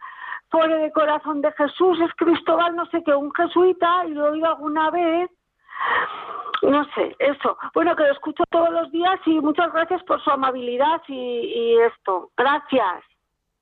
Fuera 0.50 0.78
de 0.78 0.90
corazón 0.90 1.42
de 1.42 1.52
Jesús, 1.52 1.98
es 2.00 2.12
Cristóbal, 2.16 2.74
no 2.74 2.84
sé 2.86 3.04
qué, 3.04 3.14
un 3.14 3.32
jesuita, 3.32 4.04
y 4.08 4.10
lo 4.10 4.32
oído 4.32 4.48
alguna 4.48 4.90
vez. 4.90 5.30
No 6.62 6.84
sé, 6.94 7.14
eso. 7.20 7.56
Bueno, 7.72 7.94
que 7.94 8.02
lo 8.02 8.12
escucho 8.12 8.42
todos 8.50 8.70
los 8.70 8.90
días 8.90 9.20
y 9.26 9.40
muchas 9.40 9.72
gracias 9.72 10.02
por 10.02 10.22
su 10.24 10.30
amabilidad 10.30 11.00
y 11.06 11.76
esto. 11.78 12.32
Gracias. 12.36 13.04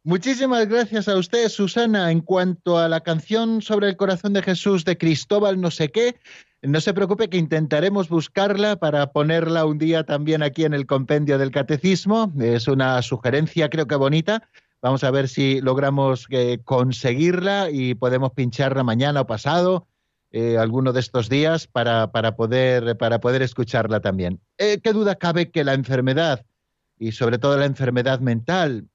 Muchísimas 0.08 0.66
gracias 0.66 1.06
a 1.06 1.18
usted, 1.18 1.48
Susana. 1.48 2.10
En 2.10 2.22
cuanto 2.22 2.78
a 2.78 2.88
la 2.88 3.00
canción 3.00 3.60
sobre 3.60 3.88
el 3.88 3.96
corazón 3.98 4.32
de 4.32 4.42
Jesús 4.42 4.86
de 4.86 4.96
Cristóbal, 4.96 5.60
no 5.60 5.70
sé 5.70 5.92
qué, 5.92 6.18
no 6.62 6.80
se 6.80 6.94
preocupe 6.94 7.28
que 7.28 7.38
intentaremos 7.38 8.08
buscarla 8.08 8.76
para 8.76 9.12
ponerla 9.12 9.64
un 9.64 9.78
día 9.78 10.04
también 10.04 10.42
aquí 10.42 10.64
en 10.64 10.74
el 10.74 10.86
compendio 10.86 11.38
del 11.38 11.50
catecismo. 11.50 12.32
Es 12.40 12.68
una 12.68 13.00
sugerencia, 13.02 13.70
creo 13.70 13.86
que 13.86 13.96
bonita, 13.96 14.48
Vamos 14.80 15.02
a 15.02 15.10
ver 15.10 15.28
si 15.28 15.60
logramos 15.60 16.26
eh, 16.30 16.60
conseguirla 16.62 17.68
y 17.70 17.94
podemos 17.94 18.32
pincharla 18.32 18.84
mañana 18.84 19.22
o 19.22 19.26
pasado, 19.26 19.88
eh, 20.30 20.56
alguno 20.56 20.92
de 20.92 21.00
estos 21.00 21.28
días, 21.28 21.66
para, 21.66 22.10
poder, 22.36 22.96
para 22.96 23.20
poder 23.20 23.42
escucharla 23.42 24.00
también. 24.00 24.40
Eh, 24.56 24.78
¿Qué 24.82 24.92
duda 24.92 25.16
cabe 25.16 25.50
que 25.50 25.64
la 25.64 25.74
enfermedad, 25.74 26.44
y 26.96 27.12
sobre 27.12 27.38
todo 27.38 27.56
la 27.56 27.64
enfermedad 27.64 28.20
mental, 28.20 28.86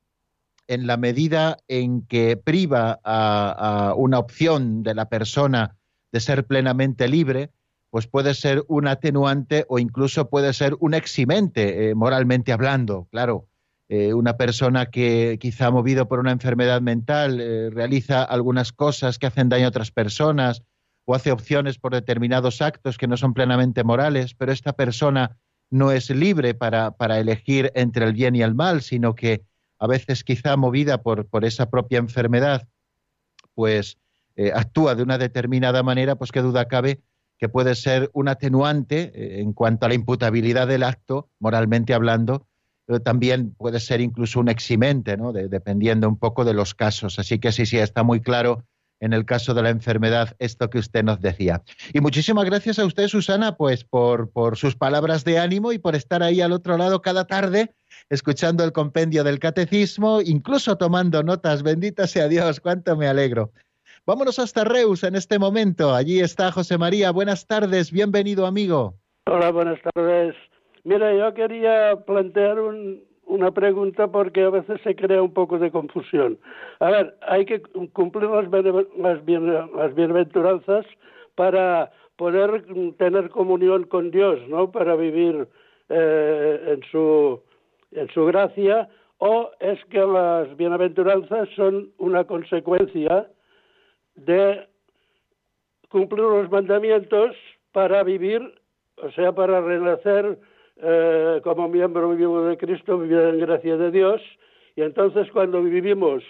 en 0.68 0.88
la 0.88 0.95
medida 0.95 1.57
en 1.68 2.03
que 2.03 2.38
priva 2.38 3.01
a 3.03 3.93
una 3.97 4.20
opción 4.20 4.84
de 4.84 4.95
la 4.95 5.09
persona 5.09 5.76
de 6.14 6.22
ser 6.22 6.45
plenamente 6.45 7.09
libre, 7.09 7.49
pues 7.89 8.07
puede 8.07 8.34
ser 8.34 8.64
un 8.70 8.88
atenuante 8.88 9.66
o 9.68 9.80
incluso 9.80 10.30
puede 10.30 10.53
ser 10.53 10.78
un 10.80 10.93
eximente, 10.93 11.93
moralmente 11.93 12.53
hablando, 12.53 13.07
claro. 13.11 13.49
Eh, 13.95 14.14
una 14.14 14.38
persona 14.38 14.88
que 14.88 15.38
quizá 15.39 15.70
movido 15.70 16.07
por 16.07 16.20
una 16.20 16.32
enfermedad 16.32 16.82
mental 16.82 17.39
eh, 17.39 17.70
realiza 17.70 18.24
algunas 18.24 18.72
cosas 18.72 19.20
que 19.20 19.28
hacen 19.28 19.49
daño 19.49 19.66
a 19.66 19.70
otras 19.70 19.91
personas 19.91 20.64
o 21.05 21.14
hace 21.14 21.32
opciones 21.32 21.78
por 21.78 21.93
determinados 21.93 22.64
actos 22.64 22.97
que 22.97 23.07
no 23.07 23.18
son 23.18 23.36
plenamente 23.36 23.84
morales, 23.84 24.34
pero 24.34 24.51
esta 24.53 24.74
persona 24.74 25.38
no 25.70 25.91
es 25.91 26.09
libre 26.09 26.55
para, 26.55 26.91
para 26.91 27.20
elegir 27.20 27.72
entre 27.76 28.05
el 28.05 28.14
bien 28.14 28.36
y 28.36 28.41
el 28.41 28.55
mal, 28.55 28.82
sino 28.82 29.16
que 29.16 29.43
a 29.78 29.86
veces 29.86 30.24
quizá 30.24 30.55
movida 30.55 31.03
por, 31.03 31.28
por 31.28 31.45
esa 31.45 31.70
propia 31.70 31.99
enfermedad, 31.99 32.68
pues 33.53 33.99
eh, 34.36 34.52
actúa 34.54 34.96
de 34.96 35.04
una 35.04 35.18
determinada 35.18 35.84
manera, 35.84 36.16
pues 36.16 36.32
qué 36.32 36.42
duda 36.42 36.68
cabe 36.68 37.02
que 37.38 37.50
puede 37.50 37.76
ser 37.76 38.10
un 38.14 38.30
atenuante 38.30 39.42
en 39.42 39.52
cuanto 39.54 39.86
a 39.86 39.90
la 39.90 39.96
imputabilidad 39.96 40.68
del 40.68 40.84
acto, 40.84 41.30
moralmente 41.40 41.94
hablando, 41.94 42.48
pero 42.86 43.02
también 43.02 43.54
puede 43.56 43.80
ser 43.80 44.02
incluso 44.02 44.40
un 44.40 44.50
eximente, 44.50 45.18
¿no? 45.18 45.34
dependiendo 45.34 46.08
un 46.08 46.18
poco 46.18 46.46
de 46.46 46.54
los 46.54 46.74
casos. 46.74 47.20
Así 47.20 47.40
que 47.40 47.52
sí, 47.52 47.66
sí, 47.66 47.78
está 47.78 48.04
muy 48.04 48.22
claro 48.22 48.64
en 49.00 49.12
el 49.12 49.26
caso 49.26 49.54
de 49.54 49.62
la 49.62 49.70
enfermedad 49.70 50.36
esto 50.40 50.70
que 50.70 50.80
usted 50.80 51.04
nos 51.04 51.20
decía. 51.20 51.62
Y 51.92 52.00
muchísimas 52.00 52.46
gracias 52.46 52.80
a 52.80 52.86
usted, 52.86 53.10
Susana, 53.10 53.58
pues 53.58 53.84
por, 53.84 54.32
por 54.32 54.56
sus 54.56 54.78
palabras 54.78 55.26
de 55.26 55.40
ánimo 55.40 55.74
y 55.74 55.78
por 55.78 55.96
estar 55.96 56.24
ahí 56.24 56.40
al 56.40 56.54
otro 56.54 56.78
lado 56.78 57.02
cada 57.02 57.28
tarde 57.28 57.74
escuchando 58.10 58.64
el 58.64 58.72
compendio 58.72 59.24
del 59.24 59.40
catecismo, 59.40 60.22
incluso 60.22 60.78
tomando 60.78 61.22
notas. 61.24 61.64
Bendita 61.64 62.08
sea 62.08 62.28
Dios, 62.28 62.60
cuánto 62.60 62.96
me 62.96 63.08
alegro. 63.08 63.52
Vámonos 64.06 64.38
hasta 64.38 64.66
Reus 64.66 65.06
en 65.06 65.16
este 65.16 65.39
momento. 65.39 65.93
Allí 65.95 66.20
está 66.20 66.51
José 66.51 66.78
María. 66.78 67.12
Buenas 67.12 67.47
tardes, 67.47 67.89
bienvenido 67.89 68.45
amigo. 68.45 68.95
Hola, 69.28 69.49
buenas 69.51 69.80
tardes. 69.82 70.36
Mira, 70.84 71.16
yo 71.16 71.34
quería 71.34 71.95
plantear 72.06 72.58
una 73.26 73.51
pregunta 73.51 74.10
porque 74.10 74.43
a 74.43 74.49
veces 74.49 74.82
se 74.84 74.93
crea 74.97 75.24
un 75.24 75.34
poco 75.34 75.58
de 75.58 75.72
confusión. 75.72 76.38
A 76.82 76.91
ver, 76.91 77.18
hay 77.22 77.45
que 77.45 77.62
cumplir 77.93 78.30
las, 78.30 78.51
las, 78.51 79.26
las 79.74 79.95
bienaventuranzas 79.95 80.86
para 81.36 81.89
poder 82.18 82.66
tener 82.97 83.30
comunión 83.30 83.86
con 83.86 84.12
Dios, 84.12 84.38
¿no? 84.49 84.70
Para 84.70 84.97
vivir 84.97 85.47
eh, 85.88 86.74
en, 86.74 86.82
su, 86.91 87.39
en 87.93 88.10
su 88.10 88.26
gracia, 88.26 88.89
o 89.20 89.49
es 89.62 89.80
que 89.86 89.99
las 89.99 90.58
bienaventuranzas 90.58 91.47
son 91.56 91.93
una 91.99 92.26
consecuencia 92.26 93.30
de 94.16 94.68
cumplir 95.89 96.24
los 96.24 96.49
mandamientos 96.49 97.36
para 97.72 98.03
vivir, 98.03 98.41
o 98.97 99.11
sea, 99.11 99.32
para 99.32 99.61
renacer 99.61 100.39
eh, 100.78 101.41
como 101.43 101.68
miembro 101.70 102.09
vivo 102.16 102.45
de 102.45 102.57
Cristo, 102.57 102.97
vivir 102.97 103.20
en 103.20 103.39
gracia 103.39 103.78
de 103.78 103.91
Dios, 103.91 104.22
y 104.76 104.82
entonces 104.82 105.30
cuando 105.32 105.61
vivimos 105.61 106.24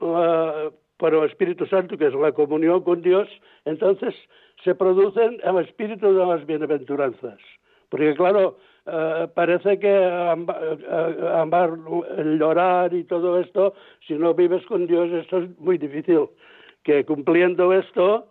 uh, 0.00 0.70
por 0.96 1.14
el 1.14 1.24
Espíritu 1.24 1.66
Santo, 1.66 1.98
que 1.98 2.06
es 2.06 2.14
la 2.14 2.32
comunión 2.32 2.82
con 2.82 3.02
Dios, 3.02 3.28
entonces 3.64 4.14
se 4.62 4.74
producen 4.74 5.38
el 5.42 5.58
espíritu 5.58 6.14
de 6.14 6.24
las 6.24 6.46
bienaventuranzas. 6.46 7.38
Porque 7.88 8.14
claro, 8.14 8.56
uh, 8.86 9.28
parece 9.34 9.78
que 9.78 9.94
amar, 11.34 11.76
el 12.16 12.38
llorar 12.38 12.94
y 12.94 13.04
todo 13.04 13.38
esto, 13.40 13.74
si 14.06 14.14
no 14.14 14.32
vives 14.34 14.64
con 14.66 14.86
Dios, 14.86 15.10
esto 15.10 15.38
es 15.38 15.58
muy 15.58 15.76
difícil. 15.76 16.28
Que 16.86 17.04
cumpliendo 17.04 17.72
esto, 17.72 18.28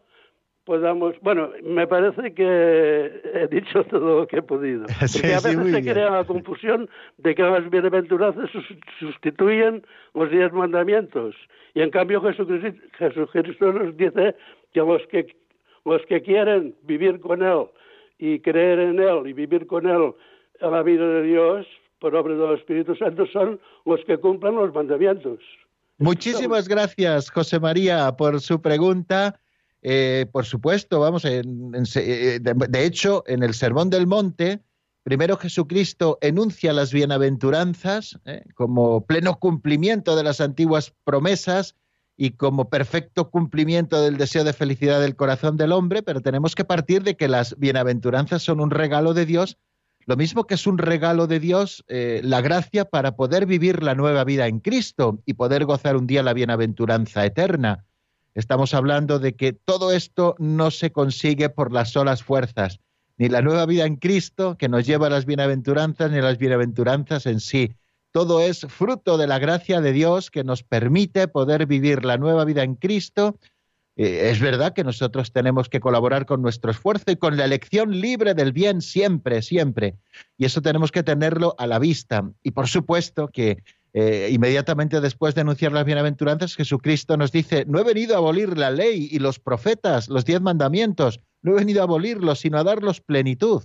podamos. 0.64 1.14
Bueno, 1.20 1.50
me 1.62 1.86
parece 1.88 2.34
que 2.34 3.12
he 3.34 3.48
dicho 3.52 3.84
todo 3.90 4.20
lo 4.22 4.28
que 4.28 4.38
he 4.38 4.42
podido. 4.42 4.86
Porque 5.14 5.34
a 5.34 5.42
veces 5.42 5.72
se 5.74 5.82
crea 5.84 6.10
la 6.10 6.24
confusión 6.34 6.90
de 7.18 7.36
que 7.36 7.44
las 7.44 7.70
bienaventuranzas 7.70 8.50
sustituyen 8.98 9.86
los 10.14 10.32
diez 10.32 10.54
mandamientos. 10.54 11.36
Y 11.74 11.82
en 11.82 11.90
cambio 11.90 12.22
Jesucristo, 12.22 12.82
Jesucristo 12.98 13.74
nos 13.74 13.98
dice 13.98 14.36
que 14.72 14.80
los 14.80 15.06
que 15.08 15.36
los 15.84 16.02
que 16.06 16.22
quieren 16.22 16.76
vivir 16.84 17.20
con 17.20 17.44
Él 17.44 17.66
y 18.20 18.40
creer 18.40 18.80
en 18.80 19.02
Él 19.02 19.28
y 19.28 19.34
vivir 19.34 19.68
con 19.68 19.86
Él 19.86 20.14
en 20.62 20.72
la 20.72 20.82
vida 20.82 21.06
de 21.06 21.24
Dios 21.24 21.68
por 22.00 22.16
obra 22.16 22.36
del 22.36 22.58
Espíritu 22.58 22.96
Santo 22.96 23.28
son 23.28 23.60
los 23.86 24.00
que 24.06 24.18
cumplen 24.18 24.56
los 24.56 24.74
mandamientos. 24.74 25.42
Muchísimas 25.98 26.68
gracias, 26.68 27.30
José 27.30 27.60
María, 27.60 28.16
por 28.18 28.42
su 28.42 28.62
pregunta. 28.62 29.40
Eh, 29.82 30.26
por 30.32 30.46
supuesto, 30.46 31.00
vamos, 31.00 31.26
eh, 31.26 31.44
de, 31.44 32.86
hecho, 32.86 33.24
en 33.28 33.44
el 33.44 33.54
Sermón 33.54 33.90
del 33.90 34.08
Monte, 34.08 34.62
primero 35.04 35.38
Jesucristo 35.38 36.18
enuncia 36.22 36.74
las 36.74 36.92
bienaventuranzas 36.92 38.20
eh, 38.26 38.44
como 38.56 39.06
pleno 39.06 39.38
cumplimiento 39.38 40.16
de 40.16 40.24
las 40.24 40.42
antiguas 40.42 40.94
promesas 41.04 41.76
y 42.18 42.32
como 42.32 42.70
perfecto 42.70 43.30
cumplimiento 43.30 44.02
del 44.02 44.18
deseo 44.18 44.44
de 44.44 44.54
felicidad 44.54 45.00
del 45.00 45.16
corazón 45.16 45.56
del 45.56 45.72
hombre, 45.72 46.02
pero 46.02 46.22
tenemos 46.22 46.56
que 46.56 46.66
partir 46.66 47.04
de 47.04 47.16
que 47.16 47.28
las 47.28 47.56
bienaventuranzas 47.60 48.42
son 48.42 48.62
un 48.62 48.72
regalo 48.72 49.14
de 49.14 49.28
Dios 49.28 49.60
Lo 50.08 50.16
mismo 50.18 50.46
que 50.46 50.54
es 50.54 50.68
un 50.68 50.78
regalo 50.78 51.26
de 51.26 51.40
Dios, 51.40 51.84
eh, 51.88 52.22
la 52.24 52.42
gracia 52.42 52.86
para 52.86 53.16
poder 53.16 53.48
vivir 53.48 53.82
la 53.82 53.96
nueva 53.96 54.24
vida 54.24 54.46
en 54.46 54.60
Cristo 54.60 55.20
y 55.26 55.34
poder 55.34 55.66
gozar 55.66 55.96
un 55.96 56.06
día 56.06 56.22
la 56.22 56.34
bienaventuranza 56.34 57.26
eterna. 57.26 57.86
Estamos 58.36 58.76
hablando 58.76 59.18
de 59.18 59.36
que 59.36 59.54
todo 59.54 59.92
esto 59.92 60.36
no 60.38 60.70
se 60.70 60.92
consigue 60.92 61.50
por 61.50 61.74
las 61.74 61.92
solas 61.92 62.22
fuerzas, 62.22 62.82
ni 63.18 63.30
la 63.30 63.42
nueva 63.42 63.66
vida 63.66 63.86
en 63.86 63.96
Cristo 63.96 64.58
que 64.60 64.70
nos 64.70 64.86
lleva 64.86 65.08
a 65.08 65.10
las 65.10 65.26
bienaventuranzas, 65.26 66.12
ni 66.12 66.22
las 66.22 66.38
bienaventuranzas 66.38 67.26
en 67.26 67.40
sí. 67.40 67.74
Todo 68.12 68.42
es 68.42 68.68
fruto 68.70 69.18
de 69.18 69.26
la 69.26 69.40
gracia 69.40 69.82
de 69.82 69.92
Dios 69.92 70.30
que 70.30 70.44
nos 70.44 70.62
permite 70.62 71.28
poder 71.28 71.66
vivir 71.66 72.06
la 72.06 72.18
nueva 72.18 72.46
vida 72.46 72.62
en 72.62 72.76
Cristo 72.76 73.40
eh, 73.98 74.30
es 74.30 74.40
verdad 74.40 74.74
que 74.74 74.84
nosotros 74.84 75.32
tenemos 75.32 75.70
que 75.70 75.80
colaborar 75.80 76.26
con 76.26 76.42
nuestro 76.42 76.72
esfuerzo 76.72 77.06
y 77.08 77.16
con 77.16 77.38
la 77.38 77.46
elección 77.46 78.00
libre 78.02 78.34
del 78.34 78.52
bien 78.52 78.82
siempre, 78.82 79.42
siempre. 79.42 79.96
Y 80.38 80.46
eso 80.46 80.62
tenemos 80.62 80.92
que 80.92 81.04
tenerlo 81.04 81.56
a 81.58 81.68
la 81.68 81.80
vista. 81.80 82.30
Y 82.44 82.52
por 82.52 82.68
supuesto 82.68 83.30
que 83.30 83.64
eh, 83.94 84.30
inmediatamente 84.32 85.00
después 85.00 85.36
de 85.36 85.42
anunciar 85.42 85.72
las 85.72 85.86
bienaventuranzas, 85.86 86.56
Jesucristo 86.56 87.16
nos 87.16 87.32
dice, 87.32 87.64
no 87.66 87.80
he 87.80 87.84
venido 87.84 88.16
a 88.16 88.18
abolir 88.18 88.58
la 88.58 88.70
ley 88.70 89.08
y 89.10 89.20
los 89.20 89.40
profetas, 89.40 90.10
los 90.10 90.26
diez 90.26 90.42
mandamientos, 90.42 91.22
no 91.42 91.54
he 91.54 91.56
venido 91.56 91.80
a 91.80 91.86
abolirlos, 91.86 92.40
sino 92.40 92.58
a 92.58 92.66
darlos 92.66 93.00
plenitud. 93.00 93.64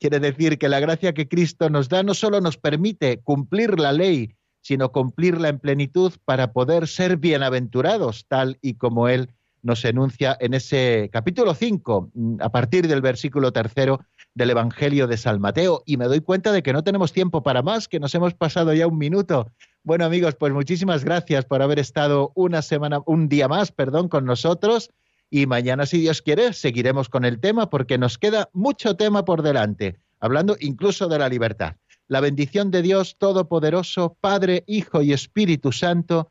Quiere 0.00 0.20
decir 0.20 0.58
que 0.58 0.70
la 0.70 0.80
gracia 0.80 1.12
que 1.12 1.28
Cristo 1.28 1.68
nos 1.68 1.90
da 1.90 2.02
no 2.02 2.14
solo 2.14 2.40
nos 2.40 2.56
permite 2.56 3.20
cumplir 3.20 3.78
la 3.78 3.92
ley, 3.92 4.36
sino 4.62 4.92
cumplirla 4.92 5.48
en 5.50 5.58
plenitud 5.58 6.14
para 6.24 6.52
poder 6.52 6.88
ser 6.88 7.18
bienaventurados, 7.18 8.24
tal 8.28 8.58
y 8.62 8.74
como 8.74 9.08
Él 9.08 9.28
nos 9.62 9.84
enuncia 9.84 10.36
en 10.40 10.54
ese 10.54 11.10
capítulo 11.12 11.54
5, 11.54 12.10
mm, 12.14 12.36
a 12.40 12.50
partir 12.50 12.88
del 12.88 13.00
versículo 13.00 13.52
tercero 13.52 14.00
del 14.34 14.50
Evangelio 14.50 15.06
de 15.06 15.16
San 15.16 15.40
Mateo. 15.40 15.82
Y 15.86 15.96
me 15.96 16.06
doy 16.06 16.20
cuenta 16.20 16.52
de 16.52 16.62
que 16.62 16.72
no 16.72 16.84
tenemos 16.84 17.12
tiempo 17.12 17.42
para 17.42 17.62
más, 17.62 17.88
que 17.88 18.00
nos 18.00 18.14
hemos 18.14 18.34
pasado 18.34 18.72
ya 18.74 18.86
un 18.86 18.98
minuto. 18.98 19.50
Bueno, 19.82 20.04
amigos, 20.04 20.36
pues 20.36 20.52
muchísimas 20.52 21.04
gracias 21.04 21.44
por 21.44 21.62
haber 21.62 21.78
estado 21.78 22.32
una 22.34 22.62
semana, 22.62 23.00
un 23.06 23.28
día 23.28 23.48
más, 23.48 23.72
perdón, 23.72 24.08
con 24.08 24.24
nosotros. 24.24 24.90
Y 25.30 25.46
mañana, 25.46 25.86
si 25.86 25.98
Dios 25.98 26.22
quiere, 26.22 26.52
seguiremos 26.52 27.08
con 27.08 27.24
el 27.24 27.40
tema 27.40 27.68
porque 27.70 27.98
nos 27.98 28.18
queda 28.18 28.48
mucho 28.52 28.96
tema 28.96 29.24
por 29.24 29.42
delante, 29.42 30.00
hablando 30.20 30.56
incluso 30.60 31.08
de 31.08 31.18
la 31.18 31.28
libertad. 31.28 31.76
La 32.06 32.20
bendición 32.20 32.70
de 32.70 32.80
Dios 32.80 33.16
Todopoderoso, 33.18 34.16
Padre, 34.20 34.64
Hijo 34.66 35.02
y 35.02 35.12
Espíritu 35.12 35.72
Santo, 35.72 36.30